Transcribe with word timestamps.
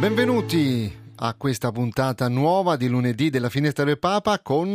Benvenuti 0.00 0.90
a 1.22 1.34
questa 1.34 1.70
puntata 1.70 2.28
nuova 2.28 2.76
di 2.76 2.88
lunedì 2.88 3.28
della 3.28 3.50
Finestra 3.50 3.84
del 3.84 3.98
Papa 3.98 4.38
con 4.38 4.72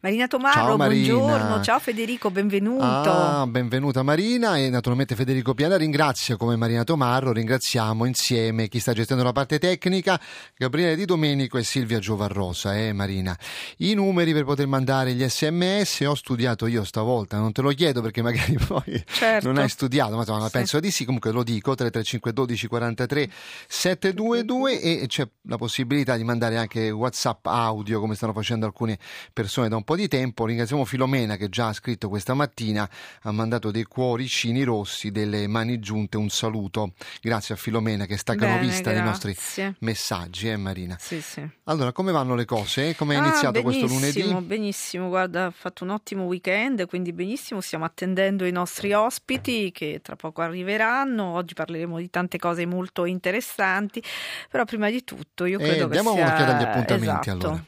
Marina 0.00 0.28
Tomarro, 0.28 0.52
Ciao, 0.68 0.76
Marina. 0.76 1.12
buongiorno, 1.14 1.60
ciao 1.64 1.80
Federico, 1.80 2.30
benvenuto. 2.30 2.84
Ah, 2.84 3.44
benvenuta 3.48 4.04
Marina 4.04 4.56
e 4.58 4.70
naturalmente 4.70 5.16
Federico 5.16 5.54
Piana 5.54 5.76
ringrazio 5.76 6.36
come 6.36 6.54
Marina 6.54 6.84
Tomarro, 6.84 7.32
ringraziamo 7.32 8.04
insieme 8.04 8.68
chi 8.68 8.78
sta 8.78 8.92
gestendo 8.92 9.24
la 9.24 9.32
parte 9.32 9.58
tecnica, 9.58 10.20
Gabriele 10.56 10.94
Di 10.94 11.04
Domenico 11.04 11.58
e 11.58 11.64
Silvia 11.64 11.98
Giovarrosa, 11.98 12.76
eh 12.78 12.92
Marina. 12.92 13.36
I 13.78 13.94
numeri 13.94 14.32
per 14.32 14.44
poter 14.44 14.68
mandare 14.68 15.14
gli 15.14 15.28
sms 15.28 16.02
ho 16.06 16.14
studiato 16.14 16.66
io 16.68 16.84
stavolta, 16.84 17.38
non 17.38 17.50
te 17.50 17.60
lo 17.60 17.70
chiedo 17.70 18.02
perché 18.02 18.22
magari 18.22 18.56
poi 18.64 19.02
Certo. 19.04 19.48
non 19.48 19.58
hai 19.60 19.68
studiato, 19.68 20.12
ma 20.12 20.20
insomma, 20.20 20.44
Sì. 20.44 20.50
penso 20.52 20.78
di 20.78 20.92
sì, 20.92 21.04
comunque 21.04 21.32
lo 21.32 21.42
dico, 21.42 21.74
335 21.74 22.32
12 22.32 22.66
43 22.68 23.30
722 23.66 24.80
e 24.80 25.04
c'è 25.08 25.26
la 25.48 25.56
possibilità 25.56 25.86
di 25.88 26.24
mandare 26.24 26.58
anche 26.58 26.90
WhatsApp 26.90 27.46
audio 27.46 27.98
come 27.98 28.14
stanno 28.14 28.34
facendo 28.34 28.66
alcune 28.66 28.98
persone 29.32 29.68
da 29.68 29.76
un 29.76 29.84
po' 29.84 29.96
di 29.96 30.06
tempo. 30.06 30.44
Ringraziamo 30.44 30.84
Filomena 30.84 31.36
che 31.36 31.48
già 31.48 31.68
ha 31.68 31.72
scritto 31.72 32.10
questa 32.10 32.34
mattina, 32.34 32.88
ha 33.22 33.32
mandato 33.32 33.70
dei 33.70 33.84
cuoricini 33.84 34.64
rossi, 34.64 35.10
delle 35.10 35.46
mani 35.46 35.78
giunte, 35.78 36.18
un 36.18 36.28
saluto. 36.28 36.92
Grazie 37.22 37.54
a 37.54 37.56
Filomena 37.56 38.04
che 38.04 38.18
sta 38.18 38.34
canovista 38.34 38.92
dei 38.92 39.02
nostri 39.02 39.34
messaggi, 39.80 40.48
eh 40.50 40.56
Marina. 40.58 40.96
Sì, 41.00 41.22
sì. 41.22 41.46
Allora, 41.64 41.92
come 41.92 42.12
vanno 42.12 42.34
le 42.34 42.44
cose? 42.44 42.94
Come 42.94 43.14
è 43.14 43.18
Ah, 43.18 43.26
iniziato 43.26 43.62
questo 43.62 43.86
benissimo, 43.86 44.26
lunedì? 44.32 44.46
Benissimo, 44.46 45.08
guarda, 45.08 45.46
ha 45.46 45.50
fatto 45.50 45.84
un 45.84 45.90
ottimo 45.90 46.24
weekend, 46.24 46.86
quindi 46.86 47.12
benissimo, 47.12 47.60
stiamo 47.60 47.84
attendendo 47.86 48.44
i 48.44 48.52
nostri 48.52 48.92
ospiti 48.92 49.70
che 49.72 50.00
tra 50.02 50.16
poco 50.16 50.42
arriveranno. 50.42 51.32
Oggi 51.32 51.54
parleremo 51.54 51.98
di 51.98 52.10
tante 52.10 52.38
cose 52.38 52.66
molto 52.66 53.04
interessanti, 53.06 54.02
però 54.50 54.64
prima 54.64 54.90
di 54.90 55.02
tutto 55.04 55.46
io 55.46 55.58
credo 55.58 55.77
che 55.86 55.88
diamo 55.88 56.12
sia... 56.12 56.24
un'occhiata 56.24 56.56
agli 56.56 56.62
appuntamenti, 56.64 57.30
esatto. 57.30 57.46
allora. 57.46 57.64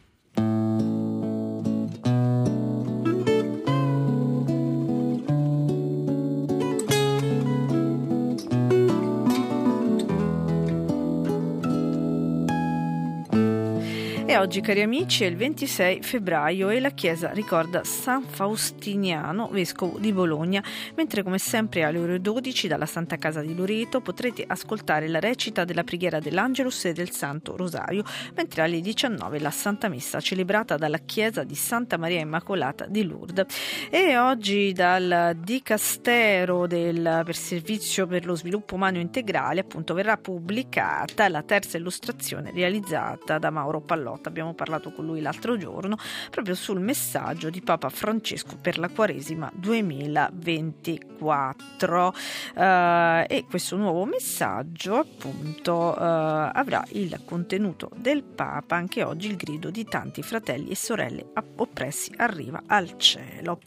E 14.30 14.36
oggi, 14.36 14.60
cari 14.60 14.80
amici, 14.80 15.24
è 15.24 15.26
il 15.26 15.34
26 15.34 16.02
febbraio 16.02 16.68
e 16.68 16.78
la 16.78 16.90
Chiesa 16.90 17.32
ricorda 17.32 17.82
San 17.82 18.22
Faustiniano, 18.22 19.48
vescovo 19.48 19.98
di 19.98 20.12
Bologna, 20.12 20.62
mentre 20.94 21.24
come 21.24 21.38
sempre 21.38 21.82
alle 21.82 21.98
ore 21.98 22.20
12 22.20 22.68
dalla 22.68 22.86
Santa 22.86 23.16
Casa 23.16 23.40
di 23.40 23.56
Loreto 23.56 24.00
potrete 24.00 24.44
ascoltare 24.46 25.08
la 25.08 25.18
recita 25.18 25.64
della 25.64 25.82
preghiera 25.82 26.20
dell'Angelus 26.20 26.84
e 26.84 26.92
del 26.92 27.10
Santo 27.10 27.56
Rosario, 27.56 28.04
mentre 28.36 28.62
alle 28.62 28.80
19 28.80 29.40
la 29.40 29.50
Santa 29.50 29.88
Messa 29.88 30.20
celebrata 30.20 30.76
dalla 30.76 30.98
Chiesa 30.98 31.42
di 31.42 31.56
Santa 31.56 31.96
Maria 31.96 32.20
Immacolata 32.20 32.86
di 32.86 33.02
Lourdes. 33.02 33.46
E 33.90 34.16
oggi 34.16 34.70
dal 34.70 35.38
Dicastero 35.40 36.68
del, 36.68 37.22
per 37.24 37.34
Servizio 37.34 38.06
per 38.06 38.26
lo 38.26 38.36
Sviluppo 38.36 38.76
Umano 38.76 39.00
Integrale 39.00 39.58
appunto 39.58 39.92
verrà 39.92 40.16
pubblicata 40.16 41.28
la 41.28 41.42
terza 41.42 41.78
illustrazione 41.78 42.52
realizzata 42.54 43.38
da 43.38 43.50
Mauro 43.50 43.80
Pallotta. 43.80 44.18
Abbiamo 44.30 44.54
parlato 44.54 44.92
con 44.92 45.04
lui 45.04 45.20
l'altro 45.20 45.56
giorno 45.56 45.96
proprio 46.30 46.54
sul 46.54 46.78
messaggio 46.80 47.50
di 47.50 47.60
Papa 47.60 47.88
Francesco 47.88 48.56
per 48.60 48.78
la 48.78 48.88
Quaresima 48.88 49.50
2024. 49.52 52.14
Eh, 52.54 53.26
e 53.28 53.44
questo 53.50 53.74
nuovo 53.76 54.04
messaggio 54.04 54.98
appunto 54.98 55.96
eh, 55.96 56.00
avrà 56.00 56.84
il 56.92 57.22
contenuto 57.24 57.90
del 57.96 58.22
Papa 58.22 58.76
anche 58.76 59.02
oggi 59.02 59.26
il 59.28 59.34
grido 59.36 59.70
di 59.70 59.82
tanti 59.84 60.22
fratelli 60.22 60.70
e 60.70 60.76
sorelle 60.76 61.32
oppressi 61.56 62.12
arriva 62.16 62.62
al 62.66 62.96
cielo. 62.98 63.58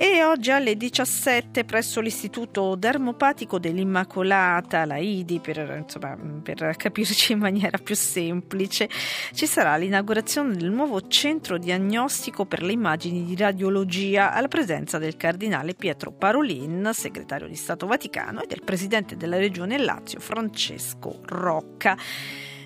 E 0.00 0.22
oggi 0.22 0.52
alle 0.52 0.76
17 0.76 1.64
presso 1.64 2.00
l'Istituto 2.00 2.76
Dermopatico 2.76 3.58
dell'Immacolata, 3.58 4.84
la 4.84 4.98
IDI, 4.98 5.40
per, 5.40 5.74
insomma, 5.76 6.16
per 6.40 6.76
capirci 6.76 7.32
in 7.32 7.40
maniera 7.40 7.78
più 7.78 7.96
semplice, 7.96 8.88
ci 9.32 9.46
sarà 9.46 9.76
l'inaugurazione 9.78 10.54
del 10.54 10.70
nuovo 10.70 11.06
centro 11.08 11.56
diagnostico 11.56 12.44
per 12.44 12.62
le 12.62 12.72
immagini 12.72 13.24
di 13.24 13.34
radiologia 13.34 14.32
alla 14.32 14.48
presenza 14.48 14.98
del 14.98 15.16
cardinale 15.16 15.74
Pietro 15.74 16.12
Parolin, 16.12 16.90
segretario 16.92 17.48
di 17.48 17.54
Stato 17.54 17.86
Vaticano, 17.86 18.42
e 18.42 18.46
del 18.46 18.62
presidente 18.62 19.16
della 19.16 19.38
regione 19.38 19.78
Lazio 19.78 20.20
Francesco 20.20 21.20
Rocca. 21.24 21.96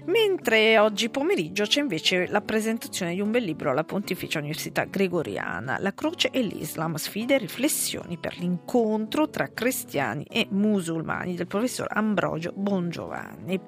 Mentre 0.05 0.79
oggi 0.79 1.11
pomeriggio 1.11 1.65
c'è 1.65 1.81
invece 1.81 2.27
la 2.27 2.41
presentazione 2.41 3.15
di 3.15 3.21
un 3.21 3.31
bel 3.31 3.45
libro 3.45 3.71
alla 3.71 3.85
Pontificia 3.85 4.41
Università 4.41 4.85
Gregoriana, 4.85 5.79
La 5.79 5.95
croce 5.95 6.31
e 6.31 6.43
l'Islam, 6.43 6.97
sfide 6.97 7.37
e 7.37 7.39
riflessioni 7.39 8.19
per 8.19 8.37
l'incontro 8.39 9.31
tra 9.31 9.53
cristiani 9.53 10.25
e 10.25 10.49
musulmani 10.51 11.37
del 11.37 11.47
professor 11.47 11.87
Ambrogio 11.89 12.53
Bongiovanni. 12.53 13.61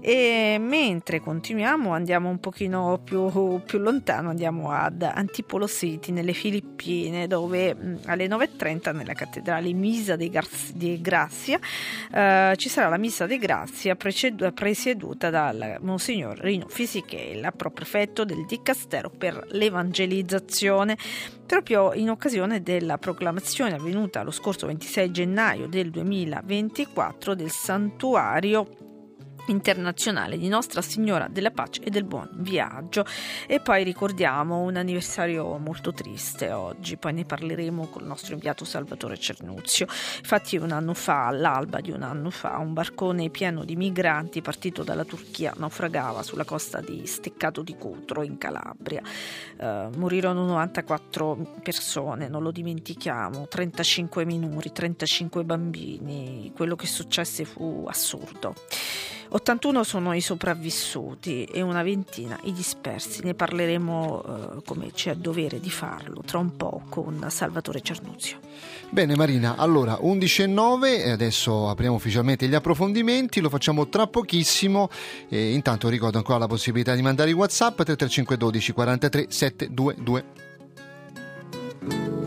E 0.00 0.58
mentre 0.60 1.20
continuiamo 1.20 1.92
andiamo 1.92 2.28
un 2.28 2.38
pochino 2.38 3.00
più, 3.02 3.60
più 3.64 3.78
lontano, 3.78 4.30
andiamo 4.30 4.70
ad 4.70 5.02
Antipolo 5.02 5.66
City 5.66 6.12
nelle 6.12 6.34
Filippine 6.34 7.26
dove 7.26 7.98
alle 8.04 8.26
9.30 8.26 8.94
nella 8.94 9.14
cattedrale 9.14 9.72
Misa 9.72 10.14
de, 10.14 10.28
Gar- 10.28 10.72
de 10.74 11.00
Grazia 11.00 11.58
eh, 12.12 12.54
ci 12.56 12.68
sarà 12.68 12.88
la 12.88 12.98
Missa 12.98 13.26
de 13.26 13.38
Grazia 13.38 13.96
precedu- 13.96 14.52
presieduta 14.52 15.30
dal 15.30 15.63
Monsignor 15.80 16.38
Rino 16.38 16.68
Fisichella, 16.68 17.52
prefetto 17.52 18.24
del 18.24 18.44
Dicastero 18.46 19.10
per 19.10 19.46
l'Evangelizzazione, 19.50 20.96
proprio 21.46 21.92
in 21.92 22.10
occasione 22.10 22.62
della 22.62 22.98
proclamazione 22.98 23.74
avvenuta 23.74 24.22
lo 24.22 24.30
scorso 24.30 24.66
26 24.66 25.10
gennaio 25.10 25.66
del 25.66 25.90
2024 25.90 27.34
del 27.34 27.50
santuario 27.50 28.93
internazionale 29.46 30.38
di 30.38 30.48
Nostra 30.48 30.82
Signora 30.82 31.28
della 31.28 31.50
Pace 31.50 31.82
e 31.82 31.90
del 31.90 32.04
Buon 32.04 32.30
Viaggio. 32.34 33.04
E 33.46 33.60
poi 33.60 33.84
ricordiamo 33.84 34.60
un 34.60 34.76
anniversario 34.76 35.56
molto 35.58 35.92
triste 35.92 36.52
oggi 36.52 36.96
poi 36.96 37.12
ne 37.12 37.24
parleremo 37.24 37.88
col 37.88 38.04
nostro 38.04 38.34
inviato 38.34 38.64
Salvatore 38.64 39.18
Cernuzio. 39.18 39.86
Infatti 40.18 40.56
un 40.56 40.70
anno 40.70 40.94
fa 40.94 41.26
all'alba 41.26 41.80
di 41.80 41.90
un 41.90 42.02
anno 42.02 42.30
fa 42.30 42.58
un 42.58 42.72
barcone 42.72 43.30
pieno 43.30 43.64
di 43.64 43.76
migranti 43.76 44.40
partito 44.40 44.82
dalla 44.82 45.04
Turchia 45.04 45.52
naufragava 45.56 46.22
sulla 46.22 46.44
costa 46.44 46.80
di 46.80 47.06
Steccato 47.06 47.62
di 47.62 47.76
Cutro 47.76 48.22
in 48.22 48.38
Calabria. 48.38 49.02
Eh, 49.56 49.88
morirono 49.96 50.44
94 50.46 51.60
persone 51.62 52.28
non 52.28 52.42
lo 52.42 52.50
dimentichiamo 52.50 53.46
35 53.48 54.24
minori 54.24 54.72
35 54.72 55.44
bambini. 55.44 56.52
Quello 56.54 56.76
che 56.76 56.86
successe 56.86 57.44
fu 57.44 57.84
assurdo 57.88 58.54
81 59.34 59.82
sono 59.82 60.14
i 60.14 60.20
sopravvissuti 60.20 61.42
e 61.42 61.60
una 61.60 61.82
ventina 61.82 62.38
i 62.44 62.52
dispersi. 62.52 63.24
Ne 63.24 63.34
parleremo 63.34 64.22
eh, 64.22 64.62
come 64.64 64.92
c'è 64.92 65.16
dovere 65.16 65.58
di 65.58 65.70
farlo 65.70 66.22
tra 66.24 66.38
un 66.38 66.56
po' 66.56 66.82
con 66.88 67.26
Salvatore 67.30 67.80
Cernuzio. 67.80 68.38
Bene 68.90 69.16
Marina, 69.16 69.56
allora 69.56 69.96
11 69.98 70.42
e 70.42 70.46
9 70.46 71.02
e 71.02 71.10
adesso 71.10 71.68
apriamo 71.68 71.96
ufficialmente 71.96 72.46
gli 72.46 72.54
approfondimenti, 72.54 73.40
lo 73.40 73.48
facciamo 73.48 73.88
tra 73.88 74.06
pochissimo 74.06 74.88
e 75.28 75.52
intanto 75.52 75.88
ricordo 75.88 76.18
ancora 76.18 76.38
la 76.38 76.46
possibilità 76.46 76.94
di 76.94 77.02
mandare 77.02 77.30
i 77.30 77.32
Whatsapp 77.32 77.74
335 77.74 78.36
12 78.36 78.72
43 78.72 79.26
722. 79.28 82.23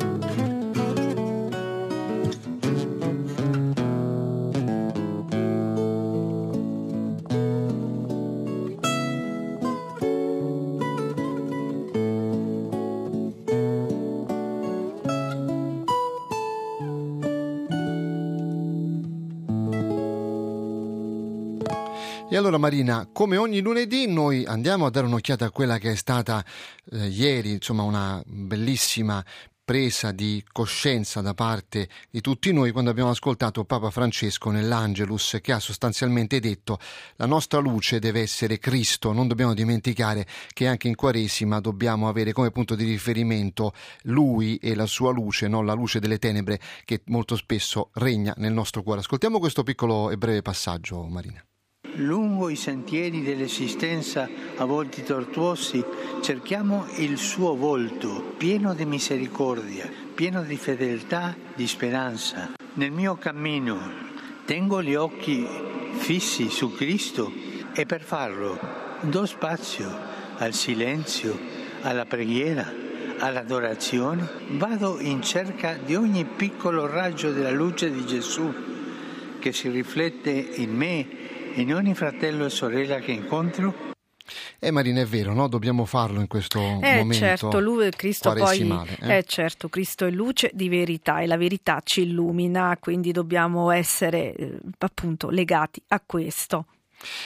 Allora 22.48 22.62
Marina, 22.62 23.10
come 23.12 23.36
ogni 23.36 23.60
lunedì 23.60 24.08
noi 24.08 24.46
andiamo 24.46 24.86
a 24.86 24.90
dare 24.90 25.06
un'occhiata 25.06 25.46
a 25.46 25.52
quella 25.52 25.80
che 25.80 25.92
è 25.92 25.96
stata 25.96 26.46
eh, 26.92 27.08
ieri, 27.08 27.52
insomma, 27.52 27.84
una 27.84 28.24
bellissima 28.26 29.22
presa 29.66 30.14
di 30.14 30.42
coscienza 30.50 31.20
da 31.20 31.34
parte 31.34 31.90
di 32.10 32.22
tutti 32.22 32.54
noi 32.54 32.72
quando 32.72 32.90
abbiamo 32.90 33.10
ascoltato 33.10 33.66
Papa 33.66 33.90
Francesco 33.90 34.50
nell'Angelus 34.50 35.40
che 35.42 35.52
ha 35.52 35.60
sostanzialmente 35.60 36.40
detto 36.40 36.80
la 37.18 37.26
nostra 37.26 37.60
luce 37.60 38.00
deve 38.00 38.22
essere 38.22 38.60
Cristo, 38.60 39.12
non 39.12 39.28
dobbiamo 39.28 39.54
dimenticare 39.54 40.26
che 40.54 40.68
anche 40.68 40.88
in 40.88 40.96
Quaresima 40.96 41.60
dobbiamo 41.60 42.08
avere 42.08 42.32
come 42.32 42.52
punto 42.52 42.76
di 42.76 42.86
riferimento 42.86 43.74
Lui 44.04 44.56
e 44.56 44.74
la 44.74 44.86
sua 44.86 45.12
luce, 45.12 45.50
non 45.50 45.66
la 45.66 45.74
luce 45.74 46.00
delle 46.00 46.18
tenebre 46.18 46.62
che 46.86 47.02
molto 47.08 47.36
spesso 47.36 47.90
regna 47.96 48.34
nel 48.38 48.54
nostro 48.54 48.84
cuore. 48.84 49.02
Ascoltiamo 49.02 49.38
questo 49.38 49.64
piccolo 49.64 50.12
e 50.12 50.18
breve 50.18 50.42
passaggio, 50.42 51.04
Marina. 51.04 51.44
Lungo 52.00 52.50
i 52.50 52.56
sentieri 52.56 53.24
dell'esistenza, 53.24 54.30
a 54.58 54.66
volti 54.66 55.02
tortuosi, 55.02 55.84
cerchiamo 56.22 56.86
il 56.98 57.18
suo 57.18 57.56
volto, 57.56 58.36
pieno 58.38 58.76
di 58.76 58.86
misericordia, 58.86 59.90
pieno 60.14 60.44
di 60.44 60.58
fedeltà, 60.58 61.36
di 61.56 61.66
speranza. 61.66 62.52
Nel 62.74 62.92
mio 62.92 63.16
cammino 63.16 63.80
tengo 64.46 64.84
gli 64.84 64.94
occhi 64.94 65.44
fissi 65.94 66.52
su 66.52 66.72
Cristo 66.76 67.32
e 67.74 67.88
per 67.88 68.04
farlo 68.04 68.60
do 69.02 69.26
spazio 69.26 69.90
al 70.38 70.54
silenzio, 70.54 71.36
alla 71.82 72.06
preghiera, 72.06 72.72
all'adorazione. 73.18 74.30
Vado 74.50 75.00
in 75.00 75.24
cerca 75.24 75.80
di 75.84 75.96
ogni 75.96 76.26
piccolo 76.26 76.86
raggio 76.86 77.32
della 77.32 77.50
luce 77.50 77.92
di 77.92 78.06
Gesù 78.06 78.54
che 79.40 79.52
si 79.52 79.70
riflette 79.70 80.30
in 80.30 80.76
me 80.76 81.36
in 81.62 81.74
ogni 81.74 81.94
fratello 81.94 82.46
e 82.46 82.50
sorella 82.50 83.00
che 83.00 83.12
incontro 83.12 83.96
eh 84.60 84.72
Marina, 84.72 85.02
è 85.02 85.06
vero, 85.06 85.34
no? 85.34 85.48
dobbiamo 85.48 85.86
farlo 85.86 86.20
in 86.20 86.28
questo 86.28 86.60
eh, 86.60 86.98
momento. 86.98 87.14
Certo, 87.14 87.60
lui, 87.60 87.90
Cristo 87.92 88.34
poi, 88.34 88.70
eh? 89.02 89.18
eh? 89.18 89.24
certo, 89.24 89.70
Cristo 89.70 90.06
è 90.06 90.10
luce 90.10 90.52
di 90.54 90.68
verità 90.68 91.22
e 91.22 91.28
la 91.28 91.38
verità 91.38 91.80
ci 91.84 92.02
illumina, 92.02 92.78
quindi 92.80 93.12
dobbiamo 93.12 93.72
essere 93.72 94.34
eh, 94.34 94.60
appunto 94.80 95.30
legati 95.30 95.82
a 95.90 96.02
questo. 96.06 96.66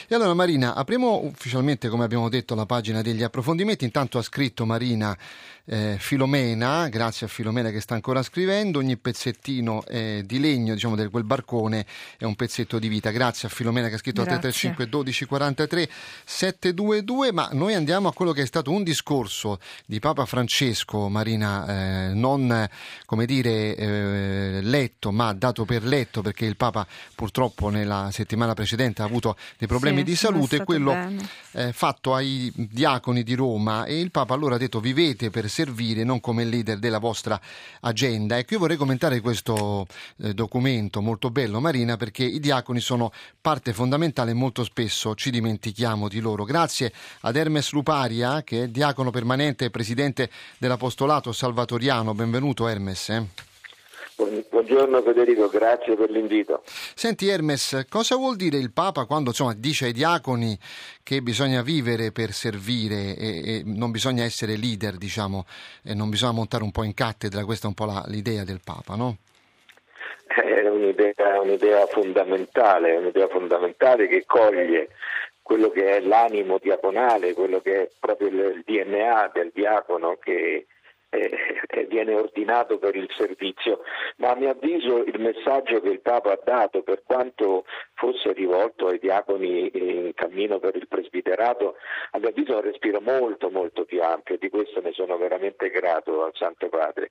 E 0.06 0.14
allora 0.14 0.34
Marina, 0.34 0.74
apriamo 0.74 1.22
ufficialmente, 1.24 1.88
come 1.88 2.04
abbiamo 2.04 2.28
detto, 2.28 2.54
la 2.54 2.66
pagina 2.66 3.00
degli 3.00 3.22
approfondimenti. 3.22 3.84
Intanto 3.84 4.18
ha 4.18 4.22
scritto 4.22 4.66
Marina 4.66 5.16
eh, 5.64 5.96
Filomena, 5.98 6.88
grazie 6.88 7.26
a 7.26 7.28
Filomena 7.28 7.70
che 7.70 7.80
sta 7.80 7.94
ancora 7.94 8.22
scrivendo, 8.22 8.78
ogni 8.78 8.96
pezzettino 8.96 9.84
eh, 9.86 10.22
di 10.26 10.40
legno 10.40 10.74
diciamo, 10.74 10.96
di 10.96 11.06
quel 11.08 11.24
barcone 11.24 11.86
è 12.18 12.24
un 12.24 12.34
pezzetto 12.34 12.78
di 12.78 12.88
vita. 12.88 13.10
Grazie 13.10 13.48
a 13.48 13.50
Filomena 13.50 13.88
che 13.88 13.94
ha 13.94 13.98
scritto 13.98 14.22
grazie. 14.22 14.50
335 14.50 14.88
12 14.88 15.24
43 15.26 15.88
722, 16.24 17.32
ma 17.32 17.48
noi 17.52 17.74
andiamo 17.74 18.08
a 18.08 18.12
quello 18.12 18.32
che 18.32 18.42
è 18.42 18.46
stato 18.46 18.72
un 18.72 18.82
discorso 18.82 19.60
di 19.86 20.00
Papa 20.00 20.24
Francesco, 20.24 21.08
Marina, 21.08 22.08
eh, 22.08 22.14
non 22.14 22.68
come 23.06 23.26
dire 23.26 23.76
eh, 23.76 24.58
letto, 24.62 25.12
ma 25.12 25.32
dato 25.32 25.64
per 25.64 25.84
letto, 25.84 26.22
perché 26.22 26.44
il 26.44 26.56
Papa 26.56 26.86
purtroppo 27.14 27.68
nella 27.68 28.08
settimana 28.10 28.54
precedente 28.54 29.02
ha 29.02 29.04
avuto 29.04 29.36
dei 29.58 29.68
problemi 29.68 29.98
sì, 29.98 30.04
di 30.04 30.16
salute, 30.16 30.64
quello 30.64 31.10
eh, 31.52 31.72
fatto 31.72 32.14
ai 32.14 32.52
diaconi 32.54 33.22
di 33.22 33.34
Roma 33.34 33.84
e 33.84 34.00
il 34.00 34.10
Papa 34.10 34.34
allora 34.34 34.56
ha 34.56 34.58
detto 34.58 34.80
vivete 34.80 35.30
per 35.30 35.48
servire, 35.52 36.02
non 36.02 36.20
come 36.20 36.44
leader 36.44 36.78
della 36.78 36.98
vostra 36.98 37.38
agenda. 37.80 38.38
Ecco, 38.38 38.54
io 38.54 38.58
vorrei 38.58 38.78
commentare 38.78 39.20
questo 39.20 39.86
eh, 40.22 40.32
documento 40.32 41.02
molto 41.02 41.30
bello, 41.30 41.60
Marina, 41.60 41.96
perché 41.96 42.24
i 42.24 42.40
diaconi 42.40 42.80
sono 42.80 43.12
parte 43.40 43.74
fondamentale 43.74 44.30
e 44.30 44.34
molto 44.34 44.64
spesso 44.64 45.14
ci 45.14 45.30
dimentichiamo 45.30 46.08
di 46.08 46.20
loro. 46.20 46.44
Grazie 46.44 46.92
ad 47.20 47.36
Hermes 47.36 47.72
Luparia, 47.72 48.42
che 48.42 48.64
è 48.64 48.68
diacono 48.68 49.10
permanente 49.10 49.66
e 49.66 49.70
presidente 49.70 50.30
dell'Apostolato 50.56 51.32
Salvatoriano. 51.32 52.14
Benvenuto 52.14 52.66
Hermes. 52.66 53.08
Eh. 53.10 53.51
Buongiorno 54.50 55.02
Federico, 55.02 55.48
grazie 55.48 55.96
per 55.96 56.10
l'invito. 56.10 56.62
Senti 56.64 57.28
Hermes, 57.28 57.86
cosa 57.88 58.16
vuol 58.16 58.36
dire 58.36 58.56
il 58.56 58.72
Papa 58.72 59.04
quando 59.04 59.30
insomma, 59.30 59.54
dice 59.54 59.86
ai 59.86 59.92
diaconi 59.92 60.56
che 61.02 61.20
bisogna 61.20 61.62
vivere 61.62 62.12
per 62.12 62.30
servire 62.30 63.16
e, 63.16 63.42
e, 63.44 63.62
non 63.64 63.90
bisogna 63.90 64.24
essere 64.24 64.56
leader, 64.56 64.96
diciamo, 64.96 65.44
e 65.84 65.94
non 65.94 66.10
bisogna 66.10 66.32
montare 66.32 66.62
un 66.62 66.70
po' 66.70 66.84
in 66.84 66.94
cattedra, 66.94 67.44
questa 67.44 67.66
è 67.66 67.68
un 67.68 67.74
po' 67.74 67.86
la, 67.86 68.04
l'idea 68.06 68.44
del 68.44 68.60
Papa, 68.64 68.94
no? 68.94 69.16
È 70.26 70.68
un'idea, 70.68 71.40
un'idea 71.40 71.86
fondamentale, 71.86 72.96
un'idea 72.96 73.28
fondamentale 73.28 74.06
che 74.06 74.24
coglie 74.24 74.88
quello 75.42 75.70
che 75.70 75.96
è 75.96 76.00
l'animo 76.00 76.58
diaconale, 76.62 77.34
quello 77.34 77.60
che 77.60 77.82
è 77.82 77.90
proprio 77.98 78.28
il 78.28 78.62
DNA 78.64 79.30
del 79.34 79.50
diacono 79.52 80.16
che 80.16 80.66
eh, 81.12 81.86
viene 81.88 82.14
ordinato 82.14 82.78
per 82.78 82.96
il 82.96 83.08
servizio, 83.16 83.82
ma 84.16 84.30
a 84.30 84.36
mio 84.36 84.50
avviso 84.50 85.04
il 85.04 85.20
messaggio 85.20 85.80
che 85.80 85.90
il 85.90 86.00
Papa 86.00 86.32
ha 86.32 86.40
dato, 86.42 86.82
per 86.82 87.02
quanto 87.04 87.64
fosse 87.94 88.32
rivolto 88.32 88.86
ai 88.86 88.98
diaconi 88.98 89.70
in 89.74 90.12
cammino 90.14 90.58
per 90.58 90.74
il 90.76 90.88
presbiterato, 90.88 91.76
a 92.12 92.18
mio 92.18 92.28
avviso 92.28 92.52
è 92.52 92.56
un 92.56 92.62
respiro 92.62 93.00
molto 93.00 93.50
molto 93.50 93.84
più 93.84 94.02
ampio, 94.02 94.38
di 94.38 94.48
questo 94.48 94.80
ne 94.80 94.92
sono 94.92 95.16
veramente 95.18 95.68
grato 95.68 96.24
al 96.24 96.32
Santo 96.34 96.68
Padre, 96.68 97.10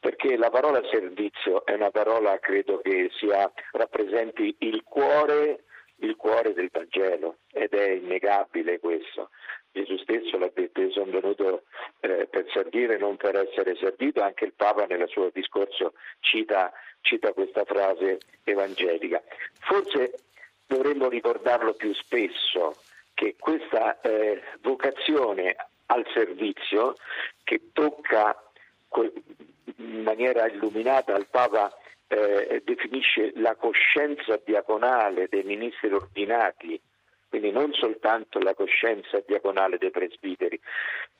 perché 0.00 0.36
la 0.36 0.50
parola 0.50 0.80
servizio 0.90 1.64
è 1.66 1.74
una 1.74 1.90
parola 1.90 2.38
credo 2.38 2.78
che 2.78 3.10
sia, 3.18 3.50
rappresenti 3.72 4.56
il 4.60 4.82
cuore 4.82 5.64
il 5.98 6.16
cuore 6.16 6.52
del 6.54 6.70
Vangelo 6.72 7.38
ed 7.52 7.72
è 7.72 7.90
innegabile 7.92 8.80
questo. 8.80 9.30
Gesù 9.74 9.96
stesso 9.98 10.38
l'ha 10.38 10.52
sono 10.92 11.10
venuto 11.10 11.64
eh, 11.98 12.28
per 12.30 12.46
servire, 12.52 12.96
non 12.96 13.16
per 13.16 13.34
essere 13.34 13.74
servito, 13.74 14.22
anche 14.22 14.44
il 14.44 14.52
Papa 14.54 14.86
nel 14.86 15.04
suo 15.08 15.30
discorso 15.32 15.94
cita, 16.20 16.72
cita 17.00 17.32
questa 17.32 17.64
frase 17.64 18.18
evangelica. 18.44 19.20
Forse 19.58 20.12
dovremmo 20.68 21.08
ricordarlo 21.08 21.74
più 21.74 21.92
spesso 21.92 22.76
che 23.14 23.34
questa 23.36 24.00
eh, 24.00 24.40
vocazione 24.60 25.56
al 25.86 26.06
servizio 26.14 26.94
che 27.42 27.70
tocca 27.72 28.40
in 29.76 30.02
maniera 30.02 30.46
illuminata 30.46 31.14
al 31.14 31.26
Papa 31.26 31.76
eh, 32.06 32.62
definisce 32.64 33.32
la 33.36 33.56
coscienza 33.56 34.40
diaconale 34.44 35.26
dei 35.28 35.42
ministri 35.42 35.92
ordinati 35.92 36.80
quindi 37.34 37.50
non 37.50 37.72
soltanto 37.72 38.38
la 38.38 38.54
coscienza 38.54 39.20
diaconale 39.26 39.76
dei 39.76 39.90
presbiteri, 39.90 40.56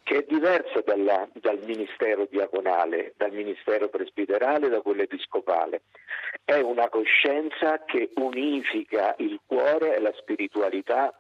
che 0.04 0.18
è 0.18 0.25
diversa 0.28 0.80
dalla, 0.83 1.28
dal 1.33 1.59
ministero 1.64 2.28
diaconale, 2.30 3.14
dal 3.16 3.33
ministero 3.33 3.88
presbiterale, 3.88 4.68
da 4.68 4.80
quello 4.80 5.02
episcopale. 5.02 5.83
È 6.44 6.61
una 6.61 6.88
coscienza 6.88 7.83
che 7.85 8.11
unifica 8.14 9.16
il 9.18 9.40
cuore 9.44 9.97
e 9.97 10.00
la 10.00 10.12
spiritualità 10.16 11.18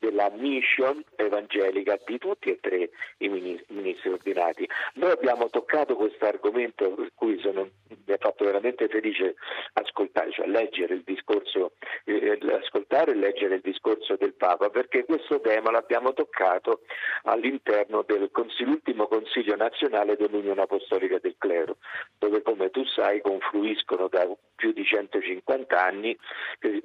della 0.00 0.30
mission 0.30 1.04
evangelica 1.14 1.98
di 2.04 2.18
tutti 2.18 2.50
e 2.50 2.58
tre 2.60 2.90
i 3.18 3.28
ministri 3.28 4.10
ordinati. 4.10 4.68
Noi 4.94 5.10
abbiamo 5.10 5.48
toccato 5.50 5.94
questo 5.94 6.24
argomento 6.24 6.90
per 6.94 7.12
cui 7.14 7.38
sono, 7.40 7.68
mi 7.88 8.12
ha 8.12 8.16
fatto 8.18 8.44
veramente 8.44 8.88
felice 8.88 9.36
ascoltare, 9.74 10.32
cioè 10.32 10.46
leggere 10.46 10.94
il 10.94 11.02
discorso, 11.04 11.72
eh, 12.04 12.38
ascoltare 12.50 13.12
e 13.12 13.14
leggere 13.14 13.56
il 13.56 13.60
discorso 13.60 14.16
del 14.16 14.32
Papa, 14.32 14.70
perché 14.70 15.04
questo 15.04 15.40
tema 15.40 15.70
l'abbiamo 15.70 16.14
toccato 16.14 16.80
all'interno 17.24 18.02
dell'ultimo 18.02 19.06
Consiglio 19.06 19.54
nazionale 19.54 20.16
dell'Unione 20.16 20.62
Apostolica 20.62 21.18
del 21.18 21.34
Clero, 21.36 21.76
dove 22.18 22.40
come 22.42 22.70
tu 22.70 22.84
sai 22.86 23.20
confluiscono 23.20 24.08
da 24.08 24.26
più 24.56 24.72
di 24.72 24.84
150 24.84 25.82
anni, 25.82 26.16
eh, 26.60 26.82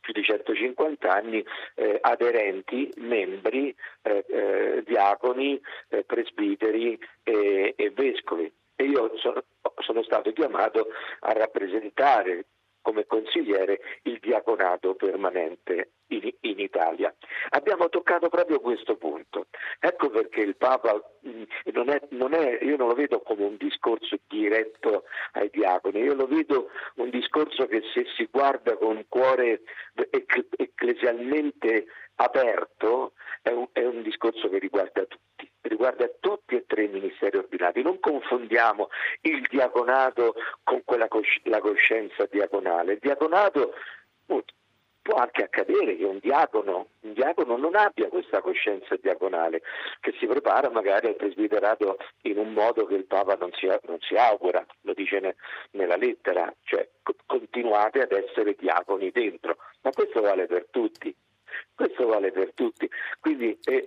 più 0.00 0.12
di 0.12 0.22
150 0.22 1.12
anni 1.12 1.44
eh, 1.74 1.98
aderenti 2.00 2.55
studenti, 2.56 2.92
membri, 2.96 3.74
eh, 4.02 4.24
eh, 4.28 4.82
diaconi, 4.84 5.60
eh, 5.88 6.04
presbiteri 6.04 6.98
e, 7.22 7.74
e, 7.76 7.90
vescovi. 7.90 8.50
E 8.76 8.84
io 8.84 9.16
sono, 9.16 9.42
sono 9.78 10.02
stato 10.02 10.32
chiamato 10.32 10.88
a 11.20 11.32
rappresentare 11.32 12.46
come 12.82 13.04
consigliere 13.06 13.80
il 14.02 14.18
diaconato 14.20 14.94
permanente 14.94 15.90
in, 16.08 16.30
in, 16.42 16.60
Italia. 16.60 17.12
Abbiamo 17.48 17.88
toccato 17.88 18.28
proprio 18.28 18.60
questo 18.60 18.96
punto. 18.96 19.48
Ecco 19.80 20.08
perché 20.08 20.42
il 20.42 20.56
Papa 20.56 20.94
mm, 21.26 21.42
non 21.72 21.88
è, 21.88 22.00
non 22.10 22.32
è, 22.32 22.60
io 22.62 22.76
non 22.76 22.86
lo 22.86 22.94
vedo 22.94 23.22
come 23.22 23.44
un 23.44 23.56
discorso 23.56 24.16
diretto 24.28 25.02
ai 25.32 25.50
diaconi, 25.50 25.98
io 25.98 26.14
lo 26.14 26.26
vedo 26.28 26.68
un 26.96 27.10
discorso 27.10 27.66
che 27.66 27.82
se 27.92 28.04
si 28.16 28.28
guarda 28.30 28.76
con 28.76 29.04
cuore 29.08 29.62
ecclesialmente 30.56 31.86
aperto 32.16 33.12
è 33.42 33.50
un, 33.50 33.68
è 33.72 33.84
un 33.84 34.02
discorso 34.02 34.48
che 34.48 34.58
riguarda 34.58 35.04
tutti, 35.04 35.50
riguarda 35.62 36.08
tutti 36.20 36.56
e 36.56 36.64
tre 36.66 36.84
i 36.84 36.88
ministeri 36.88 37.36
ordinati. 37.36 37.82
Non 37.82 38.00
confondiamo 38.00 38.88
il 39.22 39.46
diaconato 39.48 40.34
con 40.62 40.82
quella 40.84 41.08
cosci- 41.08 41.42
la 41.44 41.60
coscienza 41.60 42.26
diaconale. 42.30 42.94
Il 42.94 42.98
diaconato 43.00 43.74
uh, 44.26 44.42
può 45.02 45.18
anche 45.18 45.44
accadere 45.44 45.96
che 45.96 46.04
un 46.04 46.18
diacono, 46.18 46.88
un 47.00 47.12
diacono, 47.12 47.56
non 47.56 47.76
abbia 47.76 48.08
questa 48.08 48.40
coscienza 48.40 48.96
diaconale, 48.96 49.62
che 50.00 50.12
si 50.18 50.26
prepara 50.26 50.68
magari 50.70 51.06
al 51.06 51.14
presbiterato 51.14 51.98
in 52.22 52.38
un 52.38 52.52
modo 52.52 52.86
che 52.86 52.94
il 52.94 53.04
Papa 53.04 53.36
non 53.36 53.52
si, 53.52 53.66
non 53.66 53.98
si 54.00 54.16
augura, 54.16 54.66
lo 54.80 54.94
dice 54.94 55.20
ne, 55.20 55.36
nella 55.72 55.96
lettera, 55.96 56.52
cioè 56.64 56.88
continuate 57.24 58.02
ad 58.02 58.10
essere 58.10 58.56
diaconi 58.58 59.12
dentro, 59.12 59.58
ma 59.82 59.92
questo 59.92 60.20
vale 60.20 60.46
per 60.46 60.66
tutti, 60.70 61.14
questo 61.74 62.06
vale 62.06 62.32
per 62.32 62.52
tutti. 62.54 62.88
Quindi 63.20 63.58
eh, 63.64 63.84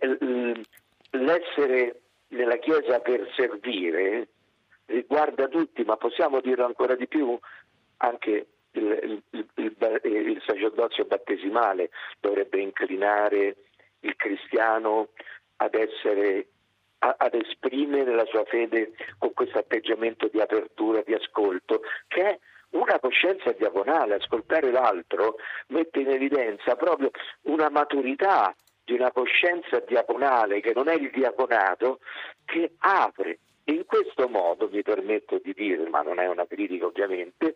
l'essere 1.12 2.02
nella 2.30 2.58
Chiesa 2.58 3.00
per 3.00 3.32
servire 3.36 4.28
riguarda 4.86 5.48
tutti, 5.48 5.84
ma 5.84 5.98
possiamo 5.98 6.42
dirlo 6.42 6.66
ancora 6.66 6.96
di 6.96 7.08
più, 7.08 7.38
anche 7.98 8.48
il, 8.72 9.22
il, 9.32 9.48
il, 9.56 9.76
il 10.04 10.44
sacerdozio 10.46 11.06
battesimale 11.06 11.90
dovrebbe 12.20 12.60
inclinare 12.60 13.56
il 14.02 14.16
cristiano 14.16 15.10
ad 15.58 15.74
essere 15.76 16.48
ad 17.00 17.34
esprimere 17.34 18.14
la 18.14 18.26
sua 18.26 18.44
fede 18.44 18.92
con 19.18 19.32
questo 19.34 19.58
atteggiamento 19.58 20.28
di 20.28 20.42
apertura, 20.42 21.02
di 21.02 21.14
ascolto, 21.14 21.82
che 22.10 22.22
è 22.22 22.40
una 22.72 23.00
coscienza 23.00 23.52
diagonale, 23.52 24.16
ascoltare 24.16 24.72
l'altro 24.72 25.36
mette 25.68 26.00
in 26.00 26.10
evidenza 26.10 26.76
proprio 26.76 27.12
una 27.44 27.70
maturità 27.70 28.54
di 28.84 28.94
una 28.94 29.12
coscienza 29.12 29.80
diagonale 29.80 30.62
che 30.62 30.74
non 30.74 30.88
è 30.88 30.96
il 30.96 31.12
diaconato, 31.12 32.00
che 32.46 32.74
apre. 32.80 33.40
In 33.66 33.86
questo 33.86 34.28
modo, 34.28 34.68
mi 34.72 34.82
permetto 34.82 35.40
di 35.44 35.54
dire, 35.54 35.88
ma 35.90 36.02
non 36.02 36.20
è 36.20 36.28
una 36.28 36.48
critica 36.48 36.88
ovviamente, 36.88 37.54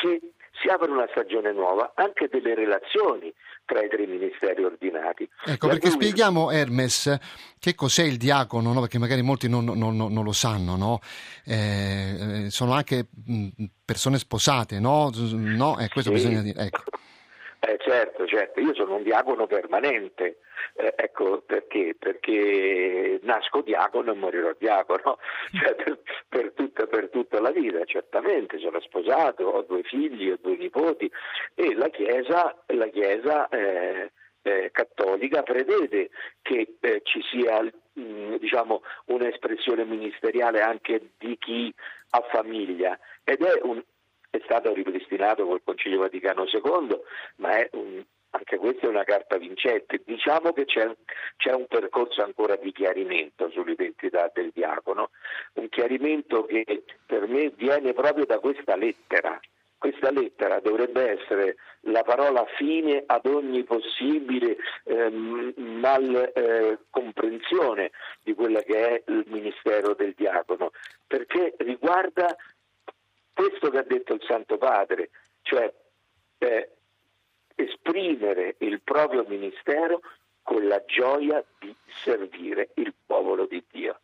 si, 0.00 0.20
si, 0.60 0.68
apre 0.68 0.90
una 0.90 1.06
stagione 1.10 1.52
nuova 1.52 1.92
anche 1.94 2.28
delle 2.28 2.54
relazioni 2.54 3.32
tra 3.64 3.82
i 3.82 3.88
tre 3.88 4.06
ministeri 4.06 4.62
ordinati. 4.64 5.28
Ecco, 5.44 5.66
La 5.66 5.72
perché 5.72 5.90
cui... 5.90 6.02
spieghiamo 6.02 6.50
Hermes 6.50 7.18
che 7.58 7.74
cos'è 7.74 8.02
il 8.04 8.16
diacono, 8.16 8.72
no? 8.72 8.80
perché 8.80 8.98
magari 8.98 9.22
molti 9.22 9.48
non, 9.48 9.64
non, 9.64 9.96
non 9.96 10.24
lo 10.24 10.32
sanno, 10.32 10.76
no? 10.76 11.00
eh, 11.44 12.46
sono 12.48 12.72
anche 12.72 13.06
persone 13.84 14.18
sposate, 14.18 14.78
no? 14.78 15.10
no? 15.32 15.78
Eh, 15.78 15.88
questo 15.88 16.10
sì. 16.10 16.16
bisogna 16.16 16.42
dire. 16.42 16.60
Ecco. 16.64 16.82
Eh, 17.62 17.76
certo, 17.78 18.26
certo, 18.26 18.58
io 18.58 18.74
sono 18.74 18.96
un 18.96 19.02
diacono 19.02 19.46
permanente, 19.46 20.38
eh, 20.74 20.94
ecco 20.96 21.42
perché? 21.42 21.94
Perché 21.98 23.20
nasco 23.22 23.60
diacono 23.62 24.12
e 24.12 24.14
morirò 24.14 24.54
diacono, 24.58 25.18
cioè, 25.52 25.74
per, 25.74 25.98
per, 26.28 26.52
tutta, 26.52 26.86
per, 26.86 27.08
tutta, 27.10 27.40
la 27.40 27.50
vita, 27.50 27.84
certamente, 27.84 28.58
sono 28.58 28.80
sposato, 28.80 29.44
ho 29.44 29.62
due 29.62 29.82
figli, 29.82 30.30
ho 30.30 30.38
due 30.40 30.56
nipoti 30.56 31.10
e 31.54 31.74
la 31.74 31.88
Chiesa, 31.88 32.56
la 32.66 32.86
chiesa 32.88 33.48
eh, 33.48 34.10
eh, 34.42 34.70
cattolica 34.72 35.42
prevede 35.42 36.10
che 36.42 36.76
eh, 36.80 37.00
ci 37.04 37.20
sia 37.22 37.60
mh, 37.62 37.70
mm, 38.00 38.34
diciamo, 38.36 38.82
un'espressione 39.06 39.84
ministeriale 39.84 40.60
anche 40.60 41.10
di 41.18 41.36
chi 41.38 41.72
ha 42.10 42.20
famiglia. 42.30 42.98
Ed 43.24 43.42
è 43.42 43.60
un, 43.62 43.82
è 44.30 44.40
stato 44.44 44.72
ripristinato 44.72 45.46
col 45.46 45.62
Concilio 45.62 45.98
Vaticano 45.98 46.44
II, 46.44 47.00
ma 47.36 47.56
è 47.56 47.68
un, 47.72 48.02
anche 48.30 48.58
questa 48.58 48.86
è 48.86 48.88
una 48.88 49.04
carta 49.04 49.36
vincente. 49.36 50.02
Diciamo 50.04 50.52
che 50.52 50.64
c'è, 50.64 50.90
c'è, 51.36 51.52
un 51.52 51.66
percorso 51.66 52.22
ancora 52.22 52.56
di 52.56 52.72
chiarimento 52.72 53.50
sull'identità 53.50 54.30
del 54.32 54.50
diacono, 54.54 55.10
un 55.54 55.68
chiarimento 55.68 56.44
che 56.44 56.84
per 57.04 57.26
me 57.26 57.50
viene 57.50 57.92
proprio 57.92 58.26
da 58.26 58.38
questa 58.38 58.76
lettera. 58.76 59.38
Questa 59.76 60.10
lettera 60.10 60.60
dovrebbe 60.60 61.18
essere 61.18 61.56
la 61.84 62.02
parola 62.02 62.44
fine 62.58 63.02
ad 63.06 63.24
ogni 63.24 63.64
possibile 63.64 64.58
ehm, 64.84 65.54
mal 65.56 66.32
eh, 66.34 66.78
di 68.22 68.34
quello 68.34 68.60
che 68.60 68.88
è 68.88 69.02
il 69.06 69.24
ministero 69.28 69.94
del 69.94 70.12
diacono, 70.14 70.72
perché 71.06 71.54
riguarda 71.58 72.36
questo 73.32 73.70
che 73.70 73.78
ha 73.78 73.82
detto 73.82 74.12
il 74.12 74.22
Santo 74.26 74.58
Padre, 74.58 75.08
cioè 75.40 75.72
eh, 76.38 76.70
esprimere 77.54 78.56
il 78.58 78.80
proprio 78.82 79.24
ministero 79.26 80.00
con 80.42 80.66
la 80.66 80.82
gioia 80.86 81.44
di 81.58 81.74
servire 82.02 82.70
il 82.74 82.92
popolo 83.06 83.46
di 83.46 83.62
Dio. 83.70 84.00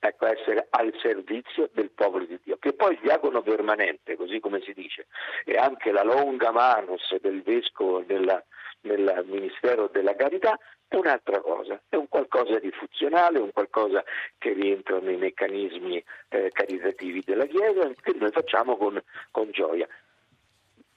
Ecco, 0.00 0.26
essere 0.26 0.68
al 0.70 0.92
servizio 1.02 1.68
del 1.72 1.90
popolo 1.90 2.24
di 2.24 2.38
Dio, 2.42 2.56
che 2.58 2.72
poi 2.72 2.92
il 2.92 3.00
diacono 3.00 3.42
permanente, 3.42 4.16
così 4.16 4.38
come 4.38 4.60
si 4.60 4.72
dice, 4.72 5.06
e 5.44 5.56
anche 5.56 5.90
la 5.90 6.04
longa 6.04 6.52
manus 6.52 7.16
del 7.20 7.42
vescovo 7.42 8.04
nella, 8.06 8.42
nel 8.82 9.24
ministero 9.26 9.88
della 9.88 10.14
carità 10.14 10.56
è 10.86 10.96
un'altra 10.96 11.40
cosa, 11.40 11.80
è 11.88 11.96
un 11.96 12.08
qualcosa 12.08 12.58
di 12.58 12.70
funzionale, 12.70 13.38
un 13.38 13.52
qualcosa 13.52 14.02
che 14.38 14.52
rientra 14.52 14.98
nei 15.00 15.16
meccanismi 15.16 16.02
eh, 16.28 16.50
caritativi 16.52 17.22
della 17.24 17.46
Chiesa 17.46 17.90
che 18.00 18.14
noi 18.14 18.30
facciamo 18.30 18.76
con, 18.76 19.02
con 19.30 19.50
gioia. 19.50 19.86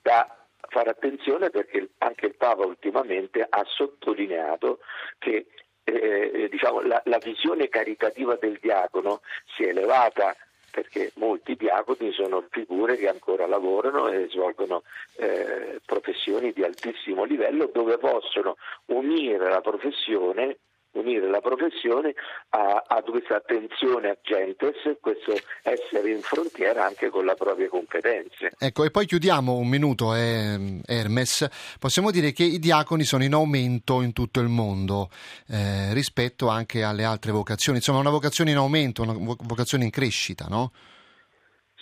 Da 0.01 0.40
fare 0.69 0.89
attenzione 0.89 1.49
perché 1.49 1.89
anche 1.99 2.27
il 2.27 2.35
Papa 2.35 2.65
ultimamente 2.65 3.45
ha 3.47 3.63
sottolineato 3.65 4.79
che 5.17 5.47
eh, 5.83 6.47
diciamo, 6.49 6.81
la, 6.81 7.01
la 7.05 7.17
visione 7.17 7.69
caritativa 7.69 8.35
del 8.35 8.57
diacono 8.61 9.21
si 9.55 9.63
è 9.63 9.69
elevata 9.69 10.35
perché 10.71 11.11
molti 11.15 11.55
diaconi 11.55 12.11
sono 12.13 12.45
figure 12.49 12.95
che 12.95 13.09
ancora 13.09 13.45
lavorano 13.45 14.07
e 14.07 14.29
svolgono 14.29 14.83
eh, 15.17 15.81
professioni 15.85 16.53
di 16.53 16.63
altissimo 16.63 17.25
livello 17.25 17.69
dove 17.71 17.97
possono 17.97 18.55
unire 18.85 19.49
la 19.49 19.61
professione 19.61 20.57
unire 20.93 21.29
la 21.29 21.39
professione 21.39 22.13
a, 22.49 22.83
a 22.87 23.01
questa 23.01 23.37
attenzione 23.37 24.09
a 24.09 24.17
gentes, 24.21 24.75
questo 24.99 25.33
essere 25.63 26.11
in 26.11 26.21
frontiera 26.21 26.85
anche 26.85 27.09
con 27.09 27.25
le 27.25 27.35
proprie 27.35 27.67
competenze. 27.67 28.51
Ecco, 28.57 28.83
e 28.83 28.91
poi 28.91 29.05
chiudiamo 29.05 29.55
un 29.55 29.67
minuto, 29.67 30.13
eh, 30.15 30.81
Hermes. 30.85 31.47
Possiamo 31.79 32.11
dire 32.11 32.31
che 32.31 32.43
i 32.43 32.59
diaconi 32.59 33.03
sono 33.03 33.23
in 33.23 33.33
aumento 33.33 34.01
in 34.01 34.13
tutto 34.13 34.39
il 34.39 34.49
mondo 34.49 35.09
eh, 35.47 35.93
rispetto 35.93 36.47
anche 36.47 36.83
alle 36.83 37.03
altre 37.03 37.31
vocazioni, 37.31 37.77
insomma 37.77 37.99
una 37.99 38.09
vocazione 38.09 38.51
in 38.51 38.57
aumento, 38.57 39.01
una 39.01 39.15
vocazione 39.17 39.85
in 39.85 39.89
crescita, 39.89 40.47
no? 40.49 40.71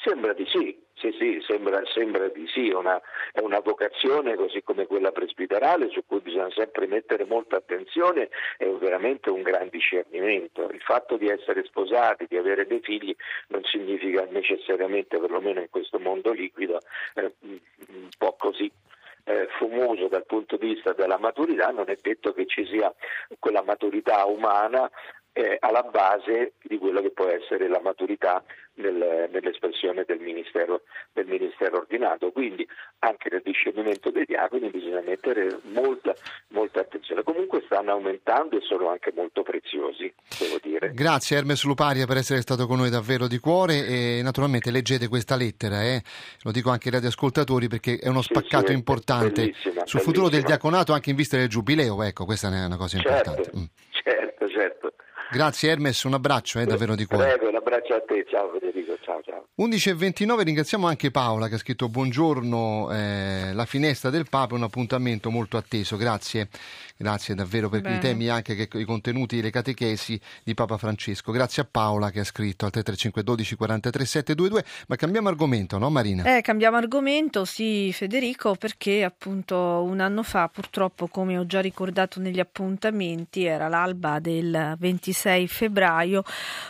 Sembra 0.01 0.33
di 0.33 0.45
sì, 0.45 0.68
sì, 1.11 1.39
sì, 1.39 1.41
sembra, 1.45 1.81
sembra 1.85 2.27
di 2.27 2.47
sì, 2.47 2.69
una, 2.69 3.01
è 3.31 3.39
una 3.39 3.59
vocazione 3.59 4.35
così 4.35 4.61
come 4.63 4.85
quella 4.85 5.11
presbiterale 5.11 5.89
su 5.89 6.05
cui 6.05 6.19
bisogna 6.19 6.51
sempre 6.51 6.87
mettere 6.87 7.25
molta 7.25 7.57
attenzione, 7.57 8.29
è 8.57 8.67
veramente 8.67 9.29
un 9.29 9.41
gran 9.41 9.69
discernimento. 9.69 10.69
Il 10.69 10.81
fatto 10.81 11.17
di 11.17 11.27
essere 11.27 11.63
sposati, 11.63 12.25
di 12.27 12.37
avere 12.37 12.65
dei 12.65 12.81
figli 12.81 13.15
non 13.47 13.63
significa 13.63 14.25
necessariamente, 14.29 15.19
perlomeno 15.19 15.59
in 15.59 15.69
questo 15.69 15.99
mondo 15.99 16.31
liquido, 16.31 16.79
eh, 17.15 17.33
un 17.41 18.09
po' 18.17 18.35
così 18.37 18.71
eh, 19.25 19.47
fumoso 19.57 20.07
dal 20.07 20.25
punto 20.25 20.57
di 20.57 20.73
vista 20.73 20.93
della 20.93 21.17
maturità, 21.17 21.69
non 21.69 21.89
è 21.89 21.97
detto 22.01 22.33
che 22.33 22.45
ci 22.45 22.65
sia 22.65 22.93
quella 23.37 23.61
maturità 23.61 24.25
umana 24.25 24.89
eh, 25.33 25.57
alla 25.59 25.83
base 25.83 26.53
di 26.63 26.77
quello 26.77 27.01
che 27.01 27.11
può 27.11 27.27
essere 27.27 27.67
la 27.67 27.79
maturità 27.79 28.43
nel, 28.79 29.29
nell'espressione 29.31 30.03
del 30.05 30.19
ministero, 30.19 30.81
del 31.13 31.27
ministero, 31.27 31.77
ordinato. 31.77 32.31
Quindi 32.31 32.67
anche 32.99 33.29
nel 33.31 33.41
discernimento 33.43 34.09
dei 34.09 34.25
diaconi 34.25 34.69
bisogna 34.69 35.01
mettere 35.01 35.59
molta, 35.71 36.13
molta 36.49 36.81
attenzione. 36.81 37.23
Comunque 37.23 37.61
stanno 37.65 37.91
aumentando 37.91 38.57
e 38.57 38.61
sono 38.61 38.89
anche 38.89 39.11
molto 39.15 39.43
preziosi, 39.43 40.11
devo 40.37 40.57
dire. 40.61 40.91
Grazie 40.93 41.37
Hermes 41.37 41.63
Luparia 41.63 42.05
per 42.05 42.17
essere 42.17 42.41
stato 42.41 42.65
con 42.65 42.77
noi 42.77 42.89
davvero 42.89 43.27
di 43.27 43.39
cuore 43.39 43.85
e 43.85 44.21
naturalmente 44.23 44.71
leggete 44.71 45.07
questa 45.07 45.35
lettera, 45.35 45.83
eh? 45.83 46.01
lo 46.43 46.51
dico 46.51 46.69
anche 46.69 46.87
ai 46.87 46.95
radioascoltatori 46.95 47.67
perché 47.67 47.97
è 47.97 48.07
uno 48.07 48.21
spaccato 48.21 48.67
sì, 48.67 48.73
importante 48.73 49.41
bellissima, 49.41 49.61
sul 49.61 49.73
bellissima. 49.73 50.01
futuro 50.01 50.29
del 50.29 50.43
diaconato 50.43 50.93
anche 50.93 51.09
in 51.09 51.15
vista 51.15 51.37
del 51.37 51.47
giubileo, 51.47 52.03
ecco 52.03 52.25
questa 52.25 52.47
è 52.47 52.65
una 52.65 52.77
cosa 52.77 52.97
certo, 52.97 53.29
importante. 53.29 53.51
Mm. 53.57 53.63
Certo, 53.91 54.49
certo. 54.49 54.93
Grazie 55.31 55.69
Hermes, 55.69 56.03
un 56.03 56.15
abbraccio 56.15 56.59
eh, 56.59 56.65
davvero 56.65 56.95
di 56.95 57.05
cuore. 57.05 57.25
Prego, 57.25 57.49
un 57.49 57.55
abbraccio 57.55 57.93
a 57.93 58.01
te, 58.01 58.25
ciao 58.27 58.49
Federico, 58.51 58.97
ciao 59.01 59.21
ciao. 59.21 59.45
11.29, 59.59 60.43
ringraziamo 60.43 60.87
anche 60.87 61.11
Paola 61.11 61.47
che 61.47 61.55
ha 61.55 61.57
scritto 61.59 61.87
buongiorno, 61.87 62.89
eh, 62.91 63.51
la 63.53 63.65
finestra 63.65 64.09
del 64.09 64.27
Papa 64.27 64.55
è 64.55 64.57
un 64.57 64.63
appuntamento 64.63 65.29
molto 65.29 65.57
atteso, 65.57 65.97
grazie, 65.97 66.49
grazie 67.01 67.33
davvero 67.33 67.69
per 67.69 67.81
Bene. 67.81 67.95
i 67.95 67.99
temi 67.99 68.27
anche 68.27 68.55
che, 68.55 68.77
i 68.77 68.83
contenuti, 68.83 69.41
le 69.41 69.49
catechesi 69.49 70.19
di 70.43 70.53
Papa 70.53 70.77
Francesco. 70.77 71.31
Grazie 71.31 71.63
a 71.63 71.67
Paola 71.69 72.11
che 72.11 72.19
ha 72.19 72.25
scritto 72.25 72.65
al 72.65 72.71
335 72.71 73.23
12 73.23 73.55
43 73.55 74.05
722, 74.05 74.65
ma 74.87 74.95
cambiamo 74.95 75.29
argomento, 75.29 75.77
no 75.77 75.89
Marina? 75.89 76.37
Eh, 76.37 76.41
cambiamo 76.41 76.77
argomento, 76.77 77.45
sì 77.45 77.91
Federico, 77.93 78.55
perché 78.55 79.03
appunto 79.03 79.55
un 79.55 79.99
anno 79.99 80.23
fa 80.23 80.49
purtroppo, 80.49 81.07
come 81.07 81.37
ho 81.37 81.45
già 81.45 81.61
ricordato 81.61 82.19
negli 82.19 82.39
appuntamenti, 82.39 83.45
era 83.45 83.67
l'alba 83.67 84.19
del 84.19 84.75
26 84.77 84.97
26 84.99 85.47
febbraio 85.47 86.23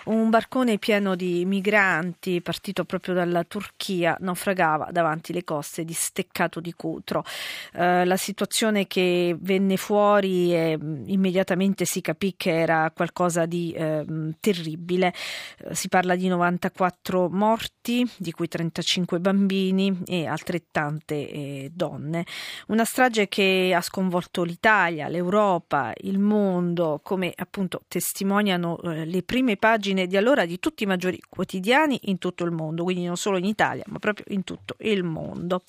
un 0.06 0.30
barcone 0.30 0.78
pieno 0.78 1.16
di 1.16 1.46
migranti 1.46 2.42
partito 2.42 2.84
proprio 2.86 3.14
dalla 3.14 3.44
Turchia 3.44 4.16
naufragava 4.20 4.90
davanti 4.92 5.34
le 5.34 5.44
coste 5.44 5.84
di 5.84 5.94
Steccato 5.94 6.60
di 6.60 6.74
Cutro. 6.74 7.24
Eh, 7.74 8.06
la 8.06 8.18
situazione 8.18 8.88
che 8.88 9.36
venne 9.40 9.78
fuori 9.78 10.19
e 10.28 10.78
immediatamente 11.06 11.86
si 11.86 12.02
capì 12.02 12.36
che 12.36 12.52
era 12.52 12.92
qualcosa 12.94 13.46
di 13.46 13.72
eh, 13.72 14.06
terribile. 14.40 15.14
Si 15.72 15.88
parla 15.88 16.16
di 16.16 16.28
94 16.28 17.30
morti, 17.30 18.06
di 18.18 18.32
cui 18.32 18.48
35 18.48 19.20
bambini 19.20 20.02
e 20.06 20.26
altrettante 20.26 21.16
eh, 21.16 21.72
donne. 21.74 22.26
Una 22.68 22.86
strage 22.86 23.28
che 23.28 23.74
ha 23.76 23.82
sconvolto 23.82 24.44
l'Italia, 24.44 25.08
l'Europa, 25.08 25.94
il 26.02 26.20
mondo, 26.20 27.00
come 27.04 27.34
appunto 27.36 27.82
testimoniano 27.88 28.80
eh, 28.82 29.06
le 29.06 29.24
prime 29.24 29.58
pagine 29.58 30.08
di 30.08 30.18
allora 30.18 30.46
di 30.46 30.60
tutti 30.60 30.84
i 30.84 30.88
maggiori 30.88 31.20
quotidiani 31.28 32.00
in 32.04 32.18
tutto 32.18 32.44
il 32.44 32.52
mondo, 32.52 32.84
quindi 32.84 33.06
non 33.06 33.18
solo 33.18 33.38
in 33.38 33.46
Italia, 33.46 33.84
ma 33.88 34.00
proprio 34.00 34.26
in 34.30 34.44
tutto 34.44 34.76
il 34.80 35.04
mondo. 35.04 35.62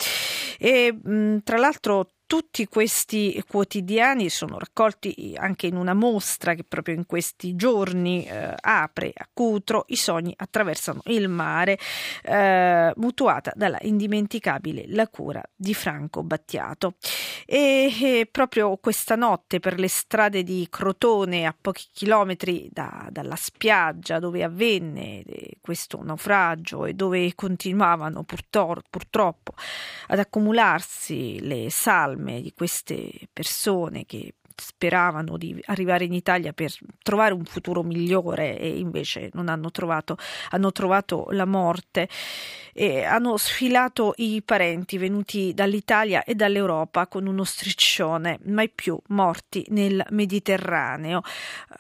E 0.59 0.93
mh, 0.93 1.39
tra 1.45 1.57
l'altro 1.57 2.09
tutti 2.31 2.69
questi 2.69 3.43
quotidiani 3.45 4.29
sono 4.29 4.57
raccolti 4.57 5.35
anche 5.37 5.67
in 5.67 5.75
una 5.75 5.95
mostra 5.95 6.55
che 6.55 6.63
proprio 6.63 6.95
in 6.95 7.05
questi 7.05 7.57
giorni 7.57 8.25
eh, 8.25 8.55
apre 8.57 9.11
a 9.13 9.29
Cutro 9.33 9.85
I 9.89 9.97
sogni 9.97 10.33
attraversano 10.37 11.01
il 11.07 11.29
mare, 11.29 11.77
eh, 12.23 12.93
mutuata 12.95 13.51
dalla 13.57 13.79
indimenticabile 13.81 14.85
La 14.91 15.09
cura 15.09 15.43
di 15.57 15.75
Franco 15.75 16.23
Battiato. 16.23 16.95
E, 17.45 17.93
e, 18.01 18.29
proprio 18.31 18.77
questa 18.77 19.17
notte 19.17 19.59
per 19.59 19.81
le 19.81 19.89
strade 19.89 20.45
di 20.45 20.69
Crotone, 20.71 21.47
a 21.47 21.57
pochi 21.61 21.87
chilometri 21.93 22.69
da, 22.71 23.09
dalla 23.11 23.35
spiaggia 23.35 24.21
dove 24.21 24.45
avvenne 24.45 25.23
eh, 25.23 25.57
questo 25.61 26.01
naufragio 26.01 26.85
e 26.85 26.95
dove 26.95 27.35
continuavano 27.35 28.23
purtor- 28.23 28.85
purtroppo 28.89 29.55
ad 30.07 30.19
accumularsi 30.21 31.41
le 31.41 31.71
salme, 31.71 32.19
salme 32.21 32.43
di 32.43 32.53
queste 32.53 33.29
persone 33.33 34.05
che 34.05 34.35
speravano 34.61 35.37
di 35.37 35.61
arrivare 35.67 36.05
in 36.05 36.13
Italia 36.13 36.53
per 36.53 36.73
trovare 37.03 37.35
un 37.35 37.45
futuro 37.45 37.83
migliore 37.83 38.59
e 38.59 38.79
invece 38.79 39.31
non 39.33 39.49
hanno 39.49 39.71
trovato, 39.71 40.17
hanno 40.51 40.71
trovato 40.71 41.27
la 41.31 41.47
morte 41.47 42.09
e 42.73 43.05
hanno 43.05 43.37
sfilato 43.37 44.13
i 44.17 44.43
parenti 44.45 44.99
venuti 44.99 45.53
dall'Italia 45.55 46.23
e 46.25 46.35
dall'Europa 46.35 47.07
con 47.07 47.27
uno 47.27 47.45
striscione, 47.45 48.39
mai 48.45 48.71
più 48.71 48.99
morti 49.09 49.65
nel 49.71 50.05
Mediterraneo. 50.11 51.23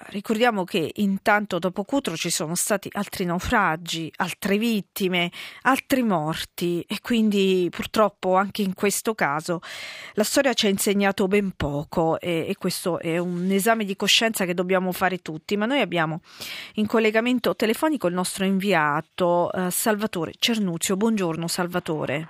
Ricordiamo 0.08 0.64
che 0.64 0.90
intanto 0.96 1.58
dopo 1.58 1.84
Cutro 1.84 2.16
ci 2.16 2.30
sono 2.30 2.54
stati 2.54 2.88
altri 2.92 3.24
naufragi, 3.24 4.12
altre 4.16 4.58
vittime, 4.58 5.30
altri 5.62 6.02
morti 6.02 6.84
e 6.88 6.98
quindi 7.00 7.68
purtroppo 7.70 8.36
anche 8.36 8.62
in 8.62 8.74
questo 8.74 9.14
caso 9.14 9.60
la 10.14 10.24
storia 10.24 10.52
ci 10.54 10.66
ha 10.66 10.70
insegnato 10.70 11.28
ben 11.28 11.52
poco 11.56 12.18
e, 12.18 12.46
e 12.48 12.54
questo 12.56 12.69
è 12.98 13.18
un 13.18 13.50
esame 13.50 13.84
di 13.84 13.96
coscienza 13.96 14.44
che 14.44 14.54
dobbiamo 14.54 14.92
fare 14.92 15.18
tutti, 15.18 15.56
ma 15.56 15.66
noi 15.66 15.80
abbiamo 15.80 16.20
in 16.74 16.86
collegamento 16.86 17.54
telefonico 17.54 18.06
il 18.06 18.14
nostro 18.14 18.44
inviato 18.44 19.52
eh, 19.52 19.70
Salvatore 19.70 20.32
Cernuzio. 20.38 20.96
Buongiorno 20.96 21.46
Salvatore. 21.48 22.28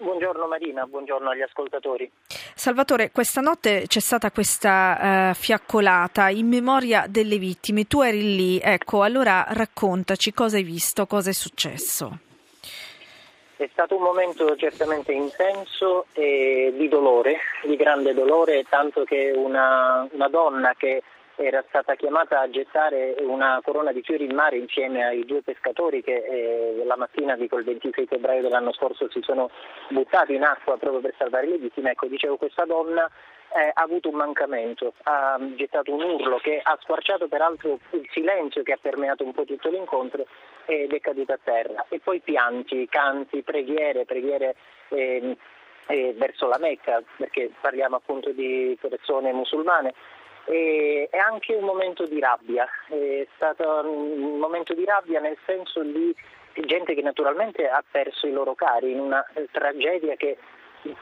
Buongiorno 0.00 0.46
Marina, 0.46 0.86
buongiorno 0.86 1.30
agli 1.30 1.42
ascoltatori. 1.42 2.08
Salvatore, 2.54 3.10
questa 3.10 3.40
notte 3.40 3.84
c'è 3.88 3.98
stata 3.98 4.30
questa 4.30 5.30
uh, 5.30 5.34
fiaccolata 5.34 6.28
in 6.28 6.46
memoria 6.46 7.06
delle 7.08 7.38
vittime. 7.38 7.86
Tu 7.86 8.02
eri 8.02 8.36
lì, 8.36 8.60
ecco, 8.60 9.02
allora 9.02 9.44
raccontaci 9.48 10.32
cosa 10.32 10.56
hai 10.56 10.62
visto, 10.62 11.06
cosa 11.06 11.30
è 11.30 11.32
successo. 11.32 12.20
È 13.58 13.68
stato 13.72 13.96
un 13.96 14.02
momento 14.02 14.54
certamente 14.54 15.10
intenso 15.10 16.06
e 16.12 16.72
di 16.76 16.86
dolore, 16.86 17.40
di 17.64 17.74
grande 17.74 18.14
dolore, 18.14 18.62
tanto 18.68 19.02
che 19.02 19.32
una, 19.34 20.06
una 20.12 20.28
donna 20.28 20.74
che 20.76 21.02
era 21.34 21.64
stata 21.66 21.96
chiamata 21.96 22.38
a 22.38 22.50
gettare 22.50 23.16
una 23.18 23.60
corona 23.64 23.90
di 23.90 24.00
fiori 24.02 24.26
in 24.26 24.34
mare 24.36 24.58
insieme 24.58 25.04
ai 25.04 25.24
due 25.24 25.42
pescatori 25.42 26.04
che 26.04 26.14
eh, 26.14 26.84
la 26.84 26.96
mattina 26.96 27.34
di 27.34 27.48
quel 27.48 27.64
26 27.64 28.06
febbraio 28.06 28.42
dell'anno 28.42 28.72
scorso 28.72 29.10
si 29.10 29.22
sono 29.22 29.50
buttati 29.88 30.34
in 30.34 30.44
acqua 30.44 30.76
proprio 30.76 31.00
per 31.00 31.14
salvare 31.18 31.48
le 31.48 31.58
vittime. 31.58 31.90
Ecco, 31.90 32.06
dicevo, 32.06 32.36
questa 32.36 32.64
donna 32.64 33.10
eh, 33.56 33.72
ha 33.74 33.82
avuto 33.82 34.08
un 34.08 34.14
mancamento, 34.14 34.92
ha 35.02 35.36
gettato 35.56 35.92
un 35.92 36.04
urlo 36.04 36.36
che 36.36 36.60
ha 36.62 36.78
squarciato 36.80 37.26
peraltro 37.26 37.80
il 37.90 38.08
silenzio 38.12 38.62
che 38.62 38.74
ha 38.74 38.78
permeato 38.80 39.24
un 39.24 39.32
po' 39.32 39.44
tutto 39.44 39.68
l'incontro 39.68 40.26
ed 40.68 40.92
è 40.92 41.00
caduta 41.00 41.34
a 41.34 41.38
terra. 41.42 41.86
E 41.88 41.98
poi 41.98 42.20
pianti, 42.20 42.86
canti, 42.90 43.42
preghiere, 43.42 44.04
preghiere 44.04 44.54
eh, 44.88 45.34
eh, 45.86 46.14
verso 46.14 46.46
la 46.46 46.58
Mecca, 46.58 47.02
perché 47.16 47.50
parliamo 47.58 47.96
appunto 47.96 48.32
di 48.32 48.76
persone 48.78 49.32
musulmane. 49.32 49.94
E, 50.44 51.08
è 51.10 51.16
anche 51.16 51.54
un 51.54 51.64
momento 51.64 52.06
di 52.06 52.20
rabbia, 52.20 52.68
è 52.88 53.26
stato 53.36 53.66
un 53.84 54.38
momento 54.38 54.74
di 54.74 54.84
rabbia 54.84 55.20
nel 55.20 55.38
senso 55.46 55.82
di 55.82 56.14
gente 56.66 56.94
che 56.94 57.02
naturalmente 57.02 57.66
ha 57.66 57.82
perso 57.90 58.26
i 58.26 58.32
loro 58.32 58.54
cari 58.54 58.90
in 58.90 59.00
una 59.00 59.24
tragedia 59.50 60.16
che 60.16 60.36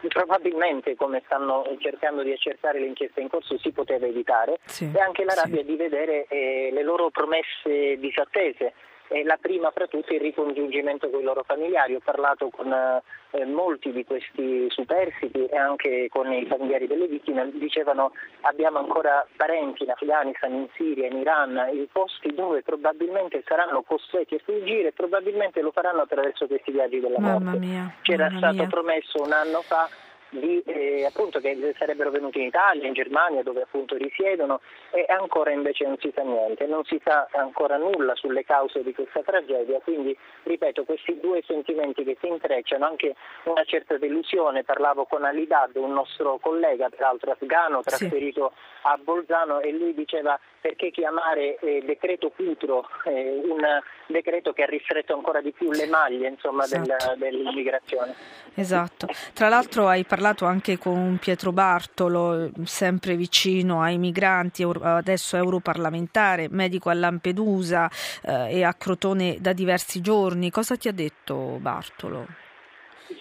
probabilmente, 0.09 0.95
come 0.95 1.23
stanno 1.25 1.65
cercando 1.79 2.23
di 2.23 2.33
accertare 2.33 2.79
le 2.79 2.87
inchieste 2.87 3.21
in 3.21 3.29
corso, 3.29 3.59
si 3.59 3.73
poteva 3.73 4.07
evitare 4.07 4.61
sì, 4.65 4.91
e 4.95 5.01
anche 5.01 5.25
la 5.25 5.35
rabbia 5.35 5.61
sì. 5.61 5.67
di 5.67 5.77
vedere 5.77 6.27
eh, 6.29 6.71
le 6.73 6.83
loro 6.83 7.11
promesse 7.11 7.99
disattese 7.99 8.73
e 9.09 9.25
la 9.25 9.39
prima 9.41 9.71
fra 9.71 9.87
tutte 9.87 10.15
il 10.15 10.21
ricongiungimento 10.21 11.09
con 11.11 11.21
i 11.21 11.25
loro 11.25 11.43
familiari. 11.45 11.95
Ho 11.95 12.01
parlato 12.03 12.49
con 12.49 12.73
eh, 12.73 13.45
molti 13.45 13.93
di 13.93 14.05
questi 14.05 14.67
superstiti 14.71 15.47
e 15.47 15.57
anche 15.57 16.09
con 16.11 16.33
i 16.33 16.47
familiari 16.47 16.87
delle 16.87 17.07
vittime, 17.07 17.51
dicevano 17.55 18.13
abbiamo 18.43 18.79
ancora 18.79 19.27
parenti 19.37 19.85
in 19.85 19.91
Afghanistan, 19.91 20.53
in 20.53 20.69
Siria, 20.75 21.07
in 21.07 21.19
Iran, 21.19 21.69
in 21.73 21.87
posti 21.91 22.35
dove 22.35 22.63
probabilmente 22.63 23.43
saranno 23.47 23.83
costretti 23.83 24.35
a 24.35 24.41
fuggire 24.45 24.93
probabilmente 24.93 25.61
lo 25.61 25.71
faranno 25.71 26.03
attraverso 26.03 26.47
questi 26.47 26.73
viaggi 26.73 27.01
della 27.01 27.21
morte. 27.21 27.59
Mia, 27.59 27.93
C'era 28.03 28.31
stato 28.37 28.55
mia. 28.55 28.67
promesso 28.67 29.23
un 29.23 29.33
anno 29.33 29.61
fa 29.63 29.89
di, 30.31 30.63
eh, 30.67 31.05
appunto, 31.05 31.41
che 31.41 31.75
sarebbero 31.79 32.11
venuti 32.11 32.39
in 32.39 32.47
Italia, 32.47 32.87
in 32.87 32.95
Germania 32.95 33.43
dove 33.43 33.63
appunto 33.63 33.97
risiedono 33.97 34.61
e 34.91 35.05
ancora 35.09 35.51
invece 35.51 35.85
non 35.85 35.97
si 35.99 36.11
sa 36.15 36.23
niente, 36.23 36.67
non 36.67 36.85
si 36.85 37.01
sa 37.05 37.29
ancora 37.33 37.77
nulla 37.77 38.15
sulle 38.15 38.45
cause 38.45 38.83
di 38.83 38.93
questa 38.93 39.23
tragedia, 39.23 39.81
quindi 39.81 40.17
ripeto 40.43 40.85
questi 40.85 41.19
due 41.21 41.43
sentimenti 41.47 42.05
che 42.05 42.17
si 42.21 42.27
intrecciano, 42.27 42.85
anche 42.85 43.15
una 43.45 43.65
certa 43.65 43.97
delusione, 43.99 44.65
parlavo 44.65 45.05
con 45.05 45.25
Alidad, 45.25 45.77
un 45.77 45.93
nostro 45.93 46.39
collega 46.39 46.89
peraltro 46.89 47.31
afgano 47.33 47.83
trasferito 47.83 48.53
sì. 48.55 48.61
a 48.83 48.99
Bolzano 49.03 49.61
e 49.61 49.73
lui 49.73 49.95
diceva 49.95 50.39
perché 50.61 50.91
chiamare 50.91 51.59
eh, 51.61 51.83
decreto 51.85 52.31
Cutro 52.31 52.89
eh, 53.05 53.41
un 53.45 53.63
decreto 54.07 54.53
che 54.53 54.65
ha 54.65 54.67
ristretto 54.67 55.15
ancora 55.15 55.41
di 55.41 55.53
più 55.53 55.71
le 55.71 55.87
maglie 55.87 56.29
insomma, 56.29 56.65
esatto. 56.65 57.15
del, 57.15 57.19
dell'immigrazione. 57.19 58.15
Esatto, 58.55 59.07
tra 59.33 59.49
l'altro 59.49 59.87
hai 59.87 60.03
parlato 60.03 60.16
anche 60.47 60.79
con 60.79 61.19
Pietro 61.21 61.53
Bartolo, 61.53 62.51
sempre 62.65 63.17
vicino 63.17 63.83
ai 63.83 63.99
migranti, 63.99 64.63
adesso 64.63 65.37
europarlamentare, 65.37 66.49
medico 66.51 66.89
a 66.89 66.95
Lampedusa 66.95 67.91
eh, 68.23 68.59
e 68.59 68.65
a 68.65 68.75
Crotone 68.75 69.37
da 69.41 69.53
diversi 69.53 70.01
giorni. 70.01 70.51
Cosa 70.51 70.77
ti 70.77 70.89
ha 70.89 70.93
detto 70.93 71.59
Bartolo? 71.61 72.27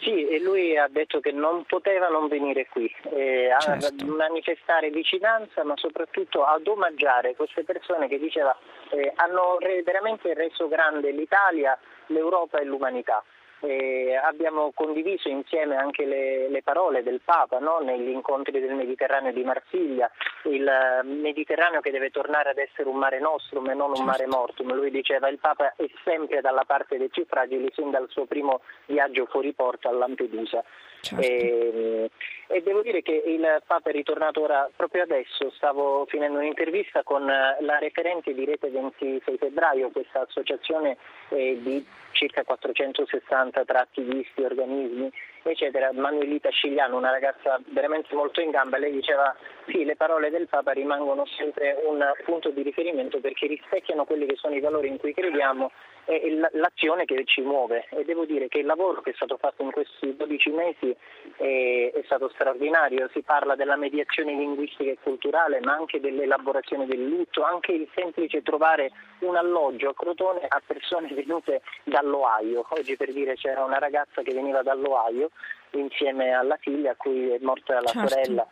Sì, 0.01 0.27
e 0.27 0.39
lui 0.39 0.75
ha 0.77 0.87
detto 0.89 1.19
che 1.19 1.31
non 1.31 1.63
poteva 1.65 2.07
non 2.07 2.27
venire 2.27 2.67
qui, 2.67 2.91
eh, 3.13 3.49
certo. 3.59 4.03
a 4.03 4.07
manifestare 4.07 4.89
vicinanza, 4.89 5.63
ma 5.63 5.73
soprattutto 5.77 6.43
ad 6.43 6.65
omaggiare 6.65 7.35
queste 7.35 7.63
persone 7.63 8.07
che 8.07 8.17
diceva 8.17 8.55
eh, 8.89 9.11
hanno 9.15 9.57
veramente 9.83 10.33
reso 10.33 10.67
grande 10.67 11.11
l'Italia, 11.11 11.77
l'Europa 12.07 12.59
e 12.59 12.65
l'umanità. 12.65 13.23
Eh, 13.61 14.15
abbiamo 14.15 14.71
condiviso 14.73 15.29
insieme 15.29 15.75
anche 15.75 16.05
le, 16.05 16.49
le 16.49 16.61
parole 16.61 17.03
del 17.03 17.21
Papa 17.23 17.59
no? 17.59 17.79
negli 17.79 18.09
incontri 18.09 18.59
del 18.59 18.75
Mediterraneo 18.75 19.31
di 19.31 19.43
Marsiglia, 19.43 20.11
il 20.43 20.69
Mediterraneo 21.03 21.79
che 21.79 21.91
deve 21.91 22.11
tornare 22.11 22.49
ad 22.49 22.57
essere 22.57 22.89
un 22.89 22.97
mare 22.97 23.19
nostrum 23.19 23.69
e 23.69 23.73
non 23.73 23.91
un 23.95 24.03
mare 24.03 24.19
certo. 24.19 24.37
mortum. 24.37 24.73
Lui 24.73 24.91
diceva 24.91 25.29
il 25.29 25.39
Papa 25.39 25.73
è 25.75 25.85
sempre 26.03 26.41
dalla 26.41 26.63
parte 26.65 26.97
dei 26.97 27.09
più 27.09 27.25
fragili 27.25 27.71
sin 27.73 27.91
dal 27.91 28.07
suo 28.09 28.25
primo 28.25 28.61
viaggio 28.85 29.25
fuori 29.25 29.53
porto 29.53 29.87
a 29.87 29.91
Lampedusa. 29.91 30.63
Certo. 31.05 31.23
E, 31.23 31.71
ehm, 31.73 32.07
e, 32.47 32.61
devo 32.63 32.81
dire 32.81 33.03
che 33.03 33.23
il 33.25 33.61
Papa 33.67 33.89
è 33.89 33.93
ritornato 33.93 34.41
ora, 34.41 34.67
proprio 34.75 35.03
adesso, 35.03 35.51
stavo 35.51 36.05
finendo 36.07 36.39
un'intervista 36.39 37.03
con 37.03 37.25
la 37.25 37.77
referente 37.77 38.33
di 38.33 38.43
Rete 38.43 38.69
26 38.69 39.37
febbraio, 39.37 39.91
questa 39.91 40.21
associazione 40.21 40.97
eh, 41.29 41.59
di 41.61 41.85
circa 42.11 42.43
460 42.43 43.65
tra 43.65 43.81
attivisti 43.81 44.41
organismi 44.41 45.11
eccetera. 45.49 45.91
Manuelita 45.93 46.49
Scigliano, 46.49 46.97
una 46.97 47.11
ragazza 47.11 47.59
veramente 47.67 48.15
molto 48.15 48.41
in 48.41 48.49
gamba, 48.49 48.77
lei 48.77 48.91
diceva 48.91 49.35
sì, 49.67 49.85
le 49.85 49.95
parole 49.95 50.31
del 50.31 50.47
Papa 50.47 50.71
rimangono 50.71 51.25
sempre 51.37 51.77
un 51.85 52.03
punto 52.23 52.49
di 52.49 52.63
riferimento 52.63 53.19
perché 53.19 53.45
rispecchiano 53.47 54.05
quelli 54.05 54.25
che 54.25 54.35
sono 54.37 54.55
i 54.55 54.59
valori 54.59 54.87
in 54.87 54.97
cui 54.97 55.13
crediamo 55.13 55.71
e 56.05 56.37
l'azione 56.53 57.05
che 57.05 57.23
ci 57.25 57.41
muove. 57.41 57.87
E 57.89 58.03
devo 58.03 58.25
dire 58.25 58.47
che 58.47 58.59
il 58.59 58.65
lavoro 58.65 59.01
che 59.01 59.11
è 59.11 59.13
stato 59.15 59.37
fatto 59.37 59.63
in 59.63 59.71
questi 59.71 60.15
12 60.15 60.49
mesi 60.51 60.95
è, 61.37 61.91
è 61.93 62.01
stato 62.05 62.29
straordinario, 62.29 63.09
si 63.11 63.21
parla 63.21 63.55
della 63.55 63.75
mediazione 63.75 64.33
linguistica 64.33 64.91
e 64.91 64.97
culturale 65.01 65.59
ma 65.61 65.73
anche 65.73 65.99
dell'elaborazione 65.99 66.85
del 66.85 67.03
lutto, 67.03 67.43
anche 67.43 67.71
il 67.71 67.89
semplice 67.93 68.41
trovare 68.41 68.91
un 69.19 69.35
alloggio 69.35 69.89
a 69.89 69.95
Crotone 69.95 70.45
a 70.47 70.61
persone 70.65 71.07
venute 71.13 71.61
dall'Ohio, 71.83 72.65
oggi 72.69 72.95
per 72.95 73.11
dire 73.11 73.35
c'era 73.35 73.63
una 73.63 73.79
ragazza 73.79 74.21
che 74.21 74.33
veniva 74.33 74.61
dall'Ohio 74.61 75.31
insieme 75.79 76.31
alla 76.31 76.57
figlia 76.59 76.91
a 76.91 76.95
cui 76.95 77.29
è 77.29 77.37
morta 77.41 77.81
la 77.81 77.89
certo, 77.89 78.07
sorella. 78.07 78.47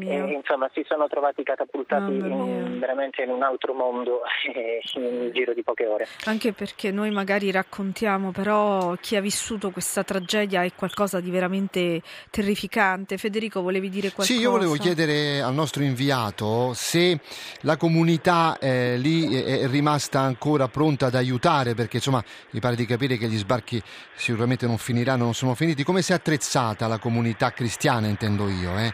E, 0.00 0.32
insomma, 0.32 0.68
si 0.72 0.84
sono 0.86 1.06
trovati 1.08 1.42
catapultati 1.42 2.12
in, 2.12 2.78
veramente 2.78 3.22
in 3.22 3.30
un 3.30 3.42
altro 3.42 3.72
mondo 3.74 4.22
in 4.94 5.02
un 5.02 5.30
giro 5.32 5.54
di 5.54 5.62
poche 5.62 5.86
ore. 5.86 6.06
Anche 6.24 6.52
perché 6.52 6.90
noi 6.90 7.10
magari 7.10 7.50
raccontiamo, 7.50 8.32
però 8.32 8.94
chi 9.00 9.16
ha 9.16 9.20
vissuto 9.20 9.70
questa 9.70 10.02
tragedia 10.02 10.62
è 10.62 10.72
qualcosa 10.74 11.20
di 11.20 11.30
veramente 11.30 12.02
terrificante. 12.30 13.16
Federico, 13.16 13.62
volevi 13.62 13.88
dire 13.88 14.10
qualcosa? 14.10 14.32
Sì, 14.32 14.40
io 14.40 14.50
volevo 14.50 14.74
chiedere 14.74 15.40
al 15.40 15.54
nostro 15.54 15.82
inviato 15.82 16.72
se 16.74 17.20
la 17.60 17.76
comunità 17.76 18.58
eh, 18.58 18.96
lì 18.96 19.42
è 19.42 19.66
rimasta 19.68 20.20
ancora 20.20 20.68
pronta 20.68 21.06
ad 21.06 21.14
aiutare, 21.14 21.74
perché 21.74 21.96
insomma 21.96 22.22
mi 22.50 22.60
pare 22.60 22.76
di 22.76 22.86
capire 22.86 23.16
che 23.16 23.28
gli 23.28 23.36
sbarchi 23.36 23.80
sicuramente 24.14 24.66
non 24.66 24.78
finiranno, 24.78 25.24
non 25.24 25.34
sono 25.34 25.54
finiti. 25.54 25.84
Come 25.84 26.02
si 26.02 26.12
è 26.12 26.14
attrezzata? 26.14 26.63
Pensata 26.64 26.86
la 26.86 26.98
comunità 26.98 27.50
cristiana, 27.50 28.06
intendo 28.06 28.48
io. 28.48 28.78
Eh? 28.78 28.92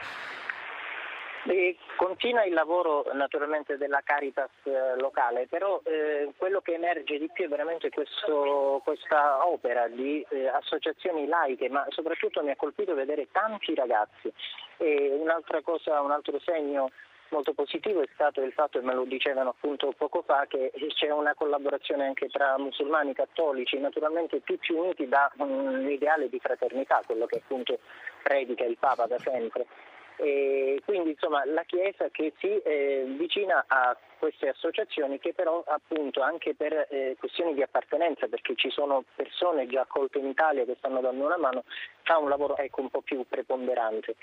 Continua 1.96 2.44
il 2.44 2.54
lavoro 2.54 3.04
naturalmente 3.12 3.76
della 3.76 4.00
Caritas 4.02 4.50
eh, 4.64 4.98
locale, 4.98 5.46
però 5.48 5.80
eh, 5.84 6.32
quello 6.36 6.60
che 6.60 6.74
emerge 6.74 7.18
di 7.18 7.28
più 7.30 7.44
è 7.44 7.48
veramente 7.48 7.90
questo, 7.90 8.80
questa 8.82 9.46
opera 9.46 9.86
di 9.86 10.24
eh, 10.30 10.48
associazioni 10.48 11.26
laiche, 11.26 11.68
ma 11.68 11.84
soprattutto 11.90 12.42
mi 12.42 12.50
ha 12.50 12.56
colpito 12.56 12.94
vedere 12.94 13.28
tanti 13.30 13.74
ragazzi. 13.74 14.32
E 14.78 15.14
un'altra 15.20 15.60
cosa, 15.60 16.00
un 16.00 16.10
altro 16.10 16.40
segno 16.40 16.90
molto 17.30 17.52
positivo 17.52 18.02
è 18.02 18.08
stato 18.14 18.42
il 18.42 18.52
fatto, 18.52 18.78
e 18.78 18.82
me 18.82 18.94
lo 18.94 19.04
dicevano 19.04 19.50
appunto 19.50 19.92
poco 19.96 20.22
fa, 20.22 20.46
che 20.48 20.72
c'è 20.94 21.10
una 21.10 21.34
collaborazione 21.34 22.06
anche 22.06 22.28
tra 22.28 22.58
musulmani, 22.58 23.14
cattolici, 23.14 23.78
naturalmente 23.78 24.42
tutti 24.42 24.72
uniti 24.72 25.08
da 25.08 25.30
un 25.38 25.88
ideale 25.88 26.28
di 26.28 26.38
fraternità, 26.38 27.02
quello 27.04 27.26
che 27.26 27.38
appunto 27.38 27.78
predica 28.22 28.64
il 28.64 28.76
Papa 28.78 29.06
da 29.06 29.18
sempre. 29.18 29.66
E 30.16 30.82
quindi 30.84 31.10
insomma 31.10 31.46
la 31.46 31.62
Chiesa 31.62 32.10
che 32.10 32.34
si 32.38 32.58
eh, 32.58 33.04
vicina 33.16 33.64
a 33.66 33.96
queste 34.18 34.48
associazioni 34.48 35.18
che 35.18 35.32
però 35.32 35.64
appunto 35.66 36.20
anche 36.20 36.54
per 36.54 36.88
eh, 36.90 37.16
questioni 37.18 37.54
di 37.54 37.62
appartenenza 37.62 38.26
perché 38.28 38.54
ci 38.54 38.68
sono 38.68 39.02
persone 39.16 39.66
già 39.66 39.80
accolte 39.80 40.18
in 40.18 40.26
Italia 40.26 40.66
che 40.66 40.74
stanno 40.76 41.00
dando 41.00 41.24
una 41.24 41.38
mano 41.38 41.64
fa 42.02 42.18
un 42.18 42.28
lavoro 42.28 42.58
ecco, 42.58 42.82
un 42.82 42.90
po' 42.90 43.00
più 43.00 43.24
preponderante. 43.26 44.14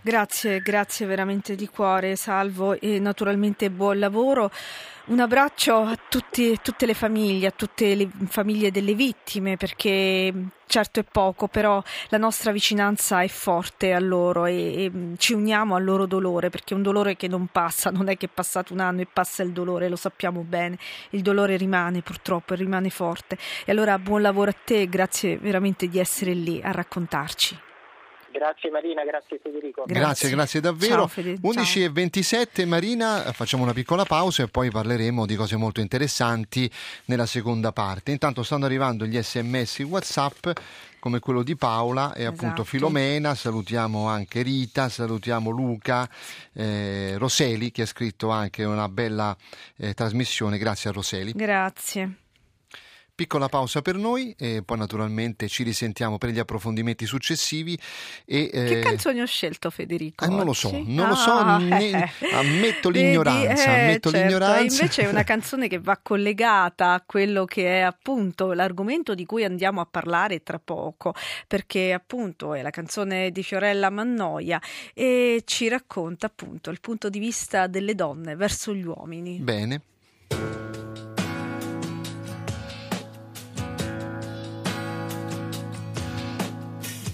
Grazie, 0.00 0.60
grazie 0.60 1.06
veramente 1.06 1.54
di 1.54 1.68
cuore, 1.68 2.16
Salvo, 2.16 2.78
e 2.80 2.98
naturalmente 2.98 3.70
buon 3.70 3.98
lavoro. 3.98 4.50
Un 5.04 5.18
abbraccio 5.18 5.78
a 5.78 5.98
tutti, 6.08 6.56
tutte 6.62 6.86
le 6.86 6.94
famiglie, 6.94 7.48
a 7.48 7.50
tutte 7.50 7.96
le 7.96 8.08
famiglie 8.28 8.70
delle 8.70 8.94
vittime, 8.94 9.56
perché 9.56 10.32
certo 10.66 11.00
è 11.00 11.02
poco, 11.02 11.48
però 11.48 11.82
la 12.08 12.18
nostra 12.18 12.52
vicinanza 12.52 13.20
è 13.20 13.26
forte 13.26 13.92
a 13.92 13.98
loro 13.98 14.46
e, 14.46 14.84
e, 14.84 14.92
ci 15.18 15.32
uniamo 15.32 15.74
al 15.74 15.82
loro 15.82 16.06
dolore, 16.06 16.50
perché 16.50 16.74
è 16.74 16.76
un 16.76 16.84
dolore 16.84 17.16
che 17.16 17.26
non 17.26 17.48
passa, 17.48 17.90
non 17.90 18.08
è 18.08 18.16
che 18.16 18.26
è 18.26 18.30
passato 18.32 18.72
un 18.72 18.78
anno 18.78 19.00
e 19.00 19.08
passa 19.12 19.42
il 19.42 19.50
dolore, 19.50 19.88
lo 19.88 19.96
sappiamo 19.96 20.42
bene, 20.42 20.78
il 21.10 21.22
dolore 21.22 21.56
rimane 21.56 22.00
purtroppo, 22.00 22.54
rimane 22.54 22.88
forte. 22.88 23.36
E 23.64 23.72
allora 23.72 23.98
buon 23.98 24.22
lavoro 24.22 24.50
a 24.50 24.56
te, 24.64 24.88
grazie 24.88 25.36
veramente 25.36 25.88
di 25.88 25.98
essere 25.98 26.32
lì 26.32 26.60
a 26.62 26.70
raccontarci. 26.70 27.70
Grazie 28.32 28.70
Marina, 28.70 29.04
grazie 29.04 29.38
Federico. 29.42 29.84
Grazie, 29.86 30.30
grazie, 30.30 30.30
grazie 30.30 30.60
davvero. 30.60 31.04
11.27 31.04 32.66
Marina, 32.66 33.30
facciamo 33.32 33.62
una 33.62 33.74
piccola 33.74 34.04
pausa 34.04 34.42
e 34.42 34.48
poi 34.48 34.70
parleremo 34.70 35.26
di 35.26 35.36
cose 35.36 35.56
molto 35.56 35.80
interessanti 35.80 36.70
nella 37.06 37.26
seconda 37.26 37.72
parte. 37.72 38.10
Intanto 38.10 38.42
stanno 38.42 38.64
arrivando 38.64 39.04
gli 39.04 39.20
sms 39.20 39.80
WhatsApp 39.80 40.48
come 40.98 41.18
quello 41.18 41.42
di 41.42 41.56
Paola 41.56 42.14
e 42.14 42.24
appunto 42.24 42.44
esatto. 42.46 42.64
Filomena, 42.64 43.34
salutiamo 43.34 44.06
anche 44.06 44.42
Rita, 44.42 44.88
salutiamo 44.88 45.50
Luca, 45.50 46.08
eh, 46.52 47.16
Roseli 47.18 47.72
che 47.72 47.82
ha 47.82 47.86
scritto 47.86 48.30
anche 48.30 48.62
una 48.62 48.88
bella 48.88 49.36
eh, 49.76 49.94
trasmissione, 49.94 50.58
grazie 50.58 50.90
a 50.90 50.92
Roseli. 50.92 51.32
Grazie. 51.32 52.21
Piccola 53.14 53.48
pausa 53.48 53.82
per 53.82 53.96
noi 53.96 54.34
e 54.38 54.62
poi 54.64 54.78
naturalmente 54.78 55.46
ci 55.46 55.64
risentiamo 55.64 56.16
per 56.16 56.30
gli 56.30 56.38
approfondimenti 56.38 57.04
successivi. 57.04 57.78
E, 58.24 58.50
eh... 58.50 58.64
Che 58.64 58.78
canzoni 58.80 59.20
ho 59.20 59.26
scelto 59.26 59.68
Federico? 59.68 60.24
Eh, 60.24 60.28
non 60.28 60.46
lo 60.46 60.54
so, 60.54 60.70
non 60.72 61.06
ah, 61.06 61.08
lo 61.08 61.14
so, 61.14 61.30
ah, 61.30 61.58
ne... 61.58 62.10
ammetto 62.32 62.88
l'ignoranza. 62.88 63.48
Vedi, 63.48 63.60
eh, 63.60 63.64
ammetto 63.64 64.10
certo. 64.10 64.26
l'ignoranza. 64.26 64.82
Invece 64.82 65.02
è 65.02 65.08
una 65.08 65.24
canzone 65.24 65.68
che 65.68 65.78
va 65.78 65.98
collegata 66.02 66.94
a 66.94 67.02
quello 67.04 67.44
che 67.44 67.80
è 67.80 67.80
appunto 67.80 68.54
l'argomento 68.54 69.14
di 69.14 69.26
cui 69.26 69.44
andiamo 69.44 69.82
a 69.82 69.86
parlare 69.86 70.42
tra 70.42 70.58
poco, 70.58 71.14
perché 71.46 71.92
appunto 71.92 72.54
è 72.54 72.62
la 72.62 72.70
canzone 72.70 73.30
di 73.30 73.42
Fiorella 73.42 73.90
Mannoia 73.90 74.58
e 74.94 75.42
ci 75.44 75.68
racconta 75.68 76.26
appunto 76.26 76.70
il 76.70 76.80
punto 76.80 77.10
di 77.10 77.18
vista 77.18 77.66
delle 77.66 77.94
donne 77.94 78.36
verso 78.36 78.74
gli 78.74 78.84
uomini. 78.84 79.38
Bene. 79.38 79.82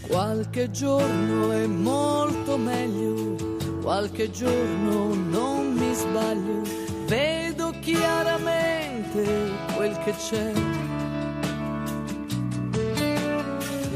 Qualche 0.09 0.71
giorno 0.71 1.53
è 1.53 1.67
molto 1.67 2.57
meglio, 2.57 3.37
qualche 3.83 4.31
giorno 4.31 5.13
non 5.13 5.75
mi 5.75 5.95
sbaglio, 5.95 6.63
vedo 7.07 7.75
chiaramente 7.81 9.53
quel 9.77 9.99
che 10.05 10.15
c'è. 10.17 10.53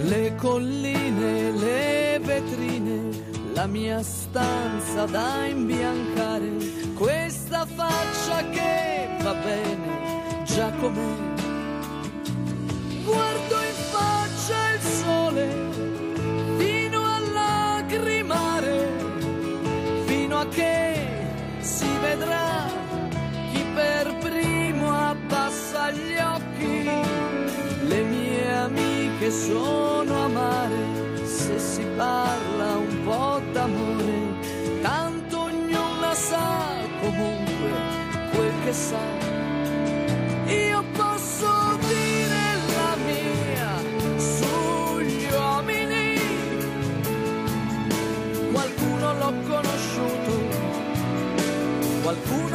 Le 0.02 0.34
colline, 0.36 1.50
le 1.52 2.20
vetrine, 2.22 3.08
la 3.54 3.66
mia 3.66 4.02
stanza 4.02 5.06
da 5.06 5.46
imbiancare, 5.46 6.50
questa 6.94 7.64
faccia 7.64 8.46
che 8.50 9.16
va 9.22 9.32
bene 9.32 10.44
già 10.44 10.70
com'è. 10.72 11.30
Guardo 13.02 13.54
in 13.62 13.74
faccia 13.90 14.74
il 14.74 14.80
sole 14.80 15.71
che 20.52 20.94
si 21.60 21.88
vedrà 22.00 22.66
chi 23.52 23.64
per 23.74 24.14
primo 24.18 24.92
abbassa 24.92 25.90
gli 25.90 26.16
occhi. 26.16 26.90
Le 27.86 28.02
mie 28.02 28.56
amiche 28.56 29.30
sono 29.30 30.24
amare 30.24 31.00
se 31.24 31.58
si 31.58 31.84
parla 31.96 32.76
un 32.76 33.04
po' 33.04 33.40
d'amore, 33.52 34.80
tanto 34.82 35.42
ognuna 35.42 36.14
sa 36.14 36.76
comunque 37.00 37.70
quel 38.32 38.52
che 38.64 38.72
sa. 38.72 39.31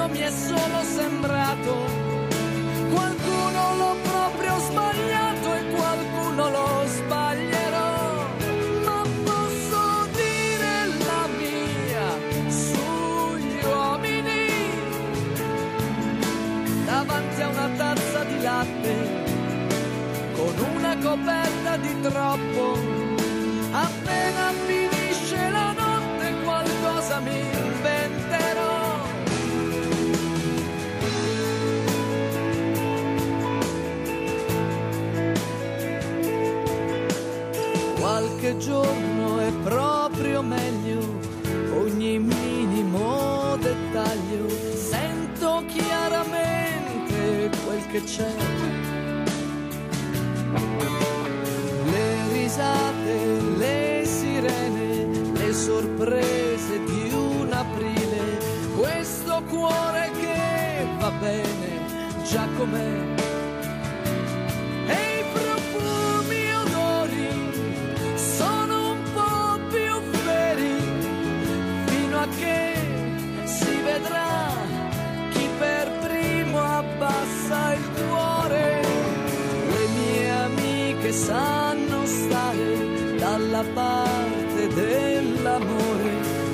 Mi 0.09 0.19
è 0.19 0.31
solo 0.31 0.83
sembrato, 0.83 1.75
qualcuno 2.93 3.75
l'ho 3.75 3.95
proprio 4.03 4.57
sbagliato 4.59 5.53
e 5.53 5.63
qualcuno 5.75 6.49
lo 6.49 6.83
sbaglierò. 6.85 8.25
Ma 8.85 9.01
posso 9.23 10.07
dire 10.13 10.87
la 11.05 11.27
mia 11.37 12.09
sugli 12.49 13.59
uomini 13.63 14.45
davanti 16.85 17.41
a 17.41 17.47
una 17.49 17.69
tazza 17.75 18.23
di 18.23 18.41
latte 18.41 18.95
con 20.35 20.53
una 20.75 20.97
coperta 20.97 21.77
di 21.77 22.01
troppo. 22.01 22.96
Qualche 38.57 38.59
giorno 38.59 39.39
è 39.39 39.51
proprio 39.63 40.41
meglio 40.41 40.99
ogni 41.75 42.17
minimo 42.19 43.55
dettaglio. 43.57 44.49
Sento 44.75 45.63
chiaramente 45.67 47.49
quel 47.65 47.87
che 47.91 48.03
c'è. 48.03 48.33
Le 51.91 52.33
risate, 52.33 53.41
le 53.57 54.03
sirene, 54.05 55.31
le 55.33 55.53
sorprese 55.53 56.83
di 56.83 57.13
un 57.13 57.49
aprile. 57.51 58.55
Questo 58.75 59.41
cuore 59.49 60.11
che 60.19 60.85
va 60.99 61.11
bene 61.11 61.85
già 62.23 62.47
com'è 62.57 63.16
sanno 81.25 82.05
stare 82.05 83.15
dalla 83.17 83.63
parte 83.73 84.67
dell'amore, 84.67 86.11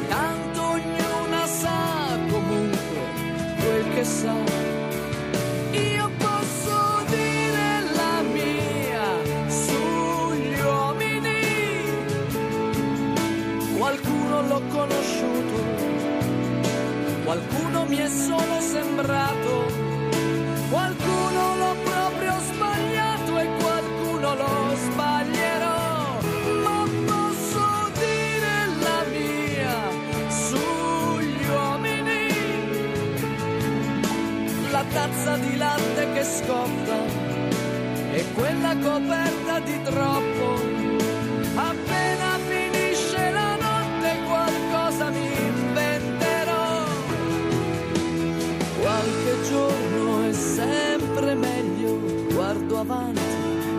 tanto 0.08 0.62
ognuna 0.62 1.46
sa 1.46 2.18
comunque 2.30 3.02
quel 3.60 3.94
che 3.94 4.04
sa. 4.06 4.34
Io 5.72 6.10
posso 6.18 7.04
dire 7.08 7.68
la 8.00 8.22
mia 8.38 9.08
sugli 9.66 10.60
uomini, 10.60 11.42
qualcuno 13.78 14.42
l'ho 14.48 14.62
conosciuto, 14.70 15.58
qualcuno 17.26 17.86
mi 17.86 17.98
è 17.98 18.08
solo 18.08 18.60
sembrato, 18.62 19.43
quella 38.64 38.78
coperta 38.78 39.60
di 39.60 39.82
troppo. 39.84 40.56
Appena 41.56 42.38
finisce 42.48 43.30
la 43.32 43.58
notte 43.58 44.18
qualcosa 44.26 45.10
mi 45.10 45.26
inventerò. 45.26 46.86
Qualche 48.80 49.42
giorno 49.50 50.30
è 50.30 50.34
sempre 50.34 51.36
meglio, 51.36 52.00
guardo 52.34 52.80
avanti 52.80 53.22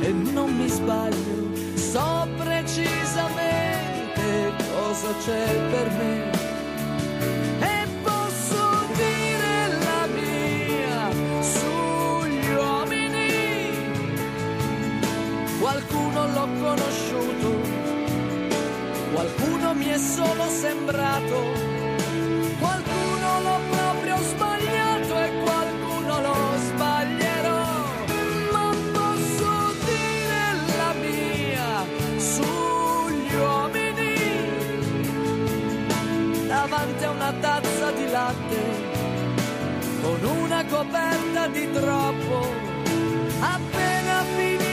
e 0.02 0.12
non 0.12 0.54
mi 0.54 0.68
sbaglio, 0.68 1.48
so 1.74 2.28
precisamente 2.36 4.52
cosa 4.74 5.14
c'è 5.24 5.46
per 5.70 5.88
me. 5.98 6.23
Sembrato. 20.64 21.38
Qualcuno 22.58 23.28
l'ho 23.44 23.60
proprio 23.76 24.16
sbagliato 24.30 25.14
e 25.26 25.28
qualcuno 25.44 26.12
lo 26.26 26.36
sbaglierò. 26.68 27.64
Ma 28.54 28.68
posso 28.98 29.50
dire 29.90 30.42
la 30.80 30.92
mia 31.04 31.70
sugli 32.16 33.34
uomini 33.34 34.16
davanti 36.46 37.04
a 37.04 37.10
una 37.10 37.32
tazza 37.40 37.90
di 37.98 38.06
latte 38.10 38.60
con 40.02 40.20
una 40.42 40.64
coperta 40.64 41.46
di 41.48 41.70
troppo. 41.72 42.36
Appena 43.40 44.16
finisce 44.36 44.63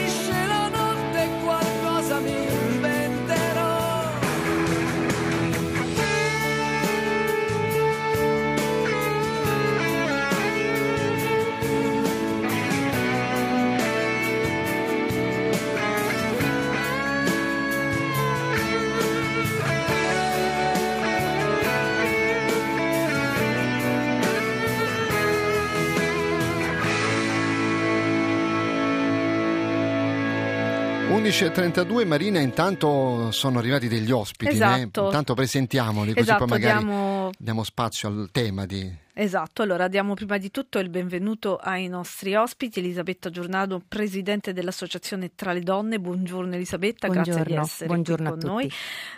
11.32 31.32 32.06
Marina, 32.06 32.40
intanto 32.40 33.30
sono 33.30 33.58
arrivati 33.58 33.88
degli 33.88 34.10
ospiti, 34.10 34.52
Esatto. 34.52 35.00
né? 35.00 35.06
intanto 35.06 35.32
presentiamoli 35.32 36.08
così 36.12 36.20
Esatto, 36.20 36.44
poi 36.44 36.58
magari 36.58 36.84
diamo- 36.84 37.30
diamo 37.38 37.64
spazio 37.64 38.08
al 38.08 38.28
tema 38.30 38.66
di... 38.66 39.00
Esatto, 39.14 39.60
allora 39.60 39.88
diamo 39.88 40.14
prima 40.14 40.38
di 40.38 40.50
tutto 40.50 40.78
il 40.78 40.88
benvenuto 40.88 41.58
ai 41.58 41.86
nostri 41.86 42.34
ospiti, 42.34 42.78
Elisabetta 42.78 43.28
Giornado, 43.28 43.82
presidente 43.86 44.54
dell'Associazione 44.54 45.32
Tra 45.34 45.52
le 45.52 45.60
Donne. 45.60 46.00
Buongiorno 46.00 46.54
Elisabetta, 46.54 47.08
grazie 47.08 47.32
di 47.32 47.38
Buongiorno, 47.40 47.62
essere 47.62 47.86
buongiorno 47.88 48.30
con 48.30 48.38
noi. 48.42 48.72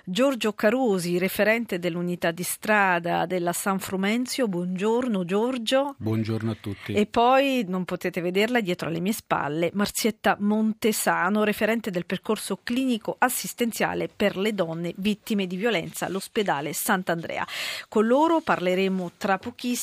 Giorgio 0.04 0.52
Carusi, 0.52 1.16
referente 1.16 1.78
dell'unità 1.78 2.33
di 2.33 2.42
strada 2.42 3.24
della 3.24 3.52
San 3.52 3.78
Frumenzio. 3.78 4.48
Buongiorno 4.48 5.24
Giorgio. 5.24 5.94
Buongiorno 5.96 6.50
a 6.50 6.57
tutti. 6.61 6.92
E 6.92 7.07
poi 7.07 7.64
non 7.68 7.85
potete 7.85 8.20
vederla 8.20 8.61
dietro 8.61 8.88
alle 8.88 8.98
mie 8.98 9.12
spalle, 9.12 9.70
Marzietta 9.74 10.37
Montesano, 10.40 11.44
referente 11.44 11.92
del 11.92 12.04
percorso 12.04 12.59
clinico 12.64 13.14
assistenziale 13.16 14.09
per 14.09 14.37
le 14.37 14.54
donne 14.54 14.92
vittime 14.96 15.46
di 15.46 15.54
violenza 15.54 16.07
all'ospedale 16.07 16.72
Sant'Andrea. 16.72 17.46
Con 17.88 18.09
loro 18.09 18.40
parleremo 18.40 19.12
tra 19.16 19.38
pochissimo 19.38 19.83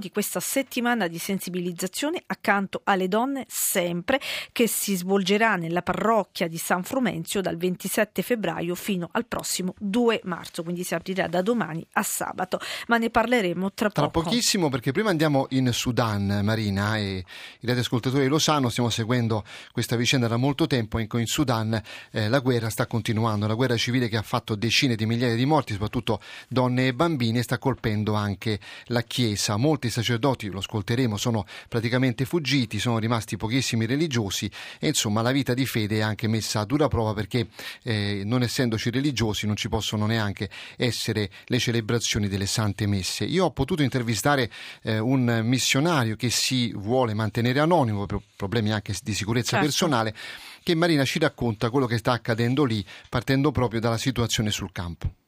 di 0.00 0.10
questa 0.10 0.40
settimana 0.40 1.06
di 1.06 1.18
sensibilizzazione 1.18 2.22
accanto 2.26 2.80
alle 2.84 3.06
donne 3.06 3.44
sempre 3.48 4.20
che 4.50 4.66
si 4.66 4.96
svolgerà 4.96 5.56
nella 5.56 5.82
parrocchia 5.82 6.48
di 6.48 6.56
San 6.56 6.82
Frumenzio 6.82 7.40
dal 7.40 7.56
27 7.56 8.22
febbraio 8.22 8.74
fino 8.74 9.08
al 9.12 9.26
prossimo 9.26 9.74
2 9.78 10.22
marzo, 10.24 10.62
quindi 10.62 10.84
si 10.84 10.94
aprirà 10.94 11.28
da 11.28 11.42
domani 11.42 11.86
a 11.92 12.02
sabato, 12.02 12.58
ma 12.88 12.96
ne 12.96 13.10
parleremo 13.10 13.72
tra, 13.72 13.90
Tra 13.90 14.08
poco. 14.08 14.30
pochissimo, 14.30 14.68
perché 14.68 14.90
prima 14.90 15.10
andiamo 15.10 15.46
in 15.50 15.70
Sudan, 15.72 16.40
Marina, 16.42 16.96
e 16.96 17.24
i 17.60 17.66
radioascoltatori 17.66 18.26
lo 18.26 18.38
sanno, 18.38 18.68
stiamo 18.68 18.88
seguendo 18.88 19.44
questa 19.70 19.96
vicenda 19.96 20.28
da 20.28 20.36
molto 20.36 20.66
tempo. 20.66 20.98
In, 20.98 21.06
in 21.12 21.26
Sudan 21.26 21.80
eh, 22.10 22.28
la 22.28 22.40
guerra 22.40 22.70
sta 22.70 22.86
continuando, 22.86 23.46
la 23.46 23.54
guerra 23.54 23.76
civile 23.76 24.08
che 24.08 24.16
ha 24.16 24.22
fatto 24.22 24.54
decine 24.54 24.96
di 24.96 25.06
migliaia 25.06 25.36
di 25.36 25.46
morti, 25.46 25.72
soprattutto 25.72 26.20
donne 26.48 26.88
e 26.88 26.94
bambini, 26.94 27.38
e 27.38 27.42
sta 27.42 27.58
colpendo 27.58 28.14
anche 28.14 28.58
la 28.86 29.02
Chiesa. 29.02 29.41
Molti 29.50 29.90
sacerdoti, 29.90 30.48
lo 30.48 30.58
ascolteremo, 30.58 31.16
sono 31.16 31.44
praticamente 31.68 32.24
fuggiti, 32.24 32.78
sono 32.78 32.98
rimasti 32.98 33.36
pochissimi 33.36 33.86
religiosi 33.86 34.50
e 34.78 34.88
insomma 34.88 35.22
la 35.22 35.32
vita 35.32 35.54
di 35.54 35.66
fede 35.66 35.98
è 35.98 36.00
anche 36.00 36.28
messa 36.28 36.60
a 36.60 36.64
dura 36.64 36.88
prova 36.88 37.12
perché 37.12 37.48
eh, 37.82 38.22
non 38.24 38.42
essendoci 38.42 38.90
religiosi 38.90 39.46
non 39.46 39.56
ci 39.56 39.68
possono 39.68 40.06
neanche 40.06 40.48
essere 40.76 41.30
le 41.46 41.58
celebrazioni 41.58 42.28
delle 42.28 42.46
sante 42.46 42.86
messe. 42.86 43.24
Io 43.24 43.46
ho 43.46 43.50
potuto 43.50 43.82
intervistare 43.82 44.50
eh, 44.82 44.98
un 44.98 45.40
missionario 45.44 46.16
che 46.16 46.30
si 46.30 46.72
vuole 46.72 47.14
mantenere 47.14 47.60
anonimo 47.60 48.06
per 48.06 48.20
problemi 48.36 48.72
anche 48.72 48.94
di 49.02 49.14
sicurezza 49.14 49.50
Certo. 49.52 49.64
personale, 49.64 50.14
che 50.62 50.74
Marina 50.74 51.04
ci 51.04 51.18
racconta 51.18 51.70
quello 51.70 51.86
che 51.86 51.98
sta 51.98 52.12
accadendo 52.12 52.64
lì, 52.64 52.84
partendo 53.08 53.50
proprio 53.50 53.80
dalla 53.80 53.98
situazione 53.98 54.50
sul 54.50 54.72
campo. 54.72 55.21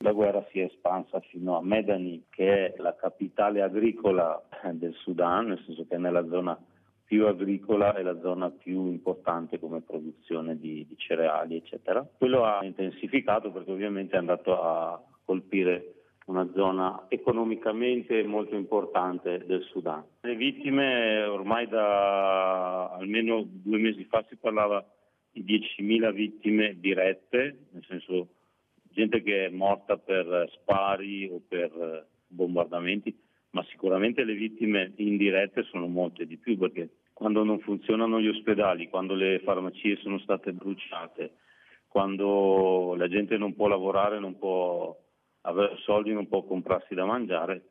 La 0.00 0.12
guerra 0.12 0.46
si 0.50 0.60
è 0.60 0.64
espansa 0.64 1.18
fino 1.18 1.56
a 1.56 1.62
Medani, 1.62 2.26
che 2.30 2.72
è 2.72 2.74
la 2.80 2.94
capitale 2.94 3.62
agricola 3.62 4.40
del 4.70 4.94
Sudan, 4.94 5.46
nel 5.46 5.62
senso 5.66 5.86
che 5.88 5.96
è 5.96 5.98
nella 5.98 6.24
zona 6.28 6.56
più 7.02 7.26
agricola 7.26 7.96
e 7.96 8.02
la 8.02 8.16
zona 8.20 8.48
più 8.50 8.86
importante 8.86 9.58
come 9.58 9.80
produzione 9.80 10.56
di, 10.56 10.86
di 10.86 10.96
cereali, 10.96 11.56
eccetera. 11.56 12.06
Quello 12.16 12.44
ha 12.44 12.64
intensificato 12.64 13.50
perché 13.50 13.72
ovviamente 13.72 14.14
è 14.14 14.18
andato 14.18 14.62
a 14.62 15.02
colpire 15.24 15.94
una 16.26 16.48
zona 16.54 17.06
economicamente 17.08 18.22
molto 18.22 18.54
importante 18.54 19.44
del 19.46 19.64
Sudan. 19.64 20.04
Le 20.20 20.36
vittime 20.36 21.24
ormai 21.24 21.66
da 21.66 22.90
almeno 22.90 23.42
due 23.44 23.78
mesi 23.78 24.04
fa 24.04 24.24
si 24.28 24.36
parlava 24.36 24.86
di 25.32 25.42
10.000 25.42 26.12
vittime 26.12 26.78
dirette, 26.78 27.66
nel 27.72 27.84
senso 27.88 28.28
gente 28.98 29.22
che 29.22 29.46
è 29.46 29.48
morta 29.48 29.96
per 29.96 30.50
spari 30.54 31.28
o 31.30 31.40
per 31.46 32.08
bombardamenti, 32.26 33.16
ma 33.50 33.64
sicuramente 33.70 34.24
le 34.24 34.34
vittime 34.34 34.92
indirette 34.96 35.62
sono 35.70 35.86
molte 35.86 36.26
di 36.26 36.36
più 36.36 36.58
perché 36.58 36.90
quando 37.12 37.44
non 37.44 37.60
funzionano 37.60 38.20
gli 38.20 38.26
ospedali, 38.26 38.88
quando 38.88 39.14
le 39.14 39.40
farmacie 39.44 39.96
sono 40.02 40.18
state 40.18 40.52
bruciate, 40.52 41.30
quando 41.86 42.94
la 42.96 43.08
gente 43.08 43.36
non 43.38 43.54
può 43.54 43.68
lavorare, 43.68 44.18
non 44.18 44.36
può 44.36 44.96
avere 45.42 45.76
soldi, 45.78 46.12
non 46.12 46.26
può 46.26 46.42
comprarsi 46.42 46.94
da 46.94 47.04
mangiare, 47.04 47.62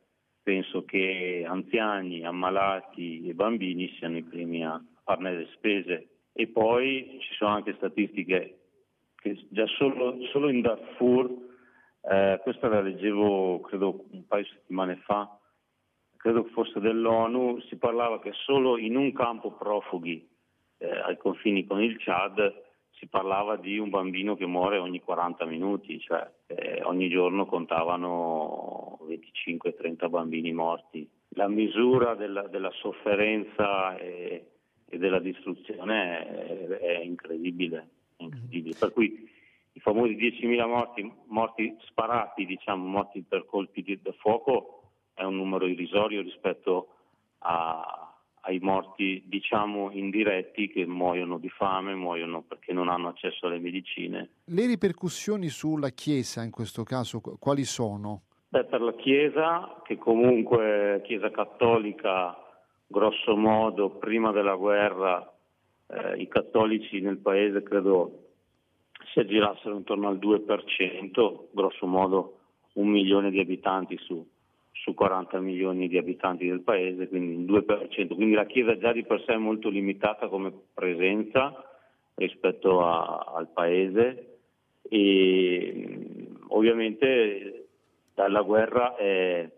penso 0.42 0.84
che 0.86 1.44
anziani, 1.46 2.24
ammalati 2.24 3.28
e 3.28 3.34
bambini 3.34 3.94
siano 3.98 4.16
i 4.16 4.22
primi 4.22 4.64
a 4.64 4.82
farne 5.04 5.36
le 5.36 5.48
spese. 5.52 6.08
E 6.32 6.46
poi 6.48 7.18
ci 7.20 7.34
sono 7.34 7.50
anche 7.50 7.74
statistiche 7.74 8.57
che 9.20 9.46
già 9.50 9.66
solo, 9.66 10.16
solo 10.32 10.48
in 10.48 10.60
Darfur, 10.60 11.30
eh, 12.02 12.40
questa 12.42 12.68
la 12.68 12.80
leggevo 12.80 13.60
credo 13.60 14.04
un 14.10 14.26
paio 14.26 14.42
di 14.44 14.48
settimane 14.50 14.96
fa, 15.04 15.38
credo 16.16 16.44
fosse 16.52 16.80
dell'ONU, 16.80 17.60
si 17.68 17.76
parlava 17.76 18.20
che 18.20 18.32
solo 18.32 18.78
in 18.78 18.96
un 18.96 19.12
campo 19.12 19.52
profughi 19.52 20.26
eh, 20.78 20.88
ai 20.88 21.16
confini 21.16 21.66
con 21.66 21.82
il 21.82 21.96
Chad 21.98 22.66
si 22.98 23.06
parlava 23.06 23.56
di 23.56 23.78
un 23.78 23.90
bambino 23.90 24.36
che 24.36 24.46
muore 24.46 24.78
ogni 24.78 25.00
40 25.00 25.44
minuti, 25.44 26.00
cioè 26.00 26.28
eh, 26.46 26.82
ogni 26.82 27.08
giorno 27.08 27.46
contavano 27.46 28.98
25-30 29.06 30.10
bambini 30.10 30.52
morti. 30.52 31.08
La 31.30 31.48
misura 31.48 32.14
della, 32.14 32.48
della 32.48 32.72
sofferenza 32.72 33.96
e, 33.96 34.46
e, 34.84 34.98
della 34.98 35.20
distruzione 35.20 36.26
è, 36.26 36.66
è, 36.66 36.98
incredibile, 36.98 37.88
incredibile, 38.18 38.76
Per 38.78 38.92
cui 38.92 39.28
i 39.72 39.80
famosi 39.80 40.14
10.000 40.14 40.66
morti, 40.66 41.12
morti 41.26 41.76
sparati, 41.86 42.44
diciamo, 42.44 42.84
morti 42.84 43.22
per 43.26 43.46
colpi 43.46 43.82
di 43.82 43.98
fuoco, 44.18 44.82
è 45.14 45.22
un 45.22 45.36
numero 45.36 45.66
irrisorio 45.66 46.22
rispetto 46.22 46.88
a, 47.38 48.14
ai 48.42 48.58
morti 48.60 49.22
diciamo 49.26 49.90
indiretti 49.92 50.68
che 50.68 50.86
muoiono 50.86 51.38
di 51.38 51.48
fame, 51.48 51.94
muoiono 51.94 52.42
perché 52.42 52.72
non 52.72 52.88
hanno 52.88 53.08
accesso 53.08 53.46
alle 53.46 53.58
medicine. 53.58 54.30
Le 54.44 54.66
ripercussioni 54.66 55.48
sulla 55.48 55.90
Chiesa 55.90 56.42
in 56.42 56.50
questo 56.50 56.82
caso 56.82 57.20
quali 57.20 57.64
sono? 57.64 58.22
Beh, 58.48 58.64
per 58.64 58.80
la 58.80 58.94
Chiesa, 58.94 59.82
che 59.84 59.98
comunque 59.98 61.02
Chiesa 61.04 61.30
cattolica, 61.30 62.36
grosso 62.86 63.36
modo, 63.36 63.90
prima 63.90 64.32
della 64.32 64.54
guerra, 64.54 65.37
eh, 65.88 66.20
i 66.20 66.28
cattolici 66.28 67.00
nel 67.00 67.18
paese 67.18 67.62
credo 67.62 68.26
si 69.12 69.20
aggirassero 69.20 69.76
intorno 69.76 70.08
al 70.08 70.18
2%, 70.18 71.46
grosso 71.50 71.86
modo 71.86 72.38
un 72.74 72.88
milione 72.88 73.30
di 73.30 73.40
abitanti 73.40 73.96
su 73.98 74.24
su 74.82 74.94
40 74.94 75.40
milioni 75.40 75.88
di 75.88 75.98
abitanti 75.98 76.46
del 76.46 76.60
paese, 76.60 77.08
quindi 77.08 77.42
il 77.42 77.50
2%. 77.50 78.14
Quindi 78.14 78.34
la 78.34 78.46
Chiesa 78.46 78.78
già 78.78 78.92
di 78.92 79.04
per 79.04 79.22
sé 79.24 79.32
è 79.32 79.36
molto 79.36 79.68
limitata 79.68 80.28
come 80.28 80.52
presenza 80.72 81.52
rispetto 82.14 82.84
a, 82.84 83.32
al 83.34 83.48
paese 83.48 84.38
e 84.82 85.98
ovviamente 86.48 87.66
dalla 88.14 88.42
guerra 88.42 88.96
è, 88.96 89.48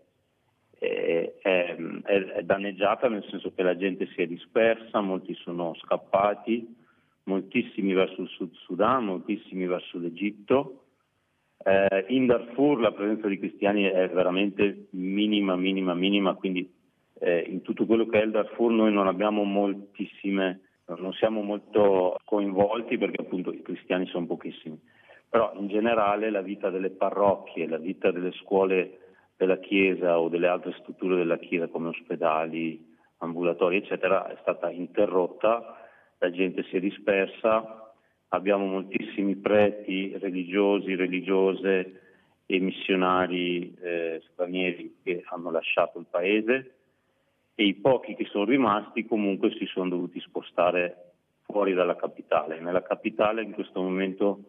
è, 0.87 1.33
è, 1.41 1.75
è, 2.03 2.41
danneggiata 2.43 3.07
nel 3.07 3.25
senso 3.29 3.53
che 3.53 3.63
la 3.63 3.77
gente 3.77 4.07
si 4.15 4.21
è 4.21 4.27
dispersa, 4.27 5.01
molti 5.01 5.35
sono 5.35 5.75
scappati, 5.75 6.75
moltissimi 7.23 7.93
verso 7.93 8.21
il 8.21 8.29
Sud 8.29 8.53
Sudan, 8.53 9.05
moltissimi 9.05 9.65
verso 9.65 9.99
l'Egitto 9.99 10.81
eh, 11.63 12.05
in 12.07 12.25
Darfur 12.25 12.79
la 12.79 12.91
presenza 12.91 13.27
di 13.27 13.37
cristiani 13.37 13.83
è 13.83 14.09
veramente 14.09 14.87
minima, 14.91 15.55
minima, 15.55 15.93
minima, 15.93 16.33
quindi 16.33 16.67
eh, 17.19 17.45
in 17.47 17.61
tutto 17.61 17.85
quello 17.85 18.07
che 18.07 18.19
è 18.19 18.23
il 18.23 18.31
Darfur 18.31 18.71
noi 18.71 18.91
non 18.91 19.07
abbiamo 19.07 19.43
moltissime, 19.43 20.61
non 20.85 21.13
siamo 21.13 21.41
molto 21.41 22.17
coinvolti 22.25 22.97
perché 22.97 23.21
appunto 23.21 23.53
i 23.53 23.61
cristiani 23.61 24.07
sono 24.07 24.25
pochissimi. 24.25 24.79
Però 25.29 25.53
in 25.55 25.67
generale 25.67 26.29
la 26.29 26.41
vita 26.41 26.69
delle 26.69 26.89
parrocchie, 26.89 27.67
la 27.67 27.77
vita 27.77 28.11
delle 28.11 28.31
scuole 28.33 29.00
della 29.41 29.57
Chiesa 29.57 30.19
o 30.19 30.29
delle 30.29 30.45
altre 30.45 30.71
strutture 30.77 31.15
della 31.15 31.39
Chiesa 31.39 31.67
come 31.67 31.87
ospedali, 31.87 32.79
ambulatori, 33.17 33.77
eccetera, 33.77 34.27
è 34.29 34.37
stata 34.41 34.69
interrotta, 34.69 35.77
la 36.19 36.29
gente 36.29 36.63
si 36.65 36.77
è 36.77 36.79
dispersa, 36.79 37.91
abbiamo 38.27 38.67
moltissimi 38.67 39.35
preti 39.37 40.15
religiosi, 40.19 40.93
religiose 40.93 42.01
e 42.45 42.59
missionari 42.59 43.75
eh, 43.81 44.21
stranieri 44.31 44.97
che 45.01 45.23
hanno 45.25 45.49
lasciato 45.49 45.97
il 45.97 46.05
paese 46.07 46.75
e 47.55 47.65
i 47.65 47.73
pochi 47.73 48.13
che 48.13 48.25
sono 48.25 48.45
rimasti 48.45 49.07
comunque 49.07 49.55
si 49.57 49.65
sono 49.65 49.89
dovuti 49.89 50.19
spostare 50.19 51.13
fuori 51.45 51.73
dalla 51.73 51.95
capitale. 51.95 52.59
Nella 52.59 52.83
capitale 52.83 53.41
in 53.41 53.53
questo 53.53 53.81
momento 53.81 54.43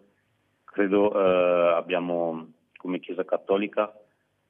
credo 0.65 1.13
eh, 1.15 1.73
abbiamo 1.73 2.47
come 2.77 3.01
Chiesa 3.01 3.25
Cattolica 3.25 3.91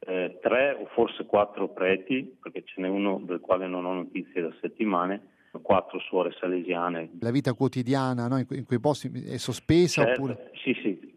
eh, 0.07 0.39
tre 0.41 0.77
o 0.81 0.87
forse 0.95 1.27
quattro 1.27 1.69
preti, 1.69 2.37
perché 2.41 2.65
ce 2.65 2.81
n'è 2.81 2.89
uno 2.89 3.21
del 3.25 3.41
quale 3.41 3.67
non 3.67 3.85
ho 3.85 3.95
notizie 3.95 4.43
da 4.43 4.53
settimane, 4.61 5.29
quattro 5.63 5.99
suore 6.01 6.33
salesiane. 6.39 7.11
La 7.21 7.31
vita 7.31 7.53
quotidiana 7.53 8.27
no? 8.27 8.39
in, 8.39 8.47
que- 8.47 8.57
in, 8.57 8.65
quei 8.65 8.81
posti 8.81 9.11
è 9.27 9.37
sospesa? 9.37 10.05
Certo, 10.05 10.23
oppure... 10.23 10.51
Sì, 10.55 10.75
sì, 10.83 11.15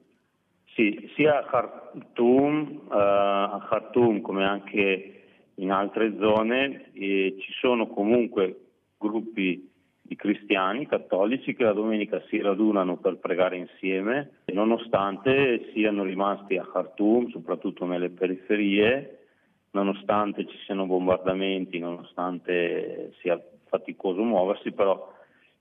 sì, 0.76 1.10
sia 1.16 1.40
a 1.40 1.46
Khartoum, 1.46 2.82
uh, 2.88 2.92
a 2.92 3.66
Khartoum 3.70 4.22
come 4.22 4.46
anche 4.46 5.12
in 5.56 5.72
altre 5.72 6.16
zone 6.20 6.92
e 6.94 7.38
ci 7.40 7.52
sono 7.60 7.88
comunque 7.88 8.60
gruppi 8.98 9.72
di 10.08 10.16
cristiani 10.16 10.86
cattolici 10.86 11.56
che 11.56 11.64
la 11.64 11.74
domenica 11.74 12.22
si 12.28 12.40
radunano 12.40 12.98
per 12.98 13.18
pregare 13.18 13.58
insieme, 13.58 14.42
nonostante 14.54 15.72
siano 15.74 16.04
rimasti 16.04 16.58
a 16.58 16.64
Khartoum, 16.64 17.30
soprattutto 17.30 17.86
nelle 17.86 18.12
periferie, 18.12 19.26
nonostante 19.72 20.46
ci 20.46 20.58
siano 20.66 20.86
bombardamenti, 20.86 21.80
nonostante 21.80 23.14
sia 23.20 23.42
faticoso 23.68 24.22
muoversi, 24.22 24.72
però 24.74 25.12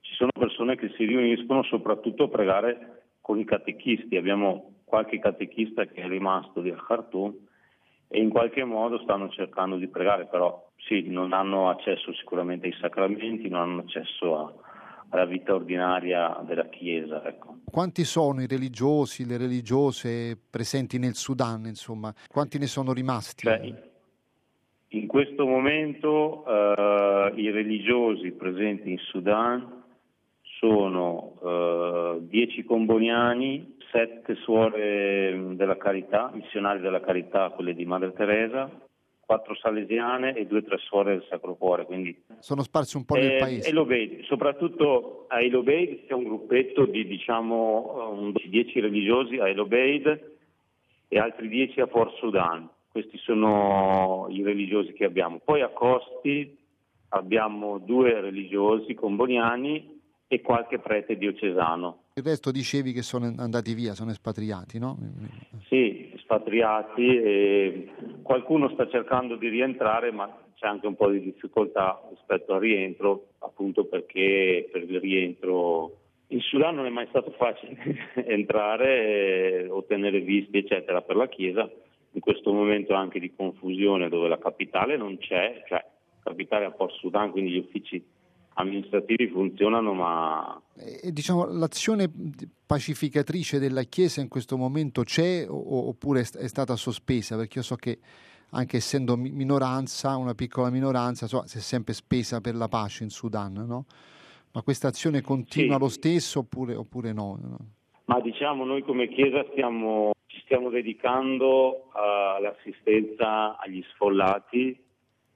ci 0.01 0.15
sono 0.15 0.31
persone 0.39 0.77
che 0.77 0.91
si 0.91 1.07
riuniscono 1.07 1.63
soprattutto 1.63 2.25
a 2.25 2.29
pregare 2.29 3.03
con 3.23 3.39
i 3.39 3.45
catechisti. 3.45 4.17
Abbiamo 4.17 4.75
qualche 4.85 5.19
catechista 5.21 5.87
che 5.87 6.03
è 6.03 6.07
rimasto 6.07 6.61
di 6.61 6.71
Khartoum 6.71 7.35
e 8.09 8.21
in 8.21 8.29
qualche 8.29 8.63
modo 8.63 8.99
stanno 8.99 9.31
cercando 9.31 9.77
di 9.77 9.89
pregare, 9.89 10.27
però 10.27 10.64
sì, 10.77 11.09
non 11.09 11.33
hanno 11.33 11.71
accesso 11.71 12.13
sicuramente 12.15 12.67
ai 12.67 12.77
sacramenti, 12.81 13.49
non 13.49 13.61
hanno 13.61 13.81
accesso 13.81 14.39
a, 14.39 14.53
alla 15.11 15.25
vita 15.25 15.55
ordinaria 15.55 16.43
della 16.47 16.69
Chiesa. 16.69 17.25
Ecco. 17.27 17.59
Quanti 17.65 18.05
sono 18.05 18.43
i 18.43 18.47
religiosi, 18.47 19.27
le 19.27 19.39
religiose 19.39 20.39
presenti 20.51 20.99
nel 20.99 21.15
Sudan, 21.15 21.65
insomma? 21.67 22.13
Quanti 22.29 22.59
ne 22.59 22.67
sono 22.67 22.93
rimasti? 22.93 23.47
Beh, 23.47 23.93
in 24.89 25.07
questo 25.07 25.47
momento 25.47 26.45
eh, 26.47 27.33
i 27.37 27.51
religiosi 27.51 28.31
presenti 28.33 28.91
in 28.91 28.99
Sudan 28.99 29.83
sono 30.43 31.35
eh, 31.43 32.19
10 32.29 32.65
comboniani, 32.65 33.77
7 33.91 34.35
suore 34.37 35.53
della 35.55 35.77
carità, 35.77 36.31
missionari 36.33 36.81
della 36.81 37.01
carità, 37.01 37.51
quelle 37.51 37.75
di 37.75 37.85
Madre 37.85 38.13
Teresa, 38.13 38.71
4 39.25 39.55
salesiane 39.57 40.35
e 40.35 40.47
2-3 40.47 40.79
suore 40.79 41.13
del 41.13 41.27
Sacro 41.29 41.55
Cuore. 41.55 41.85
Quindi, 41.85 42.23
sono 42.39 42.63
sparsi 42.63 42.97
un 42.97 43.05
po' 43.05 43.15
nel 43.15 43.33
eh, 43.33 43.39
paese. 43.39 43.69
Elobeid, 43.69 44.25
soprattutto 44.25 45.27
a 45.29 45.41
Elobeid 45.41 46.07
c'è 46.07 46.15
un 46.15 46.25
gruppetto 46.25 46.85
di 46.85 47.07
diciamo 47.07 48.33
10 48.45 48.81
religiosi 48.81 49.37
a 49.37 49.49
Elobeid 49.49 50.33
e 51.09 51.19
altri 51.19 51.49
10 51.49 51.81
a 51.81 51.87
Port 51.87 52.17
Sudan 52.19 52.69
questi 52.95 53.19
sono 53.19 54.29
i 54.31 54.45
religiosi 54.45 54.93
che 54.93 55.05
abbiamo. 55.05 55.41
Poi 55.45 55.63
a 55.63 55.69
Costi 55.71 56.57
abbiamo 57.09 57.79
due 57.79 58.21
religiosi 58.21 58.95
comboniani 58.95 60.01
e 60.29 60.41
qualche 60.41 60.79
prete 60.79 61.17
diocesano. 61.17 62.05
Il 62.15 62.23
resto 62.23 62.53
dicevi 62.53 62.93
che 62.93 63.03
sono 63.03 63.35
andati 63.37 63.75
via, 63.75 63.95
sono 63.95 64.13
espatriati, 64.13 64.79
no? 64.79 64.97
Sì, 65.67 66.04
espatriati 66.35 67.17
e 67.17 67.89
qualcuno 68.23 68.69
sta 68.71 68.89
cercando 68.89 69.37
di 69.37 69.49
rientrare, 69.49 70.11
ma 70.11 70.27
c'è 70.55 70.67
anche 70.67 70.87
un 70.87 70.97
po' 70.97 71.11
di 71.11 71.21
difficoltà 71.21 72.01
rispetto 72.11 72.55
al 72.55 72.61
rientro, 72.61 73.29
appunto 73.39 73.85
perché 73.85 74.69
per 74.71 74.83
il 74.83 75.01
rientro 75.01 75.99
in 76.29 76.41
Sudan 76.41 76.75
non 76.75 76.87
è 76.87 76.91
mai 76.91 77.07
stato 77.09 77.31
facile 77.33 77.77
entrare, 78.27 79.69
ottenere 79.69 80.21
visti, 80.21 80.59
eccetera, 80.59 81.03
per 81.03 81.17
la 81.17 81.29
Chiesa. 81.29 81.71
In 82.13 82.21
questo 82.21 82.53
momento 82.53 82.95
anche 82.95 83.19
di 83.19 83.35
confusione 83.35 84.09
dove 84.09 84.29
la 84.29 84.39
capitale 84.39 84.97
non 84.97 85.19
c'è, 85.19 85.63
cioè 85.67 85.85
capitale 86.23 86.65
a 86.65 86.71
Port 86.71 86.95
Sudan, 86.95 87.31
quindi 87.31 87.51
gli 87.51 87.59
uffici 87.59 88.03
amministrativi 88.55 89.29
funzionano, 89.29 89.93
ma... 89.95 90.63
E, 90.77 91.13
diciamo, 91.13 91.47
l'azione 91.47 92.11
pacificatrice 92.67 93.59
della 93.59 93.83
Chiesa 93.83 94.21
in 94.21 94.29
questo 94.29 94.57
momento 94.57 95.03
c'è 95.03 95.47
oppure 95.49 96.21
è 96.21 96.47
stata 96.47 96.77
sospesa? 96.77 97.37
Perché 97.37 97.59
io 97.59 97.65
so 97.65 97.77
che 97.77 97.99
anche 98.51 98.77
essendo 98.77 99.17
minoranza, 99.17 100.17
una 100.17 100.35
piccola 100.35 100.71
minoranza, 100.71 101.27
so, 101.27 101.43
si 101.47 101.59
è 101.59 101.61
sempre 101.61 101.93
spesa 101.93 102.41
per 102.41 102.55
la 102.55 102.69
pace 102.69 103.03
in 103.05 103.11
Sudan, 103.11 103.53
no? 103.67 103.87
Ma 104.53 104.63
questa 104.63 104.89
azione 104.89 105.21
continua 105.21 105.75
sì. 105.75 105.81
lo 105.81 105.89
stesso 105.89 106.39
oppure, 106.41 106.77
oppure 106.77 107.13
no? 107.13 107.39
Ma 108.05 108.21
diciamo 108.21 108.65
noi 108.65 108.83
come 108.83 109.09
Chiesa 109.09 109.45
stiamo, 109.51 110.13
ci 110.27 110.41
stiamo 110.45 110.71
dedicando 110.71 111.91
all'assistenza 111.93 113.59
agli 113.59 113.83
sfollati 113.95 114.84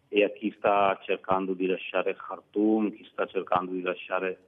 e 0.09 0.25
a 0.25 0.31
chi 0.31 0.53
sta 0.57 0.99
cercando 1.03 1.53
di 1.53 1.67
lasciare 1.67 2.17
Khartoum, 2.17 2.93
chi 2.95 3.07
sta 3.11 3.27
cercando 3.27 3.73
di 3.73 3.83
lasciare 3.83 4.39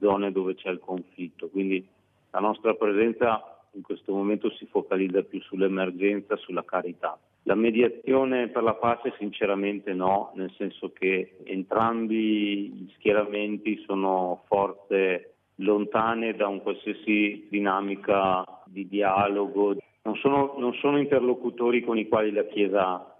zone 0.00 0.32
dove 0.32 0.54
c'è 0.54 0.70
il 0.70 0.80
conflitto. 0.80 1.48
Quindi 1.48 1.86
la 2.30 2.40
nostra 2.40 2.74
presenza 2.74 3.60
in 3.72 3.82
questo 3.82 4.12
momento 4.12 4.50
si 4.52 4.66
focalizza 4.66 5.22
più 5.22 5.40
sull'emergenza, 5.40 6.36
sulla 6.36 6.64
carità. 6.64 7.18
La 7.42 7.54
mediazione 7.54 8.48
per 8.48 8.64
la 8.64 8.74
pace 8.74 9.14
sinceramente 9.18 9.92
no, 9.92 10.32
nel 10.34 10.52
senso 10.56 10.90
che 10.92 11.36
entrambi 11.44 12.70
gli 12.70 12.92
schieramenti 12.96 13.82
sono 13.86 14.42
forze 14.46 15.34
lontane 15.56 16.34
da 16.34 16.48
un 16.48 16.60
qualsiasi 16.60 17.46
dinamica 17.48 18.44
di 18.64 18.88
dialogo, 18.88 19.76
non 20.02 20.16
sono, 20.16 20.54
non 20.58 20.72
sono 20.74 20.98
interlocutori 20.98 21.82
con 21.82 21.98
i 21.98 22.08
quali 22.08 22.32
la 22.32 22.44
Chiesa 22.46 23.15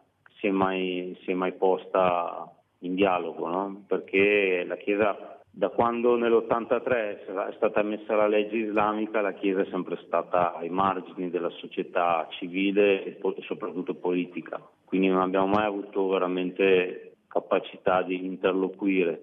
è 0.46 0.50
mai, 0.50 1.16
si 1.22 1.30
è 1.30 1.34
mai 1.34 1.52
posta 1.52 2.50
in 2.80 2.94
dialogo, 2.94 3.48
no? 3.48 3.84
perché 3.86 4.64
la 4.66 4.76
Chiesa 4.76 5.36
da 5.56 5.70
quando 5.70 6.16
nell'83 6.16 7.48
è 7.48 7.54
stata 7.56 7.82
messa 7.82 8.14
la 8.14 8.26
legge 8.26 8.56
islamica, 8.56 9.22
la 9.22 9.32
Chiesa 9.32 9.62
è 9.62 9.66
sempre 9.70 9.98
stata 10.06 10.54
ai 10.54 10.68
margini 10.68 11.30
della 11.30 11.48
società 11.48 12.28
civile 12.38 13.02
e 13.04 13.18
soprattutto 13.46 13.94
politica, 13.94 14.60
quindi 14.84 15.08
non 15.08 15.22
abbiamo 15.22 15.46
mai 15.46 15.64
avuto 15.64 16.08
veramente 16.08 17.14
capacità 17.26 18.02
di 18.02 18.26
interloquire. 18.26 19.22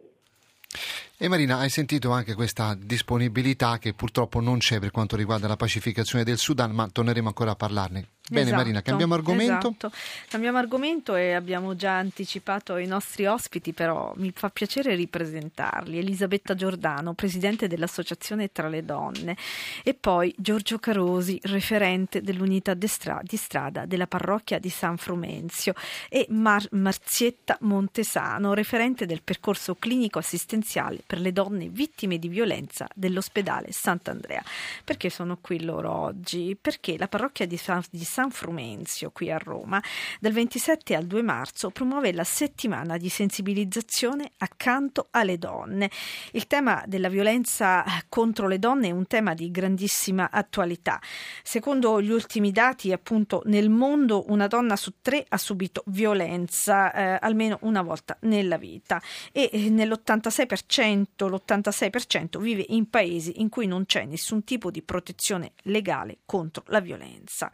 E 1.20 1.28
Marina, 1.28 1.60
hai 1.60 1.70
sentito 1.70 2.10
anche 2.10 2.34
questa 2.34 2.76
disponibilità 2.78 3.78
che 3.78 3.94
purtroppo 3.94 4.40
non 4.40 4.58
c'è 4.58 4.80
per 4.80 4.90
quanto 4.90 5.16
riguarda 5.16 5.48
la 5.48 5.56
pacificazione 5.56 6.24
del 6.24 6.38
Sudan, 6.38 6.72
ma 6.72 6.90
torneremo 6.92 7.28
ancora 7.28 7.52
a 7.52 7.56
parlarne. 7.56 8.08
Bene 8.30 8.46
esatto, 8.46 8.62
Marina, 8.62 8.82
cambiamo 8.82 9.16
argomento. 9.16 9.68
Esatto. 9.68 9.92
Cambiamo 10.30 10.58
argomento 10.58 11.16
e 11.16 11.34
abbiamo 11.34 11.76
già 11.76 11.98
anticipato 11.98 12.78
i 12.78 12.88
nostri 12.88 13.26
ospiti, 13.26 13.74
però 13.74 14.14
mi 14.16 14.32
fa 14.34 14.50
piacere 14.50 14.96
ripresentarli. 14.96 15.98
Elisabetta 15.98 16.56
Giordano, 16.56 17.14
presidente 17.14 17.68
dell'Associazione 17.68 18.54
Tra 18.54 18.70
le 18.70 18.86
Donne, 18.86 19.36
e 19.84 19.94
poi 19.94 20.34
Giorgio 20.38 20.80
Carosi, 20.80 21.38
referente 21.44 22.22
dell'unità 22.22 22.74
di 22.74 22.88
strada 22.88 23.86
della 23.86 24.08
parrocchia 24.08 24.58
di 24.58 24.70
San 24.70 24.96
Frumenzio 24.96 25.74
e 26.08 26.26
Mar- 26.30 26.70
Marzietta 26.72 27.58
Montesano, 27.60 28.54
referente 28.54 29.06
del 29.06 29.22
percorso 29.22 29.76
clinico 29.76 30.20
assistenziale 30.20 31.04
per 31.06 31.20
le 31.20 31.34
donne 31.34 31.68
vittime 31.68 32.18
di 32.20 32.30
violenza 32.30 32.88
dell'ospedale 32.96 33.74
Sant'Andrea. 33.74 34.42
Perché 34.86 35.10
sono 35.10 35.38
qui 35.42 35.62
loro 35.62 35.92
oggi? 35.92 36.58
Perché 36.60 36.98
la 36.98 37.10
parrocchia 37.10 37.46
di 37.46 37.58
San, 37.58 37.84
di 37.90 38.12
San 38.14 38.30
Frumenzio 38.30 39.10
qui 39.10 39.32
a 39.32 39.40
Roma, 39.40 39.82
dal 40.20 40.34
27 40.34 40.94
al 40.94 41.08
2 41.08 41.24
marzo 41.24 41.72
promuove 41.72 42.14
la 42.14 42.24
settimana 42.24 42.98
di 42.98 43.10
sensibilizzazione 43.10 44.34
accanto 44.38 45.08
alle 45.10 45.40
donne. 45.40 45.90
Il 46.34 46.46
tema 46.46 46.84
della 46.86 47.10
violenza 47.10 47.84
contro 48.10 48.48
le 48.48 48.60
donne 48.60 48.90
è 48.90 48.92
un 48.92 49.08
tema 49.08 49.34
di 49.34 49.50
grandissima 49.50 50.30
attualità. 50.30 51.02
Secondo 51.42 52.00
gli 52.04 52.12
ultimi 52.12 52.52
dati, 52.52 52.92
appunto, 52.92 53.42
nel 53.46 53.72
mondo 53.72 54.26
una 54.28 54.46
donna 54.46 54.76
su 54.76 54.94
tre 55.02 55.26
ha 55.30 55.38
subito 55.40 55.82
violenza 55.88 56.94
eh, 56.94 57.18
almeno 57.20 57.58
una 57.62 57.82
volta 57.82 58.16
nella 58.22 58.58
vita 58.58 59.02
e 59.32 59.50
eh, 59.52 59.70
nell'86% 59.72 61.28
l'86% 61.28 62.40
vive 62.40 62.64
in 62.70 62.92
paesi 62.92 63.42
in 63.42 63.50
cui 63.50 63.66
non 63.66 63.88
c'è 63.88 64.06
nessun 64.06 64.44
tipo 64.44 64.70
di 64.70 64.84
protezione 64.84 65.54
legale 65.64 66.20
contro 66.26 66.64
la 66.68 66.80
violenza. 66.80 67.52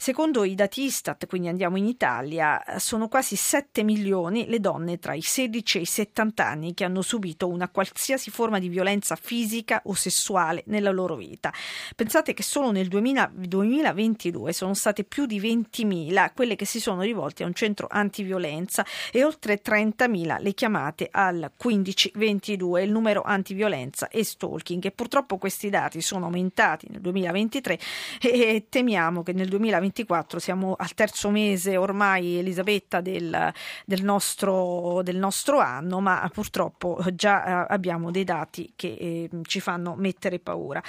Secondo 0.00 0.44
i 0.44 0.54
dati 0.54 0.84
Istat, 0.84 1.26
quindi 1.26 1.48
andiamo 1.48 1.76
in 1.76 1.84
Italia, 1.84 2.62
sono 2.76 3.08
quasi 3.08 3.34
7 3.34 3.82
milioni 3.82 4.46
le 4.46 4.60
donne 4.60 5.00
tra 5.00 5.12
i 5.12 5.20
16 5.20 5.78
e 5.78 5.80
i 5.80 5.86
70 5.86 6.46
anni 6.46 6.72
che 6.72 6.84
hanno 6.84 7.02
subito 7.02 7.48
una 7.48 7.68
qualsiasi 7.68 8.30
forma 8.30 8.60
di 8.60 8.68
violenza 8.68 9.16
fisica 9.16 9.82
o 9.86 9.94
sessuale 9.94 10.62
nella 10.66 10.92
loro 10.92 11.16
vita. 11.16 11.52
Pensate 11.96 12.32
che 12.32 12.44
solo 12.44 12.70
nel 12.70 12.86
2000, 12.86 13.32
2022 13.34 14.52
sono 14.52 14.72
state 14.72 15.02
più 15.02 15.26
di 15.26 15.40
20.000 15.40 16.30
quelle 16.32 16.54
che 16.54 16.64
si 16.64 16.78
sono 16.78 17.02
rivolte 17.02 17.42
a 17.42 17.46
un 17.46 17.54
centro 17.54 17.88
antiviolenza 17.90 18.86
e 19.10 19.24
oltre 19.24 19.60
30.000 19.60 20.40
le 20.40 20.54
chiamate 20.54 21.08
al 21.10 21.50
1522, 21.60 22.84
il 22.84 22.92
numero 22.92 23.22
antiviolenza 23.22 24.06
e 24.06 24.22
stalking. 24.22 24.84
E 24.84 24.92
purtroppo 24.92 25.38
questi 25.38 25.70
dati 25.70 26.00
sono 26.00 26.26
aumentati 26.26 26.86
nel 26.88 27.00
2023 27.00 27.78
e 28.22 28.66
temiamo 28.70 29.24
che 29.24 29.32
nel 29.32 29.48
2024 29.48 29.86
2024, 29.88 30.38
siamo 30.38 30.74
al 30.78 30.94
terzo 30.94 31.30
mese 31.30 31.76
ormai 31.76 32.36
Elisabetta 32.38 33.00
del, 33.00 33.52
del, 33.84 34.02
nostro, 34.02 35.00
del 35.02 35.16
nostro, 35.16 35.58
anno, 35.58 36.00
ma 36.00 36.28
purtroppo 36.32 37.00
già 37.12 37.66
eh, 37.66 37.72
abbiamo 37.72 38.10
dei 38.10 38.24
dati 38.24 38.72
che 38.76 38.96
eh, 38.98 39.30
ci 39.42 39.60
fanno 39.60 39.94
mettere 39.96 40.38
paura. 40.38 40.82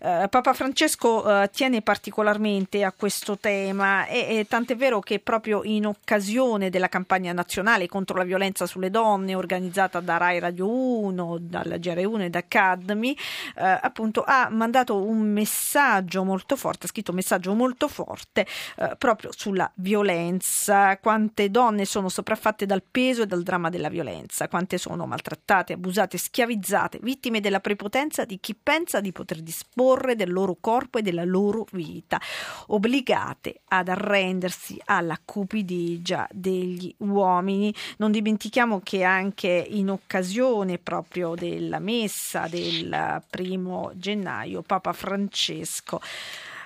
Eh, 0.00 0.26
Papa 0.28 0.52
Francesco 0.52 1.42
eh, 1.42 1.50
tiene 1.50 1.82
particolarmente 1.82 2.84
a 2.84 2.92
questo 2.92 3.38
tema 3.38 4.06
e, 4.06 4.46
tant'è 4.48 4.76
vero 4.76 5.00
che 5.00 5.20
proprio 5.20 5.62
in 5.64 5.86
occasione 5.86 6.70
della 6.70 6.88
campagna 6.88 7.32
nazionale 7.32 7.88
contro 7.88 8.16
la 8.16 8.24
violenza 8.24 8.66
sulle 8.66 8.90
donne 8.90 9.34
organizzata 9.34 10.00
da 10.00 10.16
Rai 10.16 10.38
Radio 10.38 10.68
1, 10.68 11.38
dalla 11.40 11.76
GR1 11.76 12.20
e 12.22 12.30
da 12.30 12.38
Academy, 12.38 13.16
eh, 13.56 13.78
appunto 13.80 14.24
ha 14.26 14.48
mandato 14.50 14.96
un 15.02 15.20
messaggio 15.20 16.24
molto 16.24 16.56
forte, 16.56 16.86
ha 16.86 16.88
scritto 16.88 17.10
un 17.10 17.16
messaggio 17.16 17.54
molto 17.54 17.88
forte 17.88 18.39
forte 18.40 18.46
eh, 18.76 18.96
proprio 18.96 19.30
sulla 19.34 19.70
violenza, 19.76 20.98
quante 20.98 21.50
donne 21.50 21.84
sono 21.84 22.08
sopraffatte 22.08 22.66
dal 22.66 22.82
peso 22.88 23.22
e 23.22 23.26
dal 23.26 23.42
dramma 23.42 23.68
della 23.70 23.88
violenza, 23.88 24.48
quante 24.48 24.78
sono 24.78 25.06
maltrattate, 25.06 25.74
abusate, 25.74 26.18
schiavizzate, 26.18 26.98
vittime 27.02 27.40
della 27.40 27.60
prepotenza 27.60 28.24
di 28.24 28.38
chi 28.40 28.54
pensa 28.54 29.00
di 29.00 29.12
poter 29.12 29.40
disporre 29.40 30.16
del 30.16 30.32
loro 30.32 30.56
corpo 30.60 30.98
e 30.98 31.02
della 31.02 31.24
loro 31.24 31.66
vita, 31.72 32.20
obbligate 32.68 33.60
ad 33.68 33.88
arrendersi 33.88 34.80
alla 34.86 35.18
cupidigia 35.24 36.26
degli 36.30 36.92
uomini. 36.98 37.74
Non 37.98 38.10
dimentichiamo 38.10 38.80
che 38.82 39.02
anche 39.02 39.48
in 39.68 39.90
occasione 39.90 40.78
proprio 40.78 41.34
della 41.34 41.78
messa 41.78 42.46
del 42.48 43.22
primo 43.28 43.92
gennaio 43.94 44.62
Papa 44.62 44.92
Francesco 44.92 46.00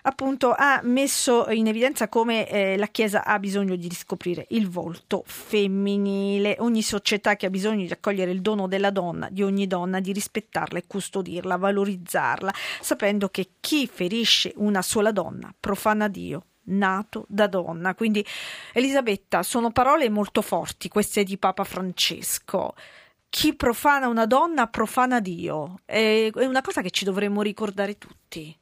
appunto 0.07 0.55
ha 0.57 0.81
messo 0.83 1.49
in 1.51 1.67
evidenza 1.67 2.09
come 2.09 2.49
eh, 2.49 2.77
la 2.77 2.87
Chiesa 2.87 3.25
ha 3.25 3.39
bisogno 3.39 3.77
di 3.77 3.89
riscoprire 3.89 4.47
il 4.51 4.69
volto 4.69 5.23
femminile. 5.27 6.57
Ogni 6.61 6.83
società 6.83 7.37
che 7.37 7.47
ha 7.47 7.51
bisogno 7.51 7.85
di 7.85 7.93
accogliere 7.93 8.31
il 8.31 8.41
dono 8.41 8.67
della 8.67 8.91
donna, 8.91 9.29
di 9.31 9.43
ogni 9.43 9.67
donna, 9.67 10.01
di 10.01 10.13
rispettarla 10.13 10.79
e 10.79 10.85
custodirla, 10.87 11.57
valorizzarla, 11.57 12.53
sapendo 12.81 13.29
che 13.29 13.51
chi 13.61 13.87
ferisce 13.87 14.53
una 14.57 14.83
sola 14.83 15.11
donna 15.11 15.55
profana 15.59 16.09
Dio 16.09 16.47
nato 16.67 17.27
da 17.29 17.47
donna. 17.47 17.95
Quindi 17.95 18.25
Elisabetta, 18.73 19.43
sono 19.43 19.71
parole 19.71 20.09
molto 20.09 20.43
forti 20.43 20.89
queste 20.89 21.25
di 21.25 21.39
Papa 21.39 21.65
Francesco. 21.65 22.75
Chi 23.29 23.55
profana 23.55 24.07
una 24.09 24.27
donna 24.27 24.67
profana 24.69 25.21
Dio. 25.21 25.81
È 25.85 26.31
una 26.35 26.63
cosa 26.63 26.83
che 26.83 26.91
ci 26.91 27.05
dovremmo 27.05 27.43
ricordare 27.43 27.99
tutti. 27.99 28.57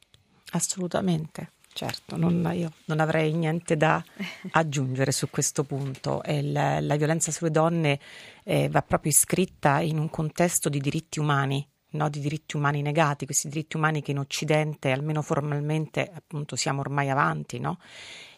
Assolutamente. 0.53 1.53
Certo, 1.75 2.17
non, 2.17 2.51
io 2.55 2.71
non 2.85 3.01
avrei 3.01 3.33
niente 3.33 3.77
da 3.79 4.03
aggiungere 4.53 5.11
su 5.11 5.31
questo 5.31 5.65
punto. 5.65 6.23
La, 6.25 6.81
la, 6.81 6.97
violenza 6.97 7.31
sulle 7.31 7.51
donne 7.51 7.99
eh, 8.45 8.69
va 8.69 8.83
proprio 8.83 9.11
iscritta 9.11 9.81
in 9.81 9.99
un 9.99 10.11
contesto 10.11 10.69
di 10.69 10.81
diritti 10.81 11.19
umani, 11.19 11.67
no? 11.93 12.11
di 12.11 12.21
diritti 12.21 12.57
umani 12.57 12.83
negati, 12.83 13.25
questi 13.25 13.49
diritti 13.49 13.77
umani 13.77 14.03
che 14.03 14.11
in 14.11 14.19
Occidente, 14.19 14.91
almeno 14.91 15.23
formalmente, 15.23 16.11
appunto, 16.15 16.57
siamo 16.57 16.81
ormai 16.81 17.09
avanti. 17.09 17.59
No? 17.59 17.79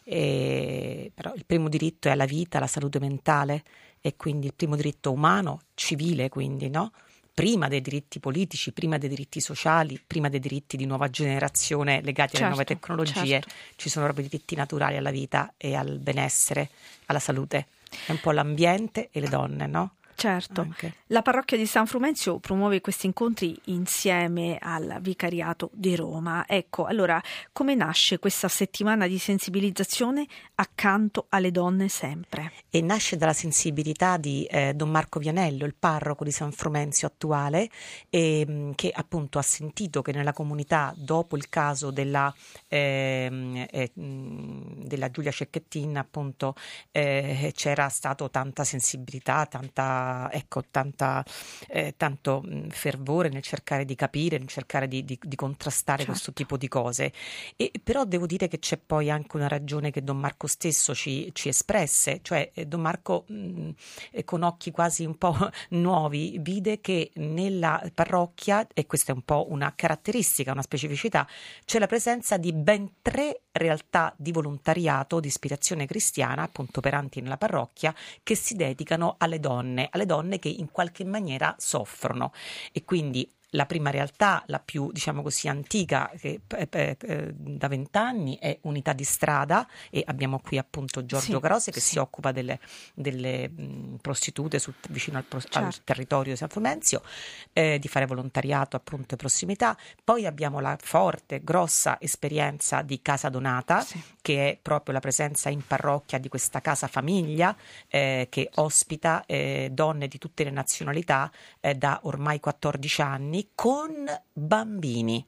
E, 0.05 1.11
però 1.13 1.33
il 1.35 1.45
primo 1.45 1.67
diritto 1.67 2.07
è 2.07 2.11
alla 2.11 2.25
vita, 2.25 2.57
alla 2.57 2.67
salute 2.67 2.99
mentale 2.99 3.63
e 3.99 4.15
quindi 4.15 4.45
il 4.45 4.53
primo 4.53 4.77
diritto 4.77 5.11
umano, 5.11 5.61
civile, 5.73 6.29
quindi, 6.29 6.69
no? 6.69 6.91
Prima 7.35 7.67
dei 7.67 7.81
diritti 7.81 8.21
politici, 8.21 8.71
prima 8.71 8.97
dei 8.97 9.09
diritti 9.09 9.41
sociali, 9.41 10.01
prima 10.05 10.29
dei 10.29 10.39
diritti 10.39 10.77
di 10.77 10.85
nuova 10.85 11.09
generazione 11.09 12.01
legati 12.01 12.37
alle 12.37 12.47
nuove 12.47 12.63
certo, 12.63 12.81
tecnologie, 12.81 13.41
certo. 13.41 13.53
ci 13.75 13.89
sono 13.89 14.05
proprio 14.05 14.25
i 14.25 14.29
diritti 14.29 14.55
naturali 14.55 14.95
alla 14.95 15.11
vita 15.11 15.53
e 15.57 15.75
al 15.75 15.99
benessere, 15.99 16.69
alla 17.07 17.19
salute. 17.19 17.67
È 18.05 18.11
un 18.11 18.21
po' 18.21 18.31
l'ambiente 18.31 19.09
e 19.11 19.19
le 19.19 19.27
donne, 19.27 19.67
no? 19.67 19.95
Certo, 20.15 20.61
anche. 20.61 20.93
la 21.07 21.21
parrocchia 21.21 21.57
di 21.57 21.65
San 21.65 21.87
Frumenzio 21.87 22.39
promuove 22.39 22.81
questi 22.81 23.05
incontri 23.05 23.59
insieme 23.65 24.57
al 24.59 24.97
Vicariato 25.01 25.69
di 25.73 25.95
Roma. 25.95 26.45
Ecco, 26.47 26.85
allora 26.85 27.21
come 27.51 27.75
nasce 27.75 28.19
questa 28.19 28.47
settimana 28.47 29.07
di 29.07 29.17
sensibilizzazione 29.17 30.25
accanto 30.55 31.25
alle 31.29 31.51
donne 31.51 31.87
sempre? 31.87 32.51
E 32.69 32.81
nasce 32.81 33.17
dalla 33.17 33.33
sensibilità 33.33 34.17
di 34.17 34.45
eh, 34.45 34.73
Don 34.73 34.89
Marco 34.89 35.19
Vianello, 35.19 35.65
il 35.65 35.75
parroco 35.77 36.23
di 36.23 36.31
San 36.31 36.51
Frumenzio 36.51 37.07
attuale, 37.07 37.69
e, 38.09 38.45
mh, 38.45 38.75
che 38.75 38.91
appunto 38.93 39.39
ha 39.39 39.41
sentito 39.41 40.01
che 40.01 40.11
nella 40.11 40.33
comunità, 40.33 40.93
dopo 40.95 41.35
il 41.37 41.49
caso 41.49 41.91
della, 41.91 42.33
ehm, 42.67 43.65
eh, 43.69 43.91
mh, 43.93 44.85
della 44.85 45.09
Giulia 45.11 45.31
Cecchettin, 45.31 45.97
appunto 45.97 46.55
eh, 46.91 47.51
c'era 47.55 47.89
stato 47.89 48.29
tanta 48.29 48.63
sensibilità, 48.63 49.45
tanta, 49.45 50.04
ecco, 50.31 50.63
tanta, 50.69 51.23
eh, 51.67 51.93
tanto 51.97 52.43
fervore 52.69 53.29
nel 53.29 53.41
cercare 53.41 53.85
di 53.85 53.95
capire, 53.95 54.37
nel 54.37 54.47
cercare 54.47 54.87
di, 54.87 55.03
di- 55.03 55.19
di 55.21 55.35
contrastare 55.35 55.99
Certo. 55.99 56.11
questo 56.11 56.33
tipo 56.33 56.57
di 56.57 56.67
cose. 56.67 57.11
E, 57.55 57.71
però 57.83 58.05
devo 58.05 58.25
dire 58.25 58.47
che 58.47 58.59
c'è 58.59 58.77
poi 58.77 59.09
anche 59.09 59.35
una 59.35 59.47
ragione 59.47 59.91
che 59.91 60.03
Don 60.03 60.17
Marco 60.17 60.47
stesso 60.47 60.93
ci, 60.93 61.29
ci 61.33 61.49
espresse, 61.49 62.19
cioè 62.21 62.51
eh, 62.53 62.65
Don 62.65 62.81
Marco 62.81 63.25
mh, 63.27 63.69
con 64.25 64.43
occhi 64.43 64.71
quasi 64.71 65.05
un 65.05 65.17
po' 65.17 65.35
nuovi 65.69 66.37
vide 66.39 66.81
che 66.81 67.11
nella 67.15 67.81
parrocchia, 67.93 68.67
e 68.73 68.85
questa 68.85 69.11
è 69.11 69.15
un 69.15 69.23
po' 69.23 69.47
una 69.49 69.73
caratteristica, 69.75 70.51
una 70.51 70.61
specificità, 70.61 71.27
c'è 71.65 71.79
la 71.79 71.87
presenza 71.87 72.37
di 72.37 72.53
ben 72.53 72.95
tre 73.01 73.41
realtà 73.51 74.13
di 74.17 74.31
volontariato 74.31 75.19
di 75.19 75.27
ispirazione 75.27 75.85
cristiana, 75.85 76.43
appunto 76.43 76.79
operanti 76.79 77.21
nella 77.21 77.37
parrocchia, 77.37 77.93
che 78.21 78.35
si 78.35 78.55
dedicano 78.55 79.15
alle 79.17 79.39
donne, 79.39 79.87
alle 79.95 80.05
donne 80.05 80.39
che 80.39 80.49
in 80.49 80.71
qualche 80.71 81.03
maniera 81.03 81.55
soffrono. 81.57 82.31
E 82.71 82.83
quindi 82.83 83.29
la 83.55 83.65
prima 83.65 83.89
realtà, 83.89 84.43
la 84.47 84.59
più 84.59 84.91
diciamo 84.91 85.21
così 85.21 85.47
antica, 85.47 86.11
che 86.19 86.41
eh, 86.47 86.67
eh, 86.71 86.97
eh, 86.99 87.33
da 87.33 87.67
vent'anni 87.67 88.37
è 88.37 88.57
Unità 88.63 88.93
di 88.93 89.03
Strada 89.03 89.67
e 89.89 90.03
abbiamo 90.05 90.39
qui 90.39 90.57
appunto 90.57 91.05
Giorgio 91.05 91.35
Sì, 91.35 91.39
Carosi 91.39 91.71
che 91.71 91.79
sì. 91.79 91.91
si 91.93 91.97
occupa 91.97 92.31
delle, 92.31 92.59
delle, 92.93 93.49
mh, 93.49 93.97
prostitute 94.01 94.59
sul- 94.59 94.73
vicino 94.89 95.17
al, 95.17 95.23
pro- 95.23 95.37
al 95.39 95.43
Certo. 95.71 95.81
territorio 95.85 96.33
di 96.33 96.37
San 96.37 96.49
Frumenzio, 96.49 97.01
eh, 97.53 97.79
di 97.79 97.87
fare 97.87 98.05
volontariato 98.05 98.75
appunto 98.75 99.13
in 99.13 99.17
prossimità. 99.17 99.75
Poi 100.03 100.25
abbiamo 100.25 100.59
la 100.59 100.77
forte, 100.79 101.41
grossa 101.43 101.97
esperienza 101.99 102.81
di 102.81 103.01
Casa 103.01 103.29
Donata, 103.29 103.81
Sì. 103.81 104.01
che 104.21 104.49
è 104.51 104.59
proprio 104.61 104.93
la 104.93 104.99
presenza 104.99 105.49
in 105.49 105.65
parrocchia 105.65 106.17
di 106.19 106.27
questa 106.27 106.59
casa 106.61 106.87
famiglia 106.87 107.55
eh, 107.87 108.27
che 108.29 108.49
ospita 108.55 109.23
eh, 109.25 109.69
donne 109.71 110.07
di 110.07 110.17
tutte 110.17 110.43
le 110.43 110.49
nazionalità 110.51 111.31
da 111.75 111.99
ormai 112.03 112.39
14 112.39 113.01
anni 113.01 113.44
con 113.53 114.05
bambini. 114.33 115.25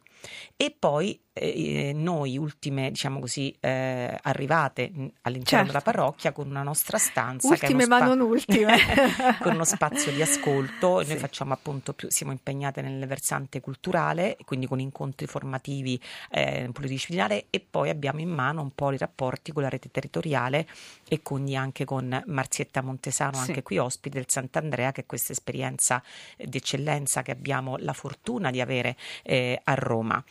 E 0.55 0.75
poi 0.77 1.21
eh, 1.39 1.91
noi 1.93 2.37
ultime, 2.37 2.89
diciamo 2.91 3.19
così, 3.19 3.55
eh, 3.59 4.17
arrivate 4.21 4.91
all'interno 5.21 5.43
Certo. 5.45 5.65
della 5.67 5.81
parrocchia 5.81 6.31
con 6.31 6.47
una 6.49 6.63
nostra 6.63 6.97
stanza 6.97 7.47
Ultime 7.47 7.83
uno 7.85 7.87
ma 7.87 7.97
spa- 7.97 8.05
non 8.07 8.19
ultime. 8.21 8.77
con 9.41 9.53
uno 9.53 9.63
spazio 9.65 10.11
di 10.11 10.21
ascolto. 10.21 11.01
Sì. 11.03 11.09
Noi 11.09 11.17
facciamo 11.17 11.53
appunto 11.53 11.93
più, 11.93 12.09
siamo 12.09 12.31
impegnate 12.31 12.81
nel 12.81 13.05
versante 13.07 13.59
culturale, 13.61 14.37
quindi 14.45 14.67
con 14.67 14.79
incontri 14.79 15.27
formativi 15.27 15.99
eh, 16.31 16.69
pluridisciplinare 16.71 17.45
e 17.49 17.59
poi 17.59 17.89
abbiamo 17.89 18.19
in 18.19 18.29
mano 18.29 18.61
un 18.61 18.71
po' 18.73 18.91
i 18.91 18.97
rapporti 18.97 19.51
con 19.51 19.63
la 19.63 19.69
rete 19.69 19.89
territoriale 19.89 20.67
e 21.07 21.21
quindi 21.21 21.55
anche 21.55 21.85
con 21.85 22.21
Marzietta 22.27 22.81
Montesano, 22.81 23.35
Sì. 23.37 23.49
anche 23.49 23.63
qui 23.63 23.77
ospite 23.77 24.17
del 24.17 24.29
Sant'Andrea, 24.29 24.91
che 24.91 25.01
è 25.01 25.05
questa 25.05 25.31
esperienza 25.33 26.01
eh, 26.35 26.45
di 26.47 26.57
eccellenza 26.57 27.21
che 27.21 27.31
abbiamo 27.31 27.77
la 27.77 27.93
fortuna 27.93 28.51
di 28.51 28.61
avere 28.61 28.95
eh, 29.23 29.59
a 29.63 29.73
Roma. 29.73 30.23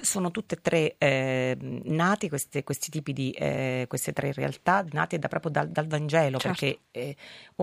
Sono 0.00 0.30
tutte 0.30 0.51
e 0.54 0.60
tre 0.60 0.94
eh, 0.98 1.56
nati 1.84 2.28
queste- 2.28 2.62
questi 2.64 2.90
tipi 2.90 3.12
di 3.12 3.30
eh, 3.32 3.86
queste 3.88 4.12
tre 4.12 4.32
realtà 4.32 4.84
nate 4.92 5.18
da- 5.18 5.28
proprio 5.28 5.50
dal, 5.50 5.68
dal 5.68 5.86
Vangelo, 5.86 6.38
Certo. 6.38 6.58
perché 6.66 6.78
eh, 6.90 7.16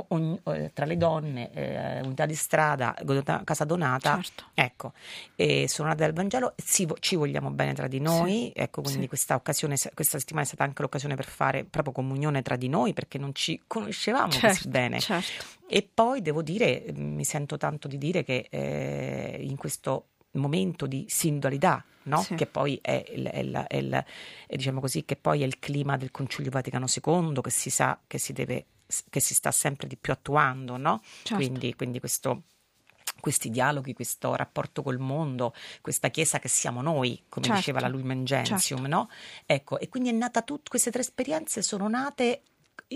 ogni- 0.10 0.40
eh, 0.46 0.72
tra 0.74 0.86
le 0.86 0.98
donne, 0.98 1.52
eh, 1.54 2.02
unità 2.02 2.26
di 2.26 2.36
strada, 2.36 2.96
casa 3.44 3.66
donata, 3.66 4.20
Certo. 4.22 4.44
ecco, 4.54 4.94
e 5.36 5.68
sono 5.68 5.88
nate 5.90 6.04
dal 6.04 6.14
Vangelo, 6.14 6.54
vo- 6.86 6.98
ci 7.00 7.16
vogliamo 7.16 7.50
bene 7.52 7.74
tra 7.74 7.88
di 7.88 8.00
noi, 8.00 8.52
ecco, 8.56 8.82
quindi 8.82 9.02
sì. 9.04 9.08
questa 9.08 9.36
occasione, 9.36 9.76
questa 9.94 10.18
settimana 10.20 10.46
è 10.46 10.48
stata 10.48 10.64
anche 10.64 10.82
l'occasione 10.82 11.16
per 11.16 11.26
fare 11.28 11.64
proprio 11.66 11.94
comunione 11.94 12.42
tra 12.42 12.56
di 12.56 12.68
noi, 12.70 12.94
perché 12.94 13.18
non 13.18 13.34
ci 13.34 13.62
conoscevamo 13.68 14.28
così 14.28 14.40
Certo, 14.40 14.70
bene. 14.70 15.00
certo. 15.00 15.46
E 15.68 15.88
poi 15.94 16.22
devo 16.22 16.42
dire, 16.42 16.86
mi 16.96 17.24
sento 17.24 17.58
tanto 17.58 17.88
di 17.88 17.98
dire 18.00 18.24
che 18.24 18.48
eh, 18.50 19.38
in 19.40 19.56
questo 19.56 20.06
momento 20.34 20.86
di 20.88 21.06
sindalità, 21.10 21.84
no? 22.04 22.22
Sì. 22.22 22.36
che 22.36 22.46
poi 22.46 22.80
è 22.82 23.04
il, 23.16 23.26
è 23.26 23.40
il- 23.40 23.66
è 23.68 23.76
il- 23.78 24.06
è, 24.48 24.56
diciamo 24.56 24.80
così, 24.80 25.06
che 25.06 25.16
poi 25.16 25.42
è 25.42 25.46
il 25.46 25.60
clima 25.60 25.98
del 25.98 26.12
Concilio 26.12 26.52
Vaticano 26.52 26.86
II, 26.88 27.42
che 27.42 27.50
si 27.52 27.70
sa 27.70 28.00
che 28.08 28.18
si 28.18 28.34
deve 28.34 28.66
che 29.12 29.20
si 29.20 29.36
sta 29.36 29.52
sempre 29.52 29.88
di 29.88 29.98
più 29.98 30.12
attuando, 30.12 30.76
no? 30.78 31.00
Certo. 31.24 31.36
Quindi, 31.36 31.76
quindi 31.76 32.00
questo 32.00 32.44
questi 33.20 33.50
dialoghi, 33.50 33.94
questo 33.94 34.34
rapporto 34.36 34.82
col 34.82 34.98
mondo, 34.98 35.54
questa 35.82 36.08
chiesa 36.10 36.40
che 36.40 36.48
siamo 36.48 36.82
noi, 36.82 37.22
come 37.28 37.46
Certo, 37.48 37.60
diceva 37.60 37.82
la 37.82 37.88
Lumen 37.90 38.24
Gentium, 38.24 38.60
certo. 38.60 38.88
no? 38.88 39.10
Ecco, 39.46 39.78
e 39.78 39.90
quindi 39.90 40.10
è 40.10 40.14
nata 40.14 40.42
tut- 40.42 40.70
queste 40.70 40.90
tre 40.90 41.02
esperienze 41.02 41.62
sono 41.62 41.90
nate 41.90 42.42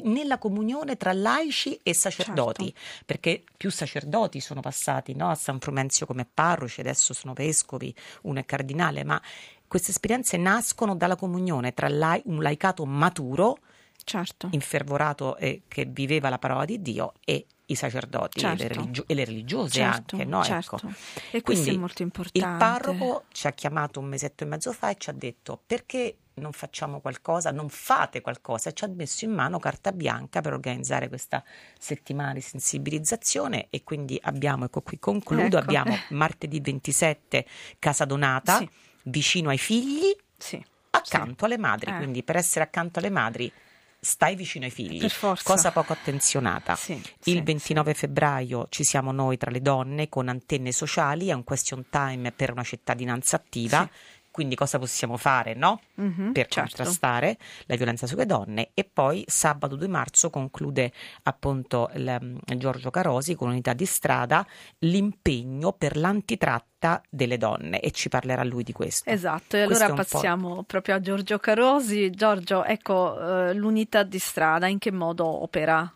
nella 0.04 0.38
comunione 0.40 0.98
tra 0.98 1.14
laici 1.14 1.80
e 1.84 1.94
sacerdoti, 1.94 2.66
Certo. 2.66 3.04
perché 3.06 3.44
più 3.56 3.70
sacerdoti 3.70 4.40
sono 4.40 4.60
passati 4.62 5.14
no, 5.14 5.30
a 5.30 5.36
San 5.36 5.60
Frumenzio 5.60 6.06
come 6.06 6.28
parroci, 6.32 6.80
adesso 6.80 7.14
sono 7.14 7.34
vescovi, 7.34 7.94
uno 8.24 8.40
è 8.40 8.46
cardinale, 8.46 9.04
ma 9.04 9.22
queste 9.68 9.92
esperienze 9.92 10.38
nascono 10.38 10.96
dalla 10.96 11.16
comunione 11.16 11.74
tra 11.74 11.88
lai- 11.90 12.22
un 12.26 12.42
laicato 12.42 12.86
maturo, 12.86 13.58
Certo. 14.04 14.50
infervorato 14.52 15.38
e 15.38 15.62
che 15.68 15.86
viveva 15.86 16.28
la 16.30 16.38
parola 16.40 16.66
di 16.66 16.82
Dio 16.82 17.14
e 17.24 17.46
i 17.68 17.76
sacerdoti 17.76 18.40
e, 18.40 18.50
le 18.50 18.58
Certo. 18.58 18.74
religio- 18.80 19.04
e 19.08 19.14
le 19.14 19.24
religiose 19.26 19.74
Certo, 19.80 20.16
anche, 20.16 20.28
no? 20.28 20.44
certo. 20.44 20.76
Ecco. 20.76 20.88
E 21.32 21.42
questo 21.42 21.44
Quindi 21.64 21.70
è 21.76 21.78
molto 21.78 22.02
importante. 22.02 22.48
Il 22.52 22.58
parroco 22.58 23.24
ci 23.32 23.48
ha 23.48 23.52
chiamato 23.52 24.00
un 24.02 24.08
mesetto 24.08 24.44
e 24.44 24.48
mezzo 24.48 24.74
fa 24.74 24.90
e 24.90 24.96
ci 24.98 25.10
ha 25.10 25.14
detto 25.14 25.62
perché 25.66 26.18
non 26.36 26.52
facciamo 26.52 27.00
qualcosa, 27.00 27.52
non 27.52 27.70
fate 27.70 28.22
qualcosa 28.22 28.72
ci 28.72 28.84
ha 28.84 28.88
messo 28.88 29.26
in 29.26 29.32
mano 29.32 29.60
carta 29.60 29.92
bianca 29.92 30.42
per 30.42 30.54
organizzare 30.54 31.08
questa 31.08 31.44
settimana 31.78 32.34
di 32.34 32.42
sensibilizzazione 32.42 33.68
e 33.70 33.84
quindi 33.84 34.20
abbiamo, 34.22 34.66
ecco 34.66 34.82
qui 34.82 35.00
concludo, 35.00 35.44
Ecco. 35.44 35.58
abbiamo 35.58 35.98
martedì 36.10 36.60
27 36.60 37.46
Casa 37.80 38.06
Donata 38.06 38.58
Sì. 38.58 38.70
vicino 39.04 39.50
ai 39.50 39.58
figli 39.58 40.16
Sì. 40.38 40.64
accanto 40.92 41.46
alle 41.46 41.58
madri, 41.58 41.92
Eh. 41.92 41.96
quindi 41.96 42.24
per 42.24 42.36
essere 42.38 42.66
accanto 42.66 43.00
alle 43.00 43.10
madri 43.10 43.52
stai 44.00 44.36
vicino 44.36 44.66
ai 44.66 44.72
figli, 44.72 45.08
cosa 45.44 45.72
poco 45.72 45.94
attenzionata. 45.94 46.76
Sì, 46.76 46.94
Il 46.94 47.04
sì, 47.20 47.42
29 47.42 47.94
febbraio 47.94 48.68
ci 48.70 48.84
siamo 48.84 49.14
noi 49.14 49.38
tra 49.38 49.50
le 49.50 49.62
donne 49.62 50.10
con 50.10 50.28
antenne 50.28 50.74
sociali, 50.74 51.30
è 51.30 51.34
un 51.34 51.46
question 51.46 51.86
time 51.90 52.32
per 52.34 52.52
una 52.52 52.64
cittadinanza 52.64 53.38
attiva. 53.38 53.90
Quindi 54.34 54.56
cosa 54.56 54.80
possiamo 54.80 55.16
fare, 55.16 55.54
no? 55.54 55.80
Mhm, 55.94 56.32
per 56.32 56.48
certo. 56.48 56.60
contrastare 56.62 57.38
la 57.68 57.76
violenza 57.76 58.08
sulle 58.08 58.26
donne 58.26 58.72
e 58.74 58.84
poi 58.84 59.24
sabato 59.28 59.76
2 59.76 59.88
marzo 59.88 60.32
conclude 60.32 60.92
appunto 61.22 61.92
il, 61.94 62.18
um, 62.20 62.40
Giorgio 62.58 62.90
Carosi 62.90 63.36
con 63.36 63.50
unità 63.50 63.74
di 63.74 63.86
strada 63.86 64.44
l'impegno 64.80 65.74
per 65.74 65.98
l'antitratta 65.98 67.00
delle 67.08 67.38
donne 67.38 67.80
e 67.80 67.92
ci 67.92 68.10
parlerà 68.10 68.44
lui 68.44 68.64
di 68.64 68.72
questo. 68.72 69.08
Esatto, 69.08 69.56
e 69.56 69.62
allora 69.62 69.94
passiamo 69.94 70.64
proprio 70.64 70.96
a 70.96 71.00
Giorgio 71.00 71.38
Carosi. 71.38 72.10
Giorgio, 72.10 72.64
ecco, 72.64 73.20
eh, 73.20 73.54
l'unità 73.54 74.02
di 74.02 74.18
strada, 74.18 74.66
in 74.66 74.80
che 74.80 74.92
modo 74.92 75.28
opera? 75.28 75.94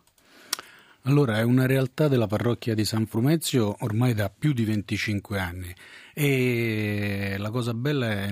Allora, 1.08 1.38
è 1.38 1.41
una 1.41 1.66
realtà 1.66 2.10
della 2.10 2.28
parrocchia 2.28 2.76
di 2.76 2.84
San 2.84 3.05
Frumezio 3.05 3.78
ormai 3.80 4.14
da 4.14 4.30
più 4.30 4.51
di 4.51 4.66
25 4.66 5.39
anni. 5.39 5.74
E 6.14 7.36
la 7.38 7.49
cosa 7.49 7.74
bella 7.74 8.12
è 8.12 8.28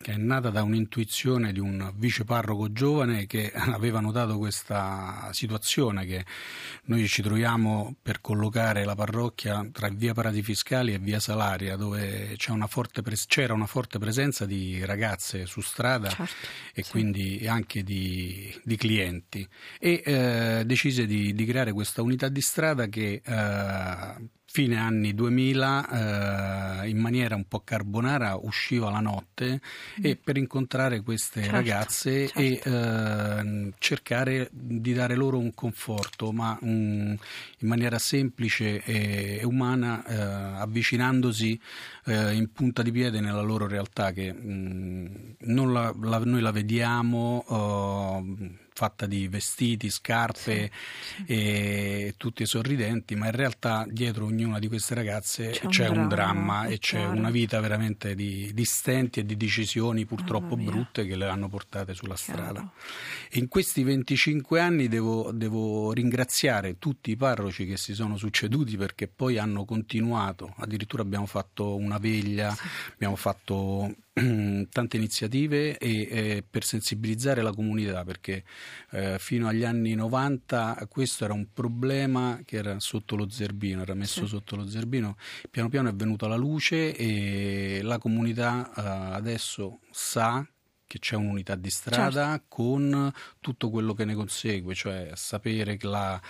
che 0.00 0.12
è 0.12 0.16
nata 0.16 0.50
da 0.50 0.62
un'intuizione 0.62 1.52
di 1.52 1.58
un 1.58 1.92
vice 1.96 2.24
parroco 2.24 2.70
giovane 2.70 3.26
che 3.26 3.50
aveva 3.52 3.98
notato 3.98 4.38
questa 4.38 5.28
situazione 5.32 6.06
che 6.06 6.24
noi 6.84 7.08
ci 7.08 7.20
troviamo 7.20 7.96
per 8.00 8.20
collocare 8.20 8.84
la 8.84 8.94
parrocchia 8.94 9.68
tra 9.72 9.88
via 9.88 10.14
Parati 10.14 10.40
Fiscali 10.40 10.94
e 10.94 11.00
via 11.00 11.18
Salaria 11.18 11.74
dove 11.74 12.34
c'è 12.36 12.52
una 12.52 12.68
forte 12.68 13.02
pres- 13.02 13.26
c'era 13.26 13.54
una 13.54 13.66
forte 13.66 13.98
presenza 13.98 14.46
di 14.46 14.84
ragazze 14.84 15.46
su 15.46 15.60
strada 15.60 16.08
Certo, 16.10 16.46
e 16.72 16.84
sì. 16.84 16.90
quindi 16.90 17.46
anche 17.48 17.82
di, 17.82 18.56
di 18.62 18.76
clienti 18.76 19.46
e 19.80 20.02
eh, 20.04 20.62
decise 20.64 21.06
di, 21.06 21.34
di 21.34 21.44
creare 21.44 21.72
questa 21.72 22.02
unità 22.02 22.28
di 22.28 22.40
strada 22.40 22.86
che 22.86 23.20
eh, 23.24 24.28
fine 24.58 24.76
anni 24.76 25.14
2000 25.14 26.82
eh, 26.82 26.88
in 26.88 26.98
maniera 26.98 27.36
un 27.36 27.46
po' 27.46 27.60
carbonara 27.60 28.36
usciva 28.42 28.90
la 28.90 28.98
notte 28.98 29.60
mm. 30.00 30.04
e 30.04 30.16
per 30.16 30.36
incontrare 30.36 31.00
queste 31.02 31.42
certo, 31.42 31.54
ragazze 31.54 32.26
certo. 32.26 32.40
e 32.40 32.60
eh, 32.64 33.72
cercare 33.78 34.48
di 34.50 34.92
dare 34.92 35.14
loro 35.14 35.38
un 35.38 35.54
conforto, 35.54 36.32
ma 36.32 36.58
un, 36.62 37.16
in 37.58 37.68
maniera 37.68 38.00
semplice 38.00 38.82
e, 38.82 39.38
e 39.40 39.44
umana, 39.44 40.04
eh, 40.04 40.60
avvicinandosi 40.60 41.60
eh, 42.06 42.34
in 42.34 42.50
punta 42.50 42.82
di 42.82 42.90
piede 42.90 43.20
nella 43.20 43.42
loro 43.42 43.68
realtà 43.68 44.10
che 44.10 44.32
mm, 44.32 45.06
la, 45.38 45.94
la, 46.02 46.18
noi 46.24 46.40
la 46.40 46.50
vediamo 46.50 47.44
uh, 47.46 48.66
fatta 48.78 49.06
di 49.06 49.26
vestiti, 49.26 49.90
scarpe 49.90 50.70
sì, 50.70 51.14
sì. 51.16 51.24
e 51.26 52.14
tutti 52.16 52.46
sorridenti, 52.46 53.16
ma 53.16 53.26
in 53.26 53.32
realtà 53.32 53.84
dietro 53.88 54.26
ognuna 54.26 54.60
di 54.60 54.68
queste 54.68 54.94
ragazze 54.94 55.50
c'è, 55.50 55.66
c'è 55.66 55.88
un, 55.88 55.98
un, 55.98 56.08
dramma, 56.08 56.66
e 56.66 56.78
c'è 56.78 56.98
chiaro. 56.98 57.16
una 57.16 57.30
vita 57.30 57.58
veramente 57.58 58.14
di, 58.14 58.52
di, 58.54 58.64
stenti 58.64 59.18
e 59.18 59.26
di 59.26 59.36
decisioni 59.36 60.04
purtroppo 60.04 60.56
brutte 60.56 61.06
che 61.06 61.16
le 61.16 61.26
hanno 61.26 61.48
portate 61.48 61.92
sulla 61.92 62.14
chiaro. 62.14 62.40
strada. 62.40 62.70
E 63.28 63.40
in 63.40 63.48
questi 63.48 63.82
25 63.82 64.60
anni 64.60 64.86
devo, 64.86 65.32
devo 65.32 65.90
ringraziare 65.90 66.78
tutti 66.78 67.10
i 67.10 67.16
parroci 67.16 67.66
che 67.66 67.76
si 67.76 67.94
sono 67.94 68.16
succeduti 68.16 68.76
perché 68.76 69.08
poi 69.08 69.38
hanno 69.38 69.64
continuato, 69.64 70.54
addirittura 70.58 71.02
abbiamo 71.02 71.26
fatto 71.26 71.74
una 71.74 71.98
veglia, 71.98 72.54
sì. 72.54 72.62
abbiamo 72.92 73.16
fatto 73.16 73.92
tante 74.70 74.96
iniziative 74.96 75.78
e, 75.78 76.08
e, 76.10 76.44
per 76.48 76.64
sensibilizzare 76.64 77.42
la 77.42 77.52
comunità 77.52 78.04
perché 78.04 78.44
eh, 78.90 79.16
fino 79.18 79.48
agli 79.48 79.64
anni 79.64 79.94
90 79.94 80.86
questo 80.88 81.24
era 81.24 81.32
un 81.32 81.48
problema 81.52 82.40
che 82.44 82.56
era 82.56 82.78
sotto 82.80 83.16
lo 83.16 83.28
zerbino, 83.28 83.82
era 83.82 83.94
messo 83.94 84.22
sì. 84.22 84.28
sotto 84.28 84.56
lo 84.56 84.68
zerbino, 84.68 85.16
piano 85.50 85.68
piano 85.68 85.88
è 85.88 85.94
venuto 85.94 86.26
alla 86.26 86.36
luce 86.36 86.94
e 86.94 87.80
la 87.82 87.98
comunità 87.98 88.70
eh, 88.74 89.14
adesso 89.14 89.80
sa 89.90 90.46
che 90.88 90.98
c'è 90.98 91.14
un'unità 91.14 91.54
di 91.54 91.68
strada 91.70 92.30
certo. 92.30 92.44
con 92.48 93.12
tutto 93.40 93.70
quello 93.70 93.92
che 93.92 94.06
ne 94.06 94.14
consegue, 94.14 94.74
cioè 94.74 95.10
sapere 95.14 95.76
che 95.76 95.86
la, 95.86 96.20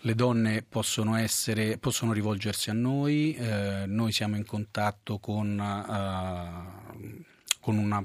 le 0.00 0.14
donne 0.14 0.62
possono, 0.62 1.16
essere, 1.16 1.78
possono 1.78 2.12
rivolgersi 2.12 2.68
a 2.68 2.74
noi, 2.74 3.34
eh, 3.34 3.84
noi 3.86 4.12
siamo 4.12 4.36
in 4.36 4.44
contatto 4.44 5.18
con... 5.18 5.58
Uh, 5.58 7.30
con 7.62 7.78
una, 7.78 8.02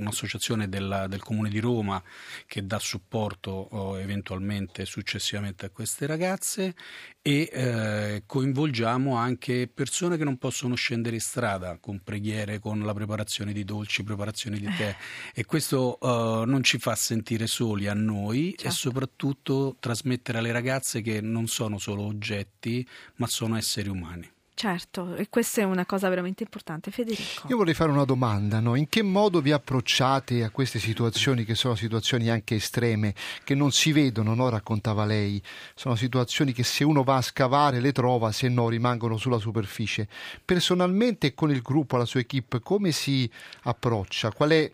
un'associazione 0.00 0.68
del, 0.68 1.06
del, 1.08 1.20
Comune 1.20 1.48
di 1.48 1.58
Roma 1.58 2.02
che 2.46 2.64
dà 2.64 2.78
supporto 2.78 3.50
oh, 3.50 3.98
eventualmente 3.98 4.84
successivamente 4.84 5.66
a 5.66 5.70
queste 5.70 6.06
ragazze 6.06 6.74
e 7.20 7.50
eh, 7.52 8.22
coinvolgiamo 8.24 9.16
anche 9.16 9.68
persone 9.72 10.16
che 10.16 10.24
non 10.24 10.38
possono 10.38 10.74
scendere 10.74 11.16
in 11.16 11.20
strada 11.20 11.78
con 11.78 12.00
preghiere, 12.02 12.58
con 12.58 12.80
la 12.80 12.94
preparazione 12.94 13.52
di 13.52 13.64
dolci, 13.64 14.02
preparazione 14.02 14.58
di 14.58 14.68
tè 14.76 14.96
e 15.34 15.44
questo 15.44 15.98
uh, 16.00 16.44
non 16.44 16.62
ci 16.62 16.78
fa 16.78 16.94
sentire 16.94 17.46
soli 17.46 17.86
a 17.86 17.94
noi 17.94 18.50
certo. 18.50 18.68
e 18.68 18.70
soprattutto 18.70 19.76
trasmettere 19.80 20.38
alle 20.38 20.52
ragazze 20.52 21.02
che 21.02 21.20
non 21.20 21.46
sono 21.48 21.78
solo 21.78 22.02
oggetti 22.02 22.86
ma 23.16 23.26
sono 23.26 23.56
esseri 23.56 23.88
umani. 23.88 24.30
Certo, 24.60 25.14
e 25.14 25.30
questa 25.30 25.62
è 25.62 25.64
una 25.64 25.86
cosa 25.86 26.10
veramente 26.10 26.42
importante. 26.42 26.90
Federico. 26.90 27.48
Io 27.48 27.56
vorrei 27.56 27.72
fare 27.72 27.90
una 27.90 28.04
domanda, 28.04 28.60
no? 28.60 28.74
in 28.74 28.90
che 28.90 29.00
modo 29.00 29.40
vi 29.40 29.52
approcciate 29.52 30.44
a 30.44 30.50
queste 30.50 30.78
situazioni 30.78 31.46
che 31.46 31.54
sono 31.54 31.74
situazioni 31.74 32.28
anche 32.28 32.56
estreme, 32.56 33.14
che 33.42 33.54
non 33.54 33.72
si 33.72 33.90
vedono, 33.90 34.34
no? 34.34 34.50
raccontava 34.50 35.06
lei, 35.06 35.42
sono 35.74 35.94
situazioni 35.94 36.52
che 36.52 36.62
se 36.62 36.84
uno 36.84 37.04
va 37.04 37.16
a 37.16 37.22
scavare 37.22 37.80
le 37.80 37.92
trova, 37.92 38.32
se 38.32 38.50
no 38.50 38.68
rimangono 38.68 39.16
sulla 39.16 39.38
superficie. 39.38 40.06
Personalmente 40.44 41.32
con 41.32 41.50
il 41.50 41.62
gruppo, 41.62 41.96
la 41.96 42.04
sua 42.04 42.20
equip, 42.20 42.60
come 42.60 42.92
si 42.92 43.30
approccia? 43.62 44.30
Qual 44.30 44.50
è 44.50 44.70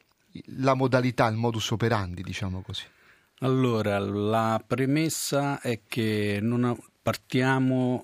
la 0.57 0.75
modalità, 0.75 1.29
il 1.29 1.37
modus 1.37 1.71
operandi, 1.71 2.25
diciamo 2.25 2.61
così? 2.61 2.83
Allora, 3.41 4.01
la 4.01 4.61
premessa 4.67 5.61
è 5.61 5.83
che 5.87 6.41
non, 6.43 6.65
ha, 6.65 6.77
partiamo 7.07 8.03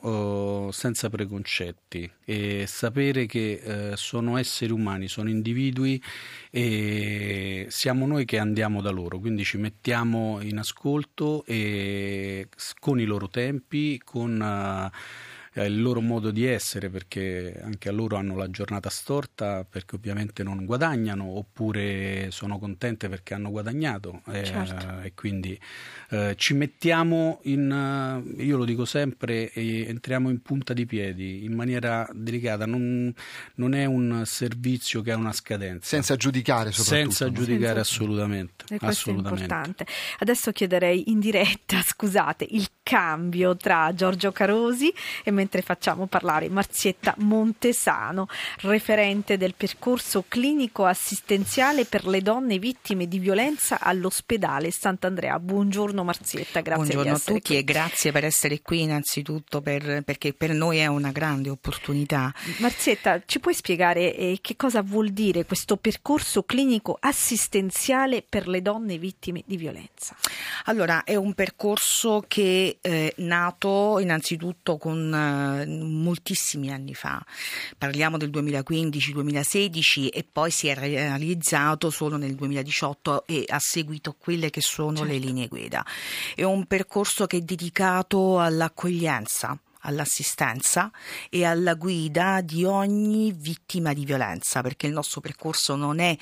uh, 0.66 0.70
senza 0.70 1.10
preconcetti 1.10 2.08
e 2.24 2.66
sapere 2.68 3.26
che 3.26 3.90
uh, 3.90 3.96
sono 3.96 4.36
esseri 4.36 4.70
umani, 4.70 5.08
sono 5.08 5.28
individui 5.28 6.00
e 6.52 7.66
siamo 7.68 8.06
noi 8.06 8.24
che 8.24 8.38
andiamo 8.38 8.80
da 8.80 8.90
loro, 8.90 9.18
quindi 9.18 9.42
ci 9.42 9.56
mettiamo 9.56 10.40
in 10.40 10.56
ascolto 10.56 11.44
e 11.46 12.46
con 12.78 13.00
i 13.00 13.04
loro 13.04 13.28
tempi, 13.28 14.00
con 14.04 14.40
uh, 14.40 14.96
eh, 15.54 15.66
il 15.66 15.82
loro 15.82 16.00
modo 16.00 16.30
di 16.30 16.46
essere, 16.46 16.88
perché 16.88 17.60
anche 17.62 17.88
a 17.88 17.92
loro 17.92 18.16
hanno 18.16 18.36
la 18.36 18.50
giornata 18.50 18.88
storta 18.88 19.64
perché 19.68 19.96
ovviamente 19.96 20.42
non 20.42 20.64
guadagnano, 20.64 21.24
oppure 21.24 22.28
sono 22.30 22.58
contente 22.58 23.08
perché 23.08 23.34
hanno 23.34 23.50
guadagnato 23.50 24.22
eh, 24.28 24.44
certo. 24.44 25.00
e 25.02 25.12
quindi 25.14 25.58
eh, 26.10 26.34
ci 26.36 26.54
mettiamo 26.54 27.40
in, 27.44 27.70
eh, 28.38 28.42
io 28.42 28.56
lo 28.56 28.64
dico 28.64 28.84
sempre, 28.84 29.52
entriamo 29.52 30.30
in 30.30 30.40
punta 30.42 30.72
di 30.72 30.86
piedi 30.86 31.44
in 31.44 31.54
maniera 31.54 32.08
delicata, 32.12 32.66
non, 32.66 33.12
non 33.56 33.74
è 33.74 33.84
un 33.84 34.22
servizio 34.24 35.02
che 35.02 35.12
ha 35.12 35.16
una 35.16 35.32
scadenza. 35.32 35.86
Senza 35.86 36.16
giudicare 36.16 36.72
soprattutto. 36.72 37.10
Senza 37.12 37.32
giudicare 37.32 37.74
Senza... 37.74 37.80
assolutamente. 37.80 38.64
E 38.68 38.78
questo 38.78 39.10
assolutamente. 39.10 39.40
è 39.40 39.42
importante. 39.42 39.86
Adesso 40.18 40.52
chiederei 40.52 41.10
in 41.10 41.20
diretta, 41.20 41.80
scusate, 41.84 42.46
il 42.50 42.68
cambio 42.82 43.56
tra 43.56 43.92
Giorgio 43.94 44.32
Carosi 44.32 44.92
e 45.22 45.30
mentre 45.42 45.60
facciamo 45.60 46.06
parlare 46.06 46.48
Marzietta 46.48 47.14
Montesano, 47.18 48.28
referente 48.60 49.36
del 49.36 49.54
percorso 49.56 50.24
clinico 50.28 50.84
assistenziale 50.84 51.84
per 51.84 52.06
le 52.06 52.22
donne 52.22 52.60
vittime 52.60 53.08
di 53.08 53.18
violenza 53.18 53.80
all'ospedale 53.80 54.70
Sant'Andrea. 54.70 55.40
Buongiorno 55.40 56.04
Marzietta, 56.04 56.60
grazie 56.60 56.94
Buongiorno 56.94 57.16
a 57.16 57.18
tutti 57.18 57.40
qui. 57.40 57.56
e 57.56 57.64
grazie 57.64 58.12
per 58.12 58.24
essere 58.24 58.62
qui 58.62 58.82
innanzitutto 58.82 59.60
per, 59.60 60.02
perché 60.04 60.32
per 60.32 60.52
noi 60.52 60.78
è 60.78 60.86
una 60.86 61.10
grande 61.10 61.50
opportunità. 61.50 62.32
Marzietta, 62.58 63.20
ci 63.26 63.40
puoi 63.40 63.54
spiegare 63.54 64.14
eh, 64.14 64.38
che 64.40 64.54
cosa 64.54 64.80
vuol 64.82 65.10
dire 65.10 65.44
questo 65.44 65.76
percorso 65.76 66.44
clinico 66.44 66.96
assistenziale 67.00 68.22
per 68.22 68.46
le 68.46 68.62
donne 68.62 68.96
vittime 68.96 69.42
di 69.44 69.56
violenza? 69.56 70.14
Allora, 70.66 71.02
è 71.02 71.16
un 71.16 71.34
percorso 71.34 72.24
che 72.28 72.78
è 72.80 72.88
eh, 72.88 73.14
nato 73.16 73.98
innanzitutto 73.98 74.76
con 74.76 75.12
eh, 75.32 75.66
moltissimi 75.66 76.72
anni 76.72 76.94
fa, 76.94 77.24
parliamo 77.76 78.16
del 78.16 78.30
2015-2016 78.30 80.08
e 80.12 80.26
poi 80.30 80.50
si 80.50 80.68
è 80.68 80.74
realizzato 80.74 81.90
solo 81.90 82.16
nel 82.16 82.34
2018 82.34 83.26
e 83.26 83.44
ha 83.48 83.58
seguito 83.58 84.14
quelle 84.18 84.50
che 84.50 84.60
sono 84.60 84.98
certo. 84.98 85.12
le 85.12 85.18
linee 85.18 85.48
guida. 85.48 85.84
È 86.34 86.42
un 86.42 86.66
percorso 86.66 87.26
che 87.26 87.38
è 87.38 87.40
dedicato 87.40 88.40
all'accoglienza 88.40 89.58
all'assistenza 89.82 90.90
e 91.30 91.44
alla 91.44 91.74
guida 91.74 92.40
di 92.40 92.64
ogni 92.64 93.32
vittima 93.32 93.92
di 93.92 94.04
violenza, 94.04 94.60
perché 94.60 94.86
il 94.86 94.92
nostro 94.92 95.20
percorso 95.20 95.76
non 95.76 95.98
è 95.98 96.16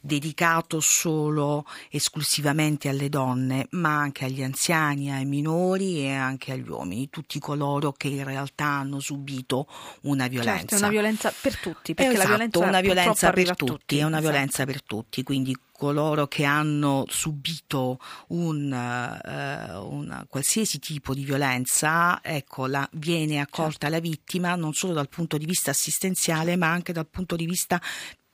dedicato 0.00 0.80
solo 0.80 1.66
esclusivamente 1.90 2.88
alle 2.88 3.08
donne, 3.08 3.66
ma 3.70 3.98
anche 3.98 4.24
agli 4.24 4.42
anziani, 4.42 5.12
ai 5.12 5.24
minori 5.24 6.00
e 6.00 6.14
anche 6.14 6.52
agli 6.52 6.68
uomini, 6.68 7.10
tutti 7.10 7.38
coloro 7.38 7.92
che 7.92 8.08
in 8.08 8.24
realtà 8.24 8.66
hanno 8.66 9.00
subito 9.00 9.66
una 10.02 10.26
violenza. 10.26 10.58
Certo, 10.58 10.74
è 10.74 10.78
una 10.78 10.88
violenza 10.88 11.32
per 11.38 11.56
tutti, 11.58 11.94
perché 11.94 12.12
esatto, 12.12 12.28
la 12.28 12.34
violenza, 12.36 12.58
una 12.58 12.80
violenza 12.80 13.30
per 13.30 13.56
tutti, 13.56 13.64
tutti, 13.64 13.98
è 13.98 14.02
una 14.02 14.18
esatto. 14.18 14.32
violenza 14.32 14.64
per 14.64 14.82
tutti, 14.82 15.22
quindi 15.22 15.56
coloro 15.76 16.26
che 16.26 16.44
hanno 16.44 17.04
subito 17.08 17.98
un, 18.28 18.72
uh, 18.72 19.94
un, 19.94 20.24
qualsiasi 20.28 20.78
tipo 20.78 21.14
di 21.14 21.24
violenza, 21.24 22.20
ecco, 22.22 22.66
la, 22.66 22.88
viene 22.92 23.40
accolta 23.40 23.88
certo. 23.88 23.88
la 23.90 24.00
vittima 24.00 24.54
non 24.54 24.72
solo 24.72 24.92
dal 24.92 25.08
punto 25.08 25.36
di 25.36 25.44
vista 25.44 25.70
assistenziale, 25.70 26.56
ma 26.56 26.70
anche 26.70 26.92
dal 26.92 27.06
punto 27.06 27.36
di 27.36 27.46
vista 27.46 27.80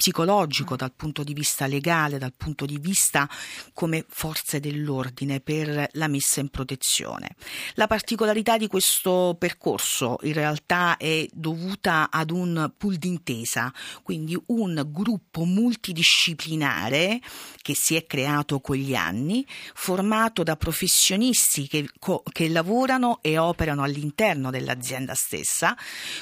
psicologico, 0.03 0.75
dal 0.75 0.93
punto 0.93 1.23
di 1.23 1.33
vista 1.33 1.69
legale, 1.69 2.19
dal 2.19 2.33
punto 2.37 2.67
di 2.67 2.77
vista 2.81 3.29
come 3.73 4.05
forze 4.09 4.59
dell'ordine 4.59 5.39
per 5.39 5.91
la 5.93 6.09
messa 6.09 6.41
in 6.41 6.49
protezione. 6.49 7.37
La 7.75 7.87
particolarità 7.87 8.59
di 8.59 8.67
questo 8.67 9.37
percorso 9.39 10.19
in 10.23 10.33
realtà 10.33 10.97
è 10.97 11.25
dovuta 11.31 12.11
ad 12.11 12.33
un 12.33 12.73
pool 12.77 12.97
d'intesa, 12.97 13.73
quindi 14.03 14.37
un 14.47 14.89
gruppo 14.89 15.45
multidisciplinare 15.45 17.21
che 17.63 17.75
si 17.75 17.95
è 17.95 18.05
creato 18.05 18.61
con 18.61 18.77
gli 18.77 18.95
anni, 18.95 19.47
formato 19.75 20.43
da 20.43 20.57
professionisti 20.57 21.69
che, 21.69 21.89
che 22.33 22.49
lavorano 22.49 23.21
e 23.23 23.39
operano 23.39 23.83
all'interno 23.83 24.51
dell'azienda 24.51 25.15
stessa, 25.15 25.77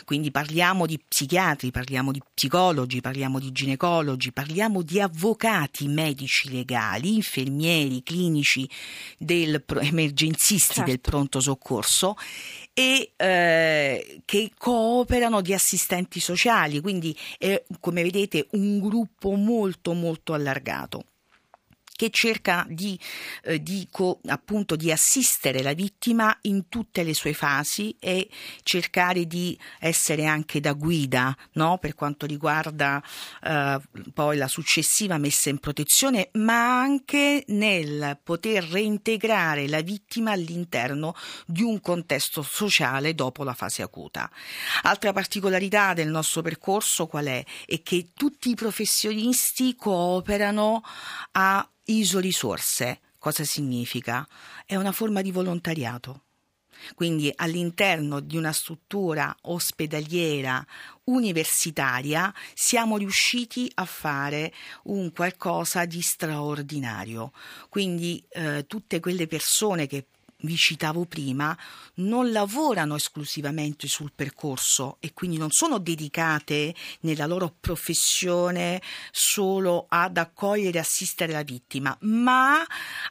quindi 0.05 0.31
parliamo 0.31 0.87
di 0.87 0.99
psichiatri, 0.99 1.71
parliamo 1.71 2.13
di 2.13 2.21
psicologi, 2.33 3.01
parliamo 3.01 3.41
di 3.41 3.51
ginecologi, 3.51 4.33
parliamo 4.33 4.83
di 4.83 5.01
avvocati 5.01 5.89
medici 5.89 6.51
legali, 6.51 7.15
infermieri, 7.15 8.03
clinici, 8.03 8.69
del, 9.17 9.65
emergenzisti 9.81 10.75
certo. 10.75 10.91
del 10.91 11.01
pronto 11.01 11.41
soccorso 11.41 12.17
e 12.73 13.13
eh, 13.17 14.23
che 14.25 14.51
cooperano 14.57 15.41
di 15.41 15.55
assistenti 15.55 16.21
sociali, 16.21 16.81
quindi 16.81 17.17
è 17.39 17.63
come 17.81 18.03
vedete 18.03 18.47
un 18.53 18.79
gruppo 18.81 19.33
molto 19.33 19.93
molto 19.93 20.35
allargato 20.35 21.05
che 22.01 22.09
cerca 22.09 22.65
di, 22.67 22.99
eh, 23.43 23.63
di, 23.63 23.87
appunto, 24.29 24.75
di 24.75 24.91
assistere 24.91 25.63
la 25.63 25.75
vittima 25.75 26.35
in 26.43 26.71
tutte 26.71 27.03
le 27.03 27.13
sue 27.13 27.35
fasi 27.35 27.95
e 28.01 28.27
cercare 28.63 29.27
di 29.27 29.59
essere 29.79 30.25
anche 30.25 30.61
da 30.61 30.73
guida 30.73 31.37
no? 31.53 31.77
per 31.77 31.95
quanto 31.95 32.25
riguarda 32.25 33.03
eh, 33.43 33.79
poi 34.15 34.39
la 34.39 34.49
successiva 34.49 35.19
messa 35.19 35.51
in 35.51 35.59
protezione, 35.59 36.31
ma 36.35 36.81
anche 36.81 37.45
nel 37.49 38.19
poter 38.25 38.65
reintegrare 38.65 39.69
la 39.69 39.83
vittima 39.83 40.31
all'interno 40.31 41.15
di 41.45 41.61
un 41.61 41.83
contesto 41.83 42.41
sociale 42.41 43.15
dopo 43.15 43.45
la 43.45 43.53
fase 43.53 43.83
acuta. 43.83 44.31
Altra 44.85 45.13
particolarità 45.13 45.93
del 45.93 46.09
nostro 46.09 46.41
percorso 46.41 47.07
qual 47.07 47.27
è? 47.27 47.45
È 47.67 47.83
che 47.83 48.13
tutti 48.15 48.49
i 48.49 48.55
professionisti 48.55 49.77
cooperano 49.77 50.83
a 51.33 51.69
isorisorse. 51.99 53.01
Cosa 53.19 53.45
significa? 53.45 54.27
È 54.65 54.77
una 54.77 54.93
forma 54.93 55.23
di 55.23 55.31
volontariato. 55.31 56.25
Quindi 56.95 57.31
all'interno 57.35 58.21
di 58.21 58.37
una 58.37 58.53
struttura 58.53 59.37
ospedaliera 59.43 60.65
universitaria 61.05 62.33
siamo 62.55 62.97
riusciti 62.97 63.71
a 63.75 63.85
fare 63.85 64.53
un 64.85 65.13
qualcosa 65.13 65.85
di 65.85 66.01
straordinario. 66.01 67.33
Quindi 67.69 68.25
eh, 68.31 68.65
tutte 68.67 69.01
quelle 69.01 69.27
persone 69.27 69.87
che 69.87 70.07
vi 70.43 70.57
citavo 70.57 71.05
prima, 71.05 71.57
non 71.97 72.33
lavorano 72.33 72.97
esclusivamente 72.97 73.89
sul 73.89 74.13
percorso 74.15 74.97
e 75.01 75.13
quindi 75.13 75.37
non 75.37 75.51
sono 75.51 75.79
dedicate 75.79 76.75
nella 77.01 77.27
loro 77.27 77.55
professione 77.59 78.81
solo 79.11 79.87
ad 79.89 80.17
accogliere 80.17 80.79
e 80.79 80.81
assistere 80.81 81.33
la 81.33 81.43
vittima, 81.43 81.97
ma 82.03 82.65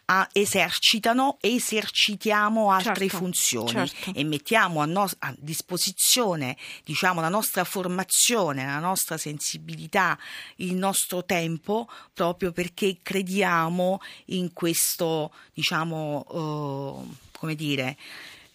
a, 0.06 0.30
esercitano 0.32 1.38
e 1.42 1.56
esercitiamo 1.56 2.72
altre 2.72 3.08
certo, 3.08 3.18
funzioni 3.18 3.88
certo. 3.88 4.14
e 4.14 4.24
mettiamo 4.24 4.82
a, 4.82 4.86
no, 4.86 5.08
a 5.20 5.36
disposizione 5.38 6.58
diciamo, 6.84 7.22
la 7.22 7.30
nostra 7.30 7.64
formazione, 7.64 8.66
la 8.66 8.80
nostra 8.80 9.18
sensibilità, 9.18 10.18
il 10.58 10.76
nostro 10.76 11.24
tempo 11.26 11.90
proprio 12.14 12.52
perché 12.52 13.00
crediamo 13.02 14.00
in 14.26 14.54
questo 14.54 15.32
diciamo, 15.54 16.26
uh, 16.30 17.16
come 17.32 17.55
dire, 17.55 17.95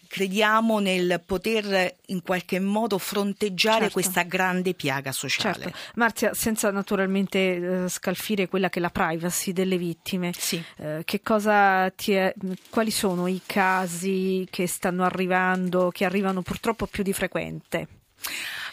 crediamo 0.07 0.79
nel 0.79 1.21
poter 1.25 1.95
in 2.07 2.21
qualche 2.21 2.59
modo 2.59 2.97
fronteggiare 2.97 3.79
certo. 3.79 3.93
questa 3.93 4.23
grande 4.23 4.73
piaga 4.73 5.11
sociale. 5.11 5.63
Certo. 5.63 5.77
Marzia, 5.95 6.33
senza 6.33 6.71
naturalmente 6.71 7.83
eh, 7.83 7.89
scalfire 7.89 8.47
quella 8.47 8.69
che 8.69 8.79
è 8.79 8.81
la 8.81 8.89
privacy 8.89 9.51
delle 9.51 9.77
vittime, 9.77 10.31
sì. 10.37 10.63
eh, 10.77 11.01
che 11.03 11.21
cosa 11.21 11.89
ti 11.89 12.13
è, 12.13 12.33
quali 12.69 12.91
sono 12.91 13.27
i 13.27 13.41
casi 13.45 14.47
che 14.49 14.67
stanno 14.67 15.03
arrivando, 15.03 15.89
che 15.91 16.05
arrivano 16.05 16.41
purtroppo 16.41 16.85
più 16.85 17.03
di 17.03 17.11
frequente? 17.11 17.87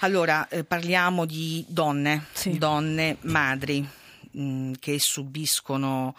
Allora, 0.00 0.46
eh, 0.48 0.62
parliamo 0.64 1.24
di 1.24 1.64
donne, 1.68 2.26
sì. 2.32 2.56
donne 2.56 3.16
madri 3.22 4.00
mh, 4.32 4.72
che 4.78 4.98
subiscono 4.98 6.14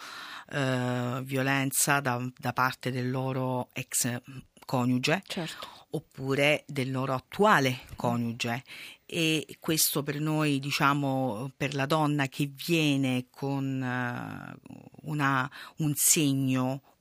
eh, 0.50 1.20
violenza 1.22 2.00
da, 2.00 2.20
da, 2.38 2.52
parte 2.52 2.90
del 2.90 3.10
loro 3.10 3.68
ex 3.72 4.20
coniuge 4.64 5.22
certo. 5.26 5.68
oppure 5.90 6.64
del 6.66 6.90
loro 6.90 7.12
attuale 7.14 7.80
coniuge 7.96 8.62
e 9.06 9.58
questo 9.60 10.02
per 10.02 10.18
noi, 10.18 10.58
diciamo, 10.58 11.52
per 11.56 11.74
la 11.74 11.86
donna 11.86 12.26
che 12.26 12.50
viene 12.66 13.26
con 13.30 13.80
uh, 13.80 15.10
una, 15.10 15.48
un 15.76 15.94
segno 15.94 16.93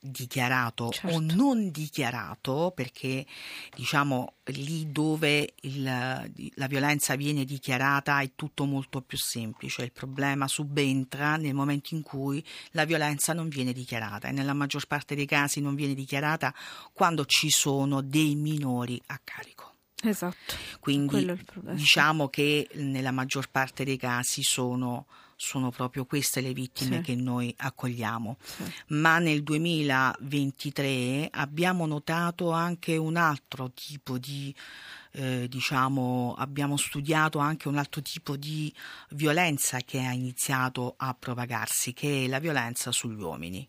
dichiarato 0.00 0.90
certo. 0.90 1.16
o 1.16 1.20
non 1.20 1.70
dichiarato, 1.70 2.72
perché 2.74 3.26
diciamo 3.74 4.34
lì 4.44 4.90
dove 4.90 5.54
il, 5.62 5.82
la 5.82 6.66
violenza 6.66 7.14
viene 7.16 7.44
dichiarata 7.44 8.20
è 8.20 8.32
tutto 8.34 8.64
molto 8.64 9.02
più 9.02 9.18
semplice, 9.18 9.82
il 9.82 9.92
problema 9.92 10.48
subentra 10.48 11.36
nel 11.36 11.54
momento 11.54 11.94
in 11.94 12.02
cui 12.02 12.44
la 12.70 12.84
violenza 12.84 13.32
non 13.32 13.48
viene 13.48 13.72
dichiarata 13.72 14.28
e 14.28 14.32
nella 14.32 14.54
maggior 14.54 14.86
parte 14.86 15.14
dei 15.14 15.26
casi 15.26 15.60
non 15.60 15.74
viene 15.74 15.94
dichiarata 15.94 16.54
quando 16.92 17.24
ci 17.26 17.50
sono 17.50 18.00
dei 18.00 18.34
minori 18.34 19.00
a 19.06 19.20
carico. 19.22 19.74
Esatto. 20.02 20.54
Quindi 20.80 21.38
diciamo 21.72 22.28
che 22.28 22.68
nella 22.74 23.10
maggior 23.10 23.50
parte 23.50 23.84
dei 23.84 23.98
casi 23.98 24.42
sono 24.42 25.06
sono 25.40 25.70
proprio 25.70 26.04
queste 26.04 26.42
le 26.42 26.52
vittime 26.52 26.96
sì. 26.96 27.02
che 27.02 27.14
noi 27.14 27.54
accogliamo. 27.56 28.36
Sì. 28.42 28.62
Ma 28.88 29.18
nel 29.18 29.42
2023 29.42 31.28
abbiamo 31.30 31.86
notato 31.86 32.50
anche 32.50 32.98
un 32.98 33.16
altro 33.16 33.70
tipo 33.72 34.18
di 34.18 34.54
eh, 35.12 35.48
diciamo, 35.48 36.34
abbiamo 36.36 36.76
studiato 36.76 37.38
anche 37.38 37.68
un 37.68 37.78
altro 37.78 38.02
tipo 38.02 38.36
di 38.36 38.70
violenza 39.10 39.78
che 39.78 40.00
ha 40.00 40.12
iniziato 40.12 40.92
a 40.98 41.16
propagarsi, 41.18 41.94
che 41.94 42.24
è 42.24 42.28
la 42.28 42.38
violenza 42.38 42.92
sugli 42.92 43.22
uomini 43.22 43.66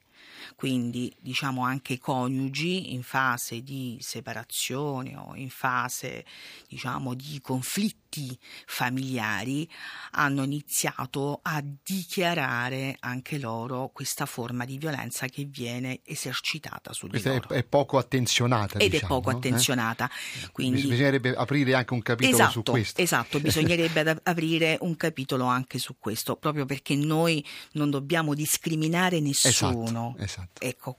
quindi 0.56 1.14
diciamo 1.20 1.64
anche 1.64 1.98
coniugi 1.98 2.94
in 2.94 3.04
fase 3.04 3.62
di 3.62 3.98
separazione 4.02 5.16
o 5.16 5.36
in 5.36 5.50
fase 5.50 6.26
diciamo 6.68 7.14
di 7.14 7.40
conflitti 7.42 8.38
familiari 8.66 9.70
hanno 10.12 10.44
iniziato 10.44 11.40
a 11.42 11.64
dichiarare 11.84 12.98
anche 13.00 13.38
loro 13.38 13.90
questa 13.94 14.26
forma 14.26 14.66
di 14.66 14.78
violenza 14.78 15.28
che 15.28 15.46
viene 15.46 16.02
esercitata 16.04 16.94
su 16.94 17.06
di 17.06 17.12
questa 17.12 17.34
loro. 17.34 17.50
È, 17.50 17.58
è 17.58 17.64
poco 17.64 17.98
attenzionata. 17.98 18.80
Ed 18.80 18.92
diciamo, 18.92 19.14
è 19.14 19.18
poco 19.18 19.32
no? 19.32 19.38
attenzionata. 19.38 20.10
Eh? 20.10 20.50
Quindi... 20.52 20.82
Bisognerebbe 20.82 21.34
aprire 21.36 21.74
anche 21.74 21.94
un 21.94 22.02
capitolo 22.02 22.36
esatto, 22.36 22.52
su 22.52 22.64
questo. 22.64 23.02
Esatto, 23.02 23.40
bisognerebbe 23.42 24.20
aprire 24.24 24.78
un 24.82 24.96
capitolo 24.98 25.46
anche 25.46 25.80
su 25.80 25.96
questo, 25.98 26.36
proprio 26.36 26.66
perché 26.66 26.96
noi 26.96 27.46
non 27.74 27.90
dobbiamo 27.90 28.34
discriminare 28.34 29.20
nessuno. 29.20 30.16
Esatto, 30.18 30.24
esatto. 30.24 30.31
Ecco, 30.60 30.98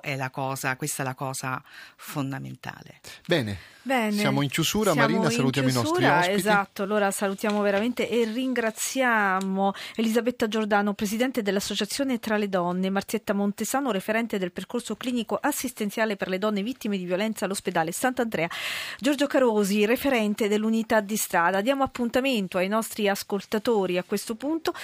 è 0.00 0.30
cosa, 0.30 0.76
questa 0.76 1.02
è 1.02 1.06
la 1.06 1.14
cosa 1.14 1.62
fondamentale. 1.96 3.00
Bene. 3.26 3.70
Bene. 3.82 4.12
Siamo 4.12 4.42
in 4.42 4.50
chiusura, 4.50 4.92
Siamo 4.92 5.06
Marina, 5.06 5.30
in 5.30 5.36
salutiamo 5.36 5.68
chiusura, 5.68 5.80
i 5.80 6.04
nostri 6.04 6.18
ospiti. 6.18 6.38
Esatto, 6.38 6.82
allora 6.82 7.10
salutiamo 7.10 7.62
veramente 7.62 8.10
e 8.10 8.24
ringraziamo 8.24 9.72
Elisabetta 9.94 10.48
Giordano, 10.48 10.92
presidente 10.92 11.40
dell'Associazione 11.40 12.18
Tra 12.18 12.36
le 12.36 12.50
Donne, 12.50 12.90
Marzietta 12.90 13.32
Montesano, 13.32 13.90
referente 13.90 14.38
del 14.38 14.52
percorso 14.52 14.96
clinico 14.96 15.38
assistenziale 15.40 16.16
per 16.16 16.28
le 16.28 16.38
donne 16.38 16.62
vittime 16.62 16.98
di 16.98 17.06
violenza 17.06 17.46
all'ospedale 17.46 17.90
Sant'Andrea, 17.90 18.50
Giorgio 18.98 19.26
Carosi, 19.26 19.86
referente 19.86 20.48
dell'unità 20.48 21.00
di 21.00 21.16
strada. 21.16 21.62
Diamo 21.62 21.82
appuntamento 21.82 22.58
ai 22.58 22.68
nostri 22.68 23.08
ascoltatori 23.08 23.96
a 23.96 24.02
questo 24.02 24.34
punto 24.34 24.74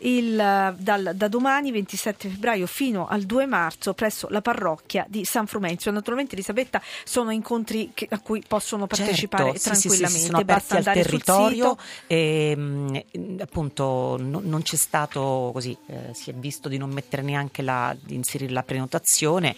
il, 0.00 0.36
dal, 0.78 1.10
da 1.14 1.26
domani 1.26 1.72
27 1.72 2.28
febbraio 2.28 2.66
fino 2.68 3.08
al 3.08 3.22
2 3.22 3.33
marzo 3.46 3.94
presso 3.94 4.28
la 4.30 4.40
parrocchia 4.40 5.04
di 5.08 5.24
San 5.24 5.46
Frumenzio. 5.46 5.90
Naturalmente 5.90 6.34
Elisabetta 6.34 6.80
sono 7.04 7.30
incontri 7.30 7.90
che, 7.92 8.06
a 8.10 8.20
cui 8.20 8.42
possono 8.46 8.86
partecipare 8.86 9.58
certo, 9.58 9.70
tranquillamente. 9.70 10.08
Sì, 10.08 10.18
sì, 10.18 10.26
sono 10.26 10.44
Basta 10.44 10.78
aperti 10.78 10.88
al 10.88 10.94
territorio 10.94 11.76
e 12.06 12.54
mm, 12.56 12.96
appunto 13.40 14.16
no, 14.20 14.40
non 14.42 14.62
c'è 14.62 14.76
stato 14.76 15.50
così, 15.52 15.76
eh, 15.86 16.10
si 16.12 16.30
è 16.30 16.34
visto 16.34 16.68
di 16.68 16.78
non 16.78 16.90
mettere 16.90 17.22
neanche 17.22 17.62
la, 17.62 17.94
di 18.00 18.14
inserire 18.14 18.52
la 18.52 18.62
prenotazione. 18.62 19.56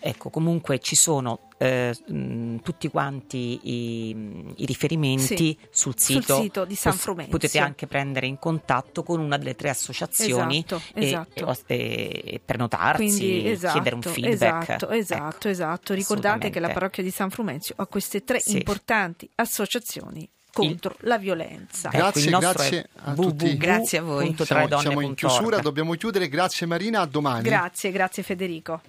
Ecco, 0.00 0.30
comunque 0.30 0.78
ci 0.78 0.94
sono 0.96 1.48
eh, 1.58 1.94
mh, 2.06 2.56
tutti 2.62 2.88
quanti 2.88 3.60
i, 3.62 4.54
i 4.56 4.66
riferimenti 4.66 5.36
sì, 5.36 5.58
sul, 5.70 5.98
sito. 5.98 6.34
sul, 6.34 6.42
sito. 6.42 6.64
di 6.64 6.74
San 6.74 6.94
Frumenzio. 6.94 7.32
Potete 7.32 7.58
anche 7.58 7.86
prendere 7.86 8.26
in 8.26 8.38
contatto 8.38 9.02
con 9.02 9.20
una 9.20 9.36
delle 9.36 9.56
tre 9.56 9.70
associazioni 9.70 10.64
esatto, 10.64 10.82
e, 10.94 11.04
esatto. 11.04 11.56
E, 11.66 12.22
e, 12.24 12.40
prenotarsi, 12.44 13.02
Quindi, 13.02 13.50
esatto, 13.50 13.72
chiedere 13.72 13.94
un 13.96 14.02
feedback. 14.02 14.68
Esatto, 14.68 14.90
esatto, 14.90 15.24
ecco, 15.36 15.48
esatto. 15.48 15.94
Ricordate 15.94 16.50
che 16.50 16.60
la 16.60 16.70
parrocchia 16.70 17.02
di 17.02 17.10
San 17.10 17.30
Frumenzio 17.30 17.74
ha 17.78 17.86
queste 17.86 18.22
tre 18.22 18.40
sì. 18.40 18.56
importanti 18.56 19.28
associazioni 19.34 20.28
contro 20.52 20.96
il... 21.00 21.08
la 21.08 21.18
violenza. 21.18 21.88
Grazie, 21.88 22.28
ecco, 22.28 22.38
grazie 22.38 22.88
a 22.96 23.14
tutti. 23.14 23.56
Grazie 23.56 23.98
a 23.98 24.02
voi. 24.02 24.34
Siamo, 24.38 24.78
siamo 24.78 25.00
in 25.00 25.14
chiusura, 25.14 25.58
dobbiamo 25.58 25.92
chiudere. 25.94 26.28
Grazie 26.28 26.66
Marina, 26.66 27.00
a 27.00 27.06
domani. 27.06 27.42
Grazie, 27.42 27.90
grazie 27.90 28.22
Federico. 28.22 28.80